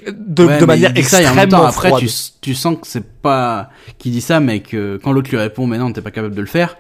[0.07, 2.09] De, Ouais, de mais manière ça, et en extrêmement temps, après, tu,
[2.41, 5.79] tu sens que c'est pas qui dit ça, mais que quand l'autre lui répond, mais
[5.79, 6.77] non, t'es pas capable de le faire,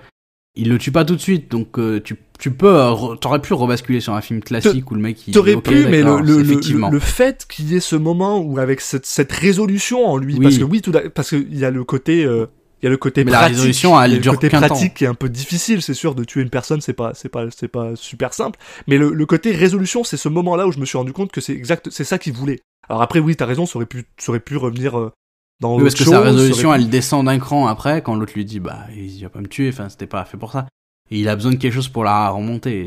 [0.56, 1.50] il le tue pas tout de suite.
[1.50, 5.00] Donc, euh, tu, tu peux, euh, t'aurais pu rebasculer sur un film classique où le
[5.00, 5.34] mec il.
[5.34, 8.80] T'aurais pu, mais le, le, le, le fait qu'il y ait ce moment où avec
[8.80, 10.40] cette, cette résolution en lui, Oui.
[10.42, 12.46] parce que oui, tout parce qu'il y a le côté, euh,
[12.80, 14.94] il y a le côté Mais la pratique, résolution, elle a le dure côté pratique
[14.94, 17.46] qui est un peu difficile, c'est sûr, de tuer une personne, c'est pas, c'est pas,
[17.56, 18.58] c'est pas super simple.
[18.86, 21.40] Mais le, le côté résolution, c'est ce moment-là où je me suis rendu compte que
[21.40, 22.60] c'est exact, c'est ça qu'il voulait.
[22.88, 25.12] Alors après, oui, t'as raison, ça aurait pu, ça aurait pu revenir euh,
[25.60, 28.14] dans Oui, parce autre que sa chose, résolution, pu- elle descend d'un cran après, quand
[28.14, 30.66] l'autre lui dit, bah, il va pas me tuer, enfin, c'était pas fait pour ça.
[31.10, 32.86] Il a besoin de quelque chose pour la remonter.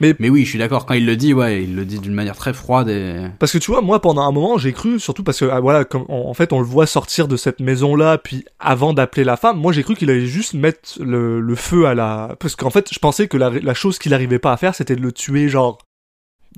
[0.00, 0.86] Mais- Mais oui, je suis d'accord.
[0.86, 3.22] Quand il le dit, ouais, il le dit d'une manière très froide et.
[3.40, 5.84] Parce que tu vois, moi pendant un moment j'ai cru, surtout parce que ah, voilà,
[5.84, 9.36] comme en, fait on le voit sortir de cette maison là, puis avant d'appeler la
[9.36, 12.70] femme, moi j'ai cru qu'il allait juste mettre le, le feu à la, parce qu'en
[12.70, 15.10] fait je pensais que la, la chose qu'il arrivait pas à faire, c'était de le
[15.10, 15.78] tuer genre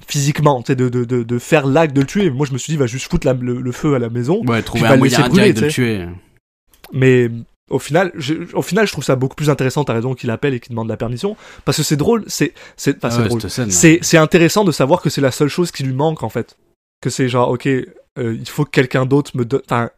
[0.07, 2.31] physiquement, tu sais, de, de, de, de faire l'acte de le tuer.
[2.31, 4.43] Moi je me suis dit va juste foutre la- le, le feu à la maison,
[4.47, 6.05] Ouais, trouver un moyen brûler, de le tu tuer.
[6.93, 7.31] mais
[7.71, 9.85] au final, je, au final je trouve ça beaucoup plus intéressant.
[9.85, 12.97] T'as raison qu'il appelle et qu'il demande la permission, parce que c'est drôle, c'est, c'est,
[12.97, 13.71] enfin, Ah c'est ouais, drôle.
[13.71, 16.57] C'est c'est intéressant de savoir que c'est la seule chose qui lui manque en fait.
[17.01, 17.87] Que c'est genre ok, euh,
[18.19, 19.91] il faut que quelqu'un d'autre me donne, enfin,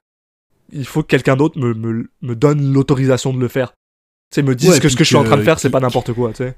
[0.72, 3.72] il faut que quelqu'un d'autre me, me, me donne l'autorisation de le faire.
[4.32, 5.70] Tu sais, me dise Ouais, que ce que je suis en train de faire, c'est
[5.70, 6.54] pas n'importe quoi, tu sais.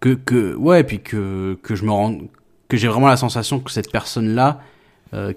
[0.00, 2.18] que que ouais puis que que je me rends
[2.68, 4.60] que j'ai vraiment la sensation que cette personne là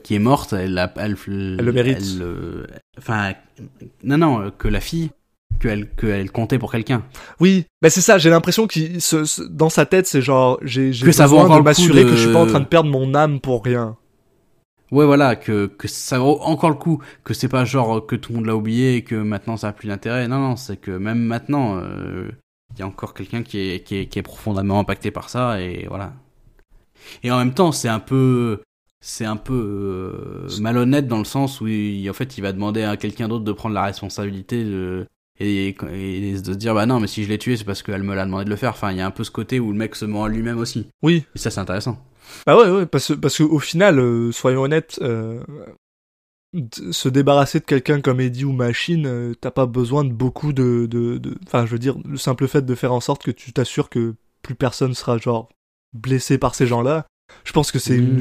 [0.03, 1.99] qui est morte elle a- elle, le mérite.
[2.01, 2.65] elle, euh,
[2.97, 3.33] enfin
[4.03, 5.11] non non euh, que la fille
[5.59, 7.03] qu'elle qu'elle comptait pour quelqu'un
[7.39, 8.17] Oui, mais c'est ça.
[8.17, 11.63] J'ai l'impression se- dans sa tête, c'est genre j'ai j'ai Que ça vaut besoin encore
[11.63, 13.39] de le coup m'assurer de- que je suis pas en train de perdre mon âme
[13.39, 13.95] pour rien.
[14.91, 18.31] ouais voilà que que ça vaut encore le coup que c'est pas genre que tout
[18.31, 20.91] le monde l'a oublié et que maintenant ça a plus d'intérêt non non c'est que
[20.91, 22.29] même maintenant euh,
[22.73, 25.59] il y a encore quelqu'un qui est, qui est qui est profondément impacté par ça
[25.59, 26.13] et voilà
[27.23, 28.61] et en même temps c'est un peu
[29.01, 32.83] c'est un peu euh, malhonnête dans le sens où il, en fait il va demander
[32.83, 35.05] à quelqu'un d'autre de prendre la responsabilité de,
[35.39, 38.03] et, et de se dire bah non mais si je l'ai tué c'est parce qu'elle
[38.03, 39.71] me l'a demandé de le faire enfin il y a un peu ce côté où
[39.71, 41.23] le mec se ment à lui-même aussi Oui.
[41.35, 41.97] et ça c'est intéressant
[42.45, 45.41] Bah ouais, ouais, parce parce que au final, euh, soyons honnêtes, euh,
[46.91, 50.87] se débarrasser de quelqu'un comme Eddie ou Machine, euh, t'as pas besoin de beaucoup de,
[50.89, 53.53] de, de- enfin, je veux dire, le simple fait de faire en sorte que tu
[53.53, 55.49] t'assures que plus personne sera genre
[55.93, 57.05] blessé par ces gens-là,
[57.43, 58.17] Je pense que c'est Mm.
[58.17, 58.19] une,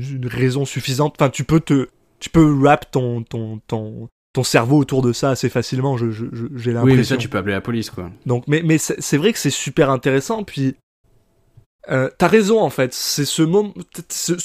[0.00, 1.16] une, une raison suffisante.
[1.20, 1.88] Enfin, tu peux te,
[2.18, 5.96] tu peux wrap ton, ton, ton, ton cerveau autour de ça assez facilement.
[5.96, 6.84] Je, je, je- j'ai l'impression.
[6.84, 8.08] Oui, mais ça, tu peux appeler la police, quoi.
[8.24, 10.44] Donc, mais, mais c'est vrai que c'est super intéressant.
[10.44, 10.76] Puis,
[11.90, 12.94] euh, t'as raison en fait.
[12.94, 13.74] C'est ce moment.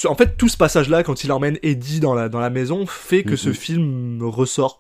[0.05, 3.23] en fait, tout ce passage-là, quand il emmène Eddie dans la dans la maison, fait
[3.23, 4.79] que ce film ressort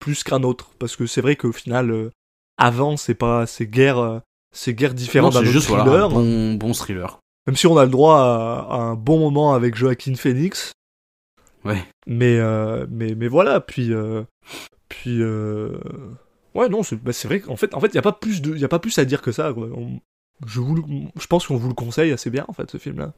[0.00, 0.70] plus qu'un autre.
[0.78, 2.10] Parce que c'est vrai qu'au final, euh,
[2.58, 4.18] avant, c'est pas, c'est guère, euh,
[4.54, 6.04] c'est guère différent d'un voilà, thriller.
[6.04, 7.20] un bon, bon thriller.
[7.46, 10.72] Même si on a le droit à, à un bon moment avec Joaquin Phoenix.
[11.64, 11.82] Ouais.
[12.06, 13.92] Mais, euh, mais, mais voilà, puis.
[13.92, 14.22] euh,
[14.88, 15.22] puis.
[15.22, 15.78] euh,
[16.54, 18.42] Ouais, non, c'est bah, c'est vrai qu'en fait, en fait, il n'y a, pas plus
[18.42, 19.52] de- y a pas plus à dire que ça.
[19.54, 19.68] quoi.
[19.74, 20.00] On-
[20.46, 20.82] je, vous le-
[21.18, 23.14] je pense qu'on vous le conseille assez bien, en fait, ce film-là.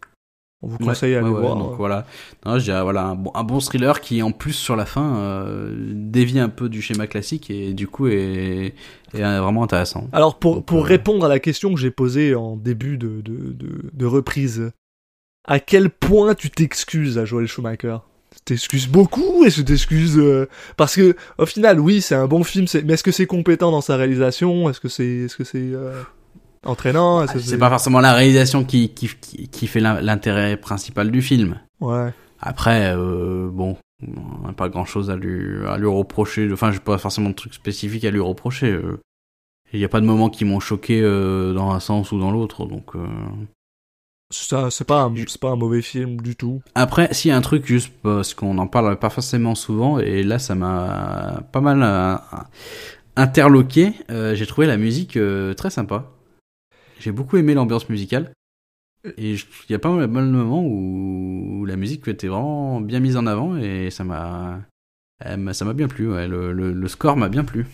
[0.63, 1.57] On vous Ouais, conseille à ouais, aller ouais, voir.
[1.57, 2.07] Donc voilà,
[2.47, 5.17] non, je dirais, voilà un bon, un bon thriller qui en plus sur la fin
[5.17, 8.75] euh, dévie un peu du schéma classique et du coup est,
[9.13, 10.09] est vraiment intéressant.
[10.13, 13.21] Alors, pour, Donc, pour euh, répondre à la question que j'ai posée en début de,
[13.21, 14.71] de, de, de reprise,
[15.47, 17.99] à quel point tu t'excuses à Joel Schumacher?
[18.45, 22.67] T'excuses beaucoup et tu t'excuses euh, parce que au final, oui, c'est un bon film,
[22.85, 24.69] mais est-ce que c'est compétent dans sa réalisation?
[24.71, 26.03] Est-ce que c'est est-ce que c'est euh,
[26.65, 27.27] entraînant?
[27.27, 31.23] Que C'est pas forcément la réalisation qui, qui, qui, qui fait l'in- l'intérêt principal du
[31.23, 31.59] film.
[31.81, 32.13] Ouais.
[32.41, 33.77] Après, euh, bon,
[34.07, 36.49] on n'a pas grand chose à lui, à lui reprocher.
[36.53, 38.79] Enfin, j'ai pas forcément de truc spécifique à lui reprocher.
[39.73, 42.67] Il n'y a pas de moments qui m'ont choqué dans un sens ou dans l'autre.
[42.67, 42.93] Donc,
[44.35, 46.61] Ça, c'est pas un, c'est pas un mauvais film du tout.
[46.75, 50.25] Après, s'il y a un truc juste parce qu'on en parle pas forcément souvent, et
[50.25, 52.17] là ça m'a pas mal euh,
[53.15, 56.11] interloqué, euh, j'ai trouvé la musique euh, très sympa.
[56.99, 58.33] J'ai beaucoup aimé l'ambiance musicale.
[59.19, 63.01] Et il y a pas mal de moments où, où la musique était vraiment bien
[63.01, 64.63] mise en avant et ça m'a
[65.53, 66.11] ça m'a bien plu.
[66.11, 66.27] ouais.
[66.27, 67.67] Le, le, le score m'a bien plu.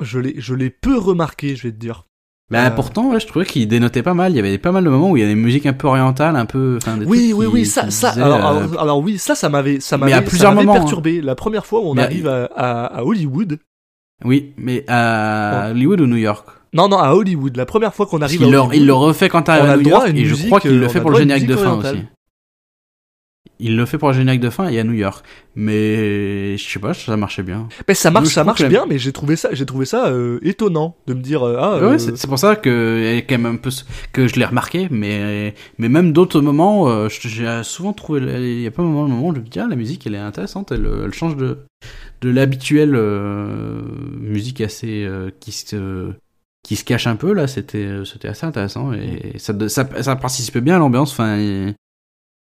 [0.00, 2.06] Je l'ai je l'ai peu remarqué, je vais te dire.
[2.50, 2.70] Mais Euh.
[2.70, 4.32] pourtant, ouais, je trouvais qu'il dénotait pas mal.
[4.32, 5.86] Il y avait pas mal de moments où il y a des musiques un peu
[5.86, 6.78] orientales, un peu.
[6.80, 8.10] enfin, des Oui, oui, qui- oui, ça, ça.
[8.10, 10.12] disaient, Alors, euh, alors, alors oui, ça, ça m'avait, ça m'avait,
[10.54, 10.78] moments, hein.
[10.78, 11.20] perturbé.
[11.20, 13.58] La première fois où on Mais- arrive à, à, à Hollywood.
[14.24, 16.46] Oui, mais à Hollywood ou New York?
[16.72, 17.56] Non, non, à Hollywood.
[17.56, 18.76] La première fois qu'on arrive à qu'il le, Hollywood.
[18.76, 20.86] il le refait quand on à le New York et je crois qu'il euh, le
[20.86, 21.94] on fait pour le générique de fin orientale.
[21.96, 22.04] aussi.
[23.60, 25.24] Il le fait pour le générique de fin et à New York.
[25.56, 27.68] Mais je sais pas, ça marchait bien.
[27.88, 30.94] Mais ça marche, ça marche bien, mais j'ai trouvé ça, j'ai trouvé ça euh, étonnant
[31.08, 31.78] de me dire euh, ah.
[31.78, 33.70] Ouais, euh, c'est pour ça que quand même un peu
[34.12, 38.66] que je l'ai remarqué, mais mais même d'autres moments, euh, j'ai souvent trouvé, il y
[38.66, 40.70] a pas un moment, moment où je me dis ah la musique elle est intéressante,
[40.70, 41.58] elle, elle change de
[42.20, 43.80] de l'habituelle euh,
[44.20, 46.12] musique assez euh, qui se
[46.62, 50.60] qui se cache un peu là, c'était c'était assez intéressant et ça ça, ça participait
[50.60, 51.12] bien à l'ambiance.
[51.12, 51.72] Enfin,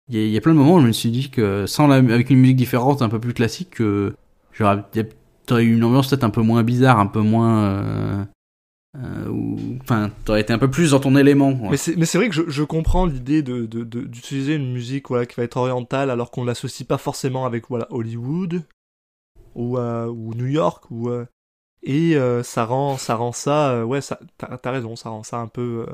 [0.08, 2.30] il y, a- plein de moments où je me suis dit que sans la, avec
[2.30, 4.14] une musique différente, un peu plus classique, que
[4.52, 4.84] j'aurais
[5.64, 8.24] eu une ambiance peut-être un peu moins bizarre, un peu moins euh,
[8.96, 9.76] euh,
[10.24, 11.56] t'aurais été un peu plus dans ton élément.
[11.56, 11.70] quoi.
[11.70, 15.26] Mais c'est, vrai que je, je comprends l'idée de, de, de- d'utiliser une musique voilà
[15.26, 18.62] qui va être orientale alors qu'on l'associe pas forcément avec voilà Hollywood
[19.54, 21.26] ou euh, ou New York ou euh,
[21.82, 24.00] et euh, ça rend ça rend ça euh, ouais
[24.38, 25.86] t'as, raison ça rend ça un peu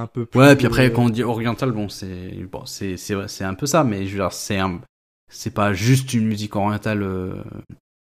[0.00, 2.96] un peu plus, Ouais, puis après euh, quand on dit oriental, bon c'est bon c'est
[2.96, 4.80] c'est c'est un peu ça, mais je veux dire c'est un
[5.28, 7.02] c'est pas juste une musique orientale.
[7.02, 7.42] Euh,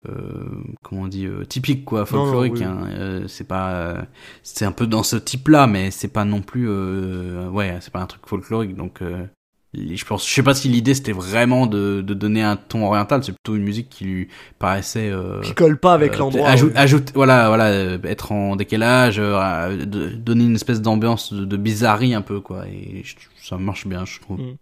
[0.10, 0.50] euh,
[0.82, 2.64] comment on dit euh, typique quoi folklorique oui.
[2.64, 4.02] hein, euh, c'est pas euh,
[4.42, 7.94] c'est un peu dans ce type là mais c'est pas non plus euh, ouais c'est
[7.94, 9.28] pas un truc folklorique donc euh,
[9.74, 13.24] je pense je sais pas si l'idée c'était vraiment de, de donner un ton oriental
[13.24, 14.28] c'est plutôt une musique qui lui
[14.60, 16.78] paraissait euh, qui colle pas avec euh, l'endroit ajoute, ouais.
[16.80, 21.58] ajoute- voilà, voilà, euh, être en décalage, euh, de- donner une espèce d'ambiance de, de
[21.58, 22.68] bizarrerie un peu, quoi.
[22.68, 24.40] Et je- ça marche bien, je trouve.
[24.40, 24.56] Mm.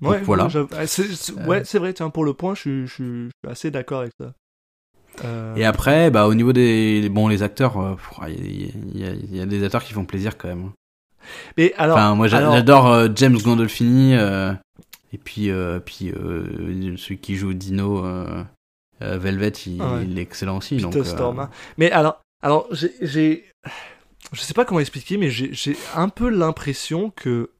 [0.00, 0.48] donc Ouais, voilà.
[0.86, 3.50] c'est, c'est- ouais, c'est vrai, tiens, pour le point, je suis, je suis, je suis
[3.50, 4.32] assez d'accord avec ça.
[5.24, 7.94] Euh, Et après, bah, au niveau des, bon, les acteurs, euh,
[8.28, 10.70] il y, a- y y des acteurs qui font plaisir quand même.
[11.56, 14.52] Mais alors, enfin, moi, alors- j'adore euh, James Gandolfini, euh,
[15.12, 16.12] et puis, euh, puis
[16.96, 18.04] celui qui joue Dino,
[19.00, 20.04] Velvet, il, Ah ouais.
[20.06, 20.76] il est excellent aussi.
[20.76, 21.50] Peter donc, euh, Stormare.
[21.78, 23.44] Mais alors, alors j'ai,
[24.32, 27.50] je sais pas comment expliquer, mais j'ai, un peu l'impression que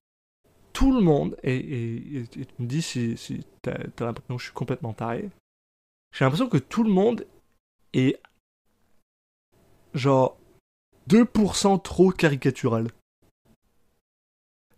[0.73, 4.35] tout le monde, et, et, et- et tu me dis si, si t'as, t'as l'impression
[4.37, 5.31] que je suis complètement taré,
[6.13, 7.25] j'ai l'impression que tout le monde
[7.93, 8.19] est
[9.95, 10.37] genre
[11.09, 12.89] 2% trop caricatural.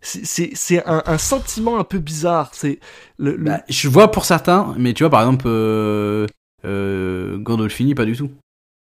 [0.01, 2.49] C'est, un, un sentiment un peu bizarre.
[2.53, 2.79] C'est
[3.17, 6.27] le, le- bah, je vois pour certains, mais tu vois, par exemple, euh,
[6.65, 8.29] euh, Gandolfini, pas du tout,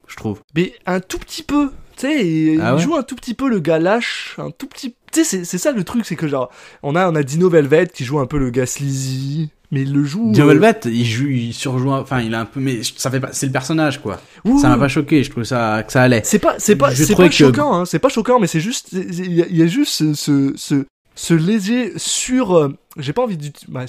[0.07, 0.41] je trouve.
[0.55, 1.71] Mais un tout petit peu.
[1.97, 4.67] Tu sais, il Ah ouais joue un tout petit peu le gars lâche, un tout
[4.67, 4.95] petit.
[5.13, 6.51] Tu sais, c'est- ça le truc, c'est que genre,
[6.83, 9.95] on a, on a Dino Velvet qui joue un peu le gars sleazy, mais il
[9.95, 10.31] le joue.
[10.31, 13.19] Dino euh, Velvet, il joue, il surjoue, enfin, il a un peu, mais ça fait
[13.21, 14.21] pas, c'est le personnage, quoi.
[14.45, 16.21] ouh, Ça m'a pas choqué, je trouve ça, que ça allait.
[16.25, 18.47] C'est pas, c'est pas, Je c'est trouvais pas que- choquant, hein, c'est pas choquant, mais
[18.47, 20.85] c'est juste, il y, a- il y a juste ce, ce,
[21.17, 22.69] ce- ce léger sur euh,
[22.99, 23.85] j'ai pas envie d'utiliser bah,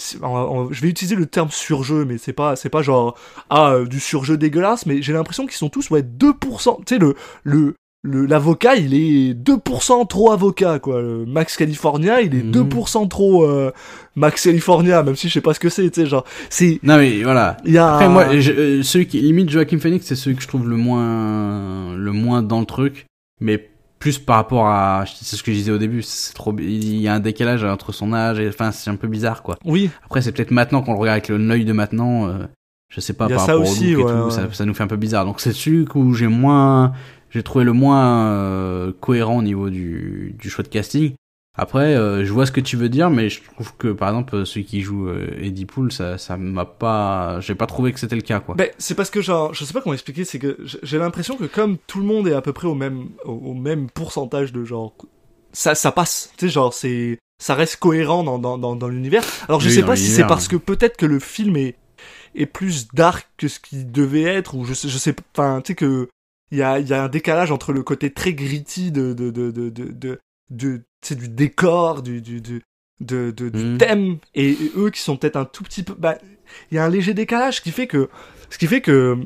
[0.71, 3.17] je vais utiliser le terme surjeu mais c'est pas c'est pas genre
[3.49, 6.99] ah euh, du surjeu dégueulasse mais j'ai l'impression qu'ils sont tous ouais 2% tu sais
[6.99, 12.51] le le l'avocat il est 2% trop avocat quoi Le Max California il est Mhm.
[12.69, 13.71] 2% trop euh,
[14.15, 16.97] Max California même si je sais pas ce que c'est tu sais genre c'est Non
[16.97, 17.57] mais voilà.
[17.65, 20.41] il y a Après moi, je- euh, celui qui limite Joaquin Phoenix, c'est celui que
[20.43, 23.05] je trouve le moins, le moins dans le truc,
[23.41, 26.97] mais plus par rapport à, c'est ce que je disais au début, c'est trop, il
[26.99, 29.57] y a un décalage entre son âge et, enfin, c'est un peu bizarre quoi.
[29.65, 32.45] oui Après, c'est peut-être maintenant qu'on le regarde avec l'œil de maintenant, euh,
[32.89, 34.25] je sais pas Il y a par ça rapport aussi, au look ouais, et tout,
[34.25, 34.31] ouais.
[34.31, 35.25] Ça, ça nous fait un peu bizarre.
[35.25, 36.93] Donc c'est celui où j'ai moins,
[37.31, 41.13] j'ai trouvé le moins euh, cohérent au niveau du, du choix de casting.
[41.57, 44.45] Après, euh, je vois ce que tu veux dire, mais je trouve que par exemple
[44.45, 48.15] celui qui joue euh, Eddie Pool, ça, ça m'a pas, j'ai pas trouvé que c'était
[48.15, 48.53] le cas quoi.
[48.55, 51.45] Ben, c'est parce que genre, je sais pas comment expliquer, c'est que j'ai l'impression que
[51.45, 54.63] comme tout le monde est à peu près au même, au, au même pourcentage de
[54.63, 54.93] genre,
[55.51, 59.23] ça, ça passe, tu sais, genre, c'est, ça reste cohérent dans, dans, dans, dans l'univers.
[59.47, 61.75] Alors je Oui, sais pas si c'est parce que peut-être que le film est,
[62.35, 65.71] est plus dark que ce qu'il devait être, ou je sais, je sais, enfin, tu
[65.71, 66.07] sais que,
[66.51, 69.51] il y a, y a un décalage entre le côté très gritty de, de, de,
[69.51, 72.61] de, de, de, de- du décor, du, du, du,
[72.99, 73.77] de, de- du Mhm.
[73.77, 76.17] thème, et, et eux qui sont peut-être un tout petit peu, bah,
[76.71, 78.09] il y a un léger décalage qui fait que,
[78.49, 79.17] ce qui fait que,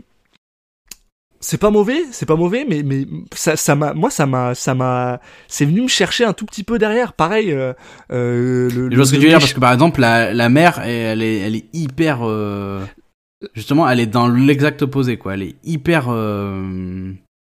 [1.43, 4.75] c'est pas mauvais, c'est pas mauvais, mais mais ça ça m'a moi ça m'a ça
[4.75, 7.13] m'a c'est venu me chercher un tout petit peu derrière.
[7.13, 7.73] Pareil, euh,
[8.11, 10.49] euh, le, Je vois ce que tu veux dire parce que par exemple la, la
[10.49, 12.85] mère elle est elle est hyper euh,
[13.55, 16.09] justement elle est dans l'exact opposé quoi elle est hyper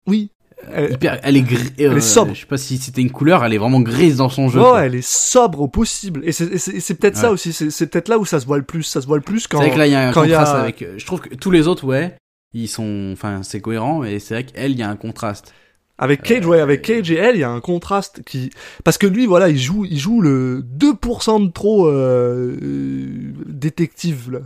[0.06, 0.30] oui,
[0.72, 2.34] elle, hyper elle est gris est sobre.
[2.34, 4.68] je sais pas si c'était une couleur elle est vraiment grise dans son jeu ouais,
[4.68, 4.84] quoi.
[4.84, 6.22] elle est sobre au possible.
[6.24, 7.52] Et c'est peut-être ça aussi.
[7.52, 8.82] C'est peut-être là où ça se voit le plus.
[8.82, 10.10] Ça se voit le plus quand c'est vrai que là il y a un y
[10.10, 12.16] a- contraste avec je trouve que tous les autres ouais
[12.52, 15.52] ils sont enfin c'est cohérent et c'est vrai qu'elle il y a un contraste
[15.96, 18.50] Avec Cage, ouais, avec Cage et elle, il y a un contraste qui,
[18.82, 24.32] parce que lui, voilà, il joue, il joue le 2% de trop euh, euh, détective
[24.32, 24.40] là.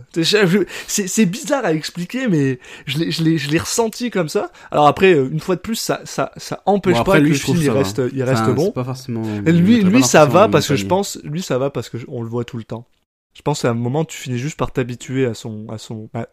[0.87, 4.51] C'est- bizarre à expliquer, mais je l'ai, je l'ai, je l'ai ressenti comme ça.
[4.71, 7.33] Alors après, euh, une fois de plus, ça, ça, ça empêche Bon, pas que le
[7.33, 8.65] film il reste, il reste Enfin, bon.
[8.65, 11.69] c'est pas forcément Et lui, lui, ça va parce que je pense, lui, ça va
[11.71, 12.85] parce que on le voit tout le temps.
[13.33, 16.09] Je pense à un moment, tu finis juste par t'habituer à son, à son.
[16.13, 16.27] bah,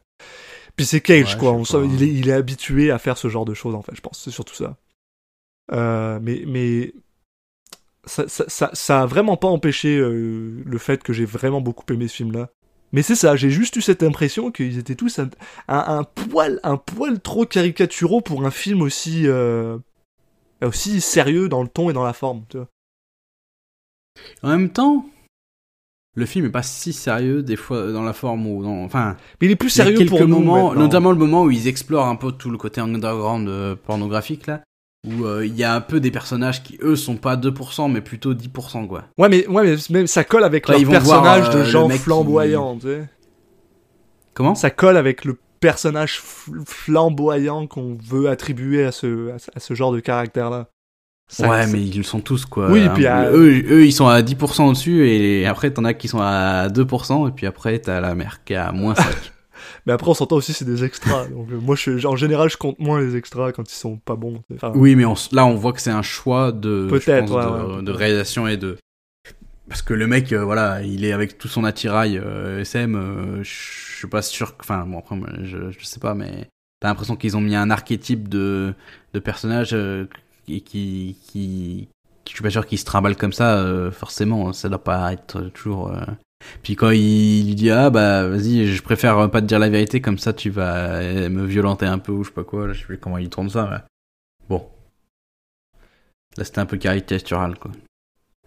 [0.77, 1.53] Puis c'est Cage, Ouais, quoi.
[1.53, 3.93] On sent- il est, il est habitué à faire ce genre de choses, en fait.
[3.95, 4.77] Je pense, c'est surtout ça.
[5.73, 6.93] Euh, mais, mais
[8.05, 11.85] ça, ça, ça, ça a vraiment pas empêché euh, le fait que j'ai vraiment beaucoup
[11.93, 12.51] aimé ce film-là.
[12.93, 15.29] Mais c'est ça, j'ai juste eu cette impression qu'ils étaient tous un,
[15.69, 19.77] un, un poil, un poil trop caricaturaux pour un film aussi, euh,
[20.65, 22.45] aussi sérieux dans le ton et dans la forme.
[22.49, 22.69] Tu vois.
[24.43, 25.05] en même temps
[26.15, 29.49] le film est pas si sérieux des fois dans la forme ou dans enfin Mais
[29.49, 30.81] il est plus Il y a sérieux quelques pour nous moments, maintenant.
[30.81, 34.63] notamment le moment où ils explorent un peu tout le côté underground pornographique là,
[35.07, 38.01] où euh, il y a un peu des personnages qui eux sont pas 2% mais
[38.01, 39.05] plutôt 10% quoi.
[39.19, 41.89] Ouais, mais, ouais, mais même ça colle avec Quand leur voir, personnage euh, de gens
[41.89, 43.05] qui- flamboyants, tu sais.
[44.35, 44.55] Comment?
[44.55, 49.93] Ça colle avec le personnage fl- flamboyant qu'on veut attribuer à ce, à ce, genre
[49.93, 50.69] de caractère-là.
[51.29, 52.71] Ça- Ouais, mais ils le sont tous quoi.
[52.71, 55.85] Oui, Un puis, peu- euh, eux, eux ils sont à 10% au-dessus et après t'en
[55.85, 58.95] as qui sont à 2% et puis après t'as la mère qui est à moins
[58.95, 59.05] 5.
[59.87, 61.27] Mais après, on s'entend aussi, c'est des extras.
[61.29, 64.17] Donc, euh, moi, je, en général, je compte moins les extras quand ils sont pas
[64.17, 64.43] bons.
[64.55, 67.37] Enfin, oui, mais on là on voit que c'est un choix de, je Peut-être, pense,
[67.37, 67.83] ouais, de, ouais.
[67.83, 68.77] de réalisation et de
[69.69, 72.95] parce que le mec, euh, voilà, il est avec tout son attirail euh, SM.
[72.95, 74.57] euh, je suis pas sûr.
[74.57, 76.49] que- Enfin, bon après, je, je sais pas, mais
[76.81, 78.75] t'as l'impression qu'ils ont mis un archétype de
[79.13, 80.07] de personnage euh,
[80.47, 81.89] qui qui qui
[82.29, 83.59] je suis pas sûr qu'il se trimballe comme ça.
[83.59, 85.91] euh, forcément, ça doit pas être toujours.
[85.93, 86.01] euh.
[86.63, 90.01] Puis quand il lui dit ah bah vas-y, je préfère pas te dire la vérité
[90.01, 92.67] comme ça, tu vas me violenter un peu ou je sais pas quoi.
[92.67, 93.69] Là, je sais plus comment il tourne ça.
[93.71, 93.79] mais
[94.49, 94.69] Bon,
[96.37, 97.71] là c'était un peu caricatural quoi.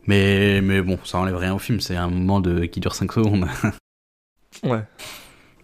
[0.09, 3.11] Mais, mais bon, ça enlève rien au film, c'est un moment de, qui dure 5
[3.11, 3.45] secondes.
[4.63, 4.83] ouais.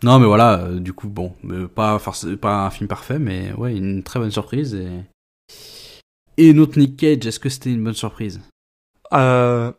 [0.04, 2.00] non, mais voilà, euh, du coup, bon, euh, pas,
[2.40, 4.76] pas un film parfait, mais ouais, une très bonne surprise.
[4.76, 4.90] Et,
[6.38, 8.40] et notre Nick Cage, est-ce que c'était une bonne surprise?
[9.14, 9.72] Euh...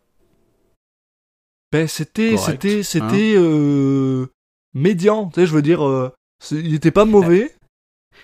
[1.72, 4.26] Ben, c'était, c'était, c'était, euh...
[4.74, 5.28] médian.
[5.28, 6.12] Tu sais, je veux dire, euh,
[6.52, 7.52] il était pas mauvais.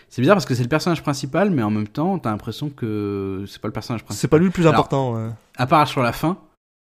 [0.08, 3.44] C'est bizarre parce que c'est le personnage principal, mais en même temps, t'as l'impression que
[3.48, 4.20] c'est pas le personnage principal.
[4.20, 5.14] C'est pas lui le plus Alors, important.
[5.14, 5.30] ouais.
[5.56, 6.38] À part sur la fin,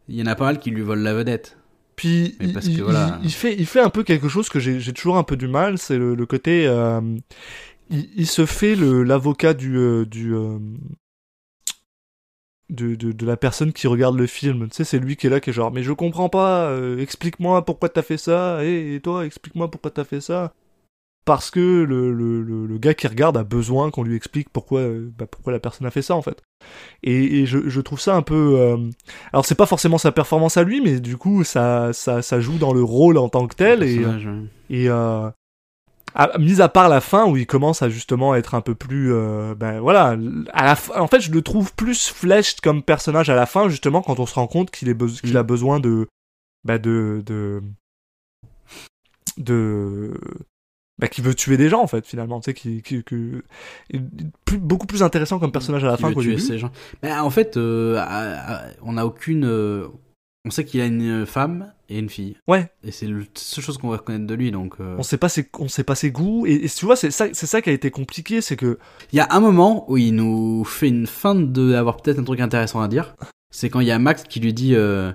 [0.07, 1.57] il y en a pas mal qui lui volent la vedette.
[1.95, 3.17] Puis il, parce que il- voilà.
[3.21, 5.47] il- il fait, il fait un peu quelque chose que j'ai toujours un peu du
[5.47, 6.67] mal, c'est le, le côté.
[6.67, 6.99] euh,
[7.89, 10.33] il, il se fait l'avocat du du
[12.69, 14.67] de, de, de la personne qui regarde le film.
[14.69, 16.67] Tu sais, c'est lui qui est là, qui est genre, mais je comprends pas.
[16.69, 18.63] euh, explique-moi pourquoi t'as fait ça.
[18.65, 20.53] Et, et toi, explique-moi pourquoi t'as fait ça.
[21.25, 24.81] parce que le, le, le, le gars qui regarde a besoin qu'on lui explique pourquoi,
[24.81, 26.41] euh, bah, pourquoi la personne a fait ça en fait.
[27.03, 28.55] Et, et je, je trouve ça un peu.
[28.59, 28.77] euh,
[29.33, 32.57] Alors c'est pas forcément sa performance à lui, mais du coup ça, ça, ça joue
[32.59, 33.83] dans le rôle en tant que tel.
[33.83, 34.43] Et, ouais.
[34.69, 34.89] et
[36.15, 39.13] à- mis à part la fin où il commence à justement être un peu plus,
[39.13, 40.15] euh, ben voilà,
[40.53, 43.69] à la fin, en fait je le trouve plus flèche comme personnage à la fin
[43.69, 46.07] justement quand on se rend compte qu'il est beso- qu'il a besoin de,
[46.63, 47.61] bah de, de,
[49.37, 50.13] de,
[50.97, 54.87] bah qui veut tuer des gens en fait finalement, tu sais, qui, qui, plus, beaucoup
[54.87, 56.39] plus intéressant comme personnage à la Qui fin qu'au début.
[56.39, 56.71] ces gens.
[57.03, 58.01] Mais en fait, euh,
[58.81, 59.45] on n'a aucune.
[60.45, 62.37] Euh, on sait qu'il a une femme et une fille.
[62.47, 62.69] Ouais.
[62.83, 64.51] Et c'est la seule chose qu'on va reconnaître de lui.
[64.51, 66.95] Donc, euh, On sait pas ses, on sait pas ses goûts et, et tu vois
[66.95, 68.77] c'est ça, c'est ça qui a été compliqué, c'est que
[69.11, 72.23] il y a un moment où il nous fait une feinte de avoir peut-être un
[72.23, 73.15] truc intéressant à dire.
[73.51, 74.75] C'est quand il y a Max qui lui dit.
[74.75, 75.11] euh,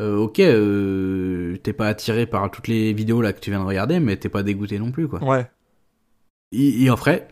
[0.00, 3.66] euh, ok, euh, t'es pas attiré par toutes les vidéos là que tu viens de
[3.66, 5.22] regarder, mais t'es pas dégoûté non plus quoi.
[5.22, 5.46] ouais.
[6.50, 7.28] Et, et après,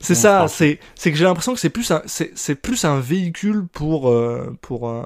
[0.00, 3.00] C'est ça, c'est c'est que j'ai l'impression que c'est plus un c'est c'est plus un
[3.00, 5.04] véhicule pour euh, pour euh,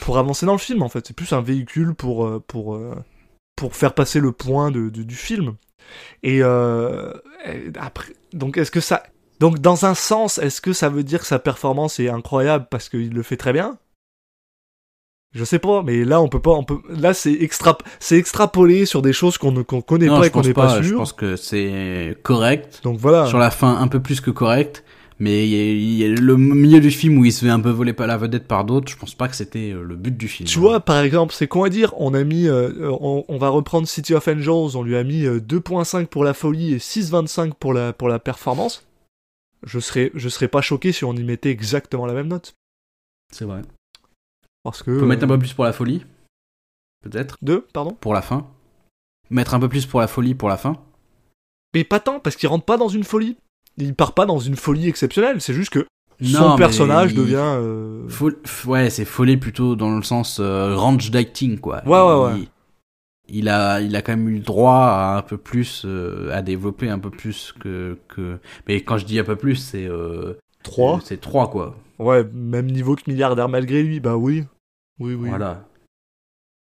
[0.00, 1.06] pour avancer dans le film en fait.
[1.06, 2.94] C'est plus un véhicule pour euh, pour euh,
[3.56, 5.54] pour faire passer le point de, de- du film.
[6.22, 7.12] Et, euh,
[7.46, 9.04] et après donc est-ce que ça
[9.38, 12.88] donc dans un sens est-ce que ça veut dire que sa performance est incroyable parce
[12.88, 13.78] qu'il le fait très bien?
[15.34, 18.86] Je sais pas, mais là on peut pas on peut là c'est extra c'est extrapolé
[18.86, 20.66] sur des choses qu'on ne qu'on connaît non, pas je et qu'on n'est pas.
[20.68, 20.96] pas, je sûr.
[20.96, 22.80] pense que c'est correct.
[22.84, 23.26] Donc voilà.
[23.26, 24.82] Sur la fin, un peu plus que correct.
[25.18, 27.50] Mais il y a- il y a le milieu du film où il se fait
[27.50, 29.96] un peu voler par la vedette par d'autres, je pense pas que c'était euh, le
[29.96, 30.46] but du film.
[30.46, 33.48] Tu vois, par exemple, c'est con à dire, on a mis, euh, on, on va
[33.48, 37.54] reprendre City of Angels, on lui a mis euh, 2.5 pour la folie et 6.25
[37.54, 38.86] pour la, pour la performance.
[39.64, 42.54] Je serais, je serais pas choqué si on y mettait exactement la même note.
[43.32, 43.62] C'est vrai.
[44.64, 44.90] Parce que.
[44.90, 46.04] On peut mettre un euh, peu plus pour la folie.
[47.04, 47.36] Peut-être.
[47.40, 47.92] Deux, pardon.
[48.00, 48.46] Pour la fin.
[49.30, 50.76] Mettre un peu plus pour la folie pour la fin.
[51.74, 53.36] Mais pas tant, parce qu'il rentre pas dans une folie.
[53.78, 55.86] Il part pas dans une folie exceptionnelle, c'est juste que
[56.22, 57.34] son Non, personnage il- devient.
[57.38, 58.36] euh, Fol-
[58.66, 61.82] Ouais, c'est folie plutôt dans le sens euh, range d'acting, quoi.
[61.86, 62.40] Ouais, ouais, ouais.
[63.28, 66.30] Il, il a, il a quand même eu le droit à un peu plus, euh,
[66.32, 68.38] à développer un peu plus que, que.
[68.66, 69.86] Mais quand je dis un peu plus, c'est.
[69.86, 71.00] Euh, 3.
[71.04, 71.76] C'est 3, quoi.
[71.98, 74.44] Ouais, même niveau que milliardaire malgré lui, bah oui.
[74.98, 75.28] Oui, oui.
[75.28, 75.64] Voilà.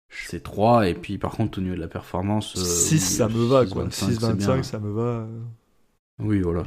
[0.09, 2.55] C'est 3, et puis par contre, au niveau de la performance.
[2.55, 3.85] 6, euh, ça me va, quoi.
[3.85, 4.55] 6,25, c'est bien.
[4.57, 5.27] 6.25, ça me va.
[6.19, 6.63] Oui, voilà.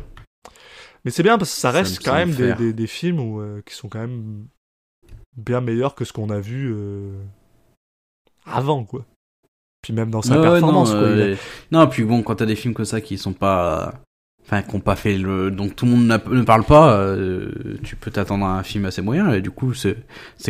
[1.07, 2.57] Mais c'est bien parce que ça reste quand même des, faire.
[2.59, 4.47] des, des films où, euh, qui sont quand même
[5.37, 7.15] bien meilleurs que ce qu'on a vu euh,
[8.45, 9.05] avant, quoi.
[9.83, 11.09] Puis même dans sa Ouais, performance, non, quoi.
[11.09, 11.37] a- euh,
[11.70, 13.95] non, puis bon, quand t'as des films comme ça qui sont pas.
[14.45, 15.51] Enfin, qui ont pas fait le.
[15.51, 17.16] Donc tout le monde ne parle pas,
[17.83, 19.97] tu peux t'attendre à un film assez moyen, et du coup, c'est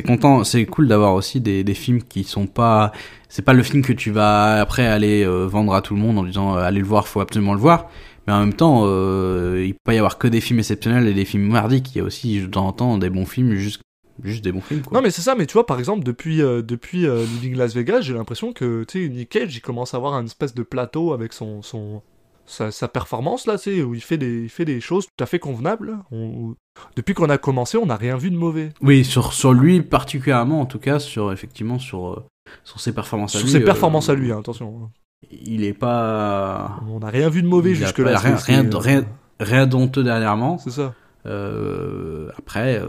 [0.06, 2.92] content, c'est cool d'avoir aussi des, des films qui sont pas.
[3.30, 6.24] C'est pas le film que tu vas après aller vendre à tout le monde en
[6.24, 7.88] disant allez le voir, faut absolument le voir.
[8.26, 11.14] Mais en même temps, euh, il peut pas y avoir que des films exceptionnels et
[11.14, 11.94] des films merdiques.
[11.94, 13.80] Il y a aussi de temps en temps des bons films, juste,
[14.22, 14.98] juste des bons films, quoi.
[14.98, 17.74] Non, mais c'est ça, mais tu vois, par exemple, depuis, euh, depuis euh, Living Las
[17.74, 20.62] Vegas, j'ai l'impression que, tu sais, Nick Cage, il commence à avoir un espèce de
[20.64, 22.02] plateau avec son, son,
[22.46, 25.22] sa, sa performance, là, tu sais, où il fait des, il fait des choses tout
[25.22, 25.98] à fait convenables.
[26.10, 26.54] On-
[26.96, 28.70] depuis qu'on a commencé, on n'a rien vu de mauvais.
[28.82, 32.24] Oui, sur, sur lui particulièrement, en tout cas, sur effectivement sur, euh,
[32.64, 33.52] sur ses performances à Sur lui.
[33.52, 34.90] ses euh, performances à lui, hein, attention.
[35.30, 36.80] Il est pas.
[36.88, 38.18] On n'a rien vu de mauvais jusque-là.
[38.18, 39.04] rien, rien, rien,
[39.40, 40.58] rien d'honteux dernièrement.
[40.58, 40.94] C'est ça.
[41.26, 42.86] Euh, après, euh,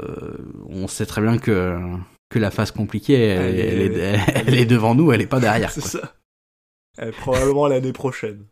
[0.69, 1.79] on sait très bien que,
[2.29, 5.27] que la phase compliquée, elle, Elle est- elle est, elle est devant nous, elle est
[5.27, 5.71] pas derrière.
[5.71, 6.13] C'est ça.
[7.01, 8.43] Eh, probablement l'année prochaine.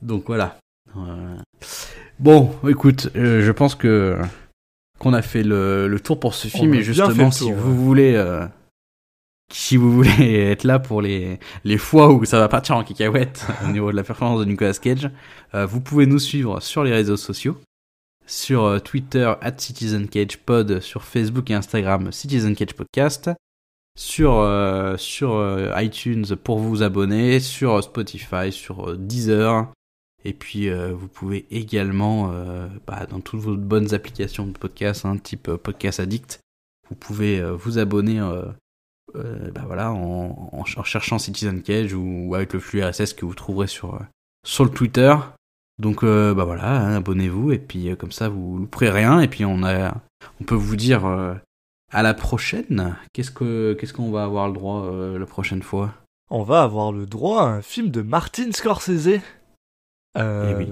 [0.00, 0.56] Donc voilà.
[0.96, 1.36] Euh,
[2.18, 4.16] Bon, écoute, je pense que
[5.00, 7.84] qu'on a fait le, le tour pour ce film et justement le si tour, vous
[7.84, 8.14] voulez
[9.52, 13.46] si vous voulez être là pour les les fois où ça va partir en cacahuète
[13.64, 15.10] au niveau de la performance de Nicolas Cage,
[15.54, 17.58] euh, vous pouvez nous suivre sur les réseaux sociaux
[18.26, 23.30] sur euh, Twitter at Citizen Cage Pod, sur Facebook et Instagram Citizen Cage Podcast,
[23.96, 29.70] sur euh, sur euh, iTunes pour vous abonner, sur Spotify, sur Deezer.
[30.24, 32.32] Et puis vous pouvez également,
[32.86, 36.38] bah, dans toutes vos bonnes applications de podcast, hein, type Podcast Addict,
[36.88, 38.20] vous pouvez vous abonner
[39.16, 42.82] euh, bah, voilà, en, en ch- en cherchant Citizen Cage ou, ou avec le flux
[42.84, 43.98] RSS que vous trouverez sur, euh,
[44.46, 45.14] sur le Twitter.
[45.78, 49.28] Donc euh, bah voilà, hein, abonnez-vous et puis euh, comme ça vous louperez rien et
[49.28, 49.94] puis on a
[50.40, 51.34] on peut vous dire euh,
[51.90, 52.94] à la prochaine.
[53.12, 55.92] Qu'est-ce que qu'est-ce qu'on va avoir le droit la prochaine fois?
[56.30, 59.20] On va avoir le droit à un film de Martin Scorsese.
[60.16, 60.68] Eh oui.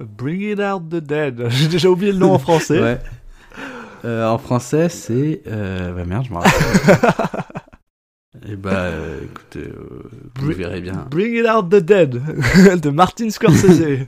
[0.00, 1.48] Bring It Out the Dead.
[1.50, 2.80] J'ai déjà oublié le nom en français.
[2.80, 3.00] Ouais.
[4.04, 5.42] Euh, en français, c'est.
[5.46, 5.92] Euh...
[5.92, 6.98] Bah merde, je me rappelle.
[8.48, 10.02] Et bah, euh, écoutez, euh,
[10.40, 11.06] vous verrez bien.
[11.10, 14.06] Bring It Out the Dead de Martin Scorsese.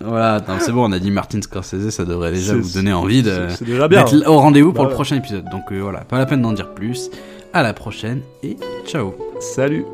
[0.00, 3.30] Voilà, c'est bon, on a dit Martin Scorsese, ça devrait déjà vous donner envie de
[3.50, 4.02] C'est- C'est déjà bien.
[4.04, 5.44] d'être au rendez-vous pour Bah le prochain épisode.
[5.50, 7.10] Donc euh, voilà, pas la peine d'en dire plus.
[7.52, 8.56] À la prochaine et
[8.86, 9.14] ciao.
[9.40, 9.84] Salut.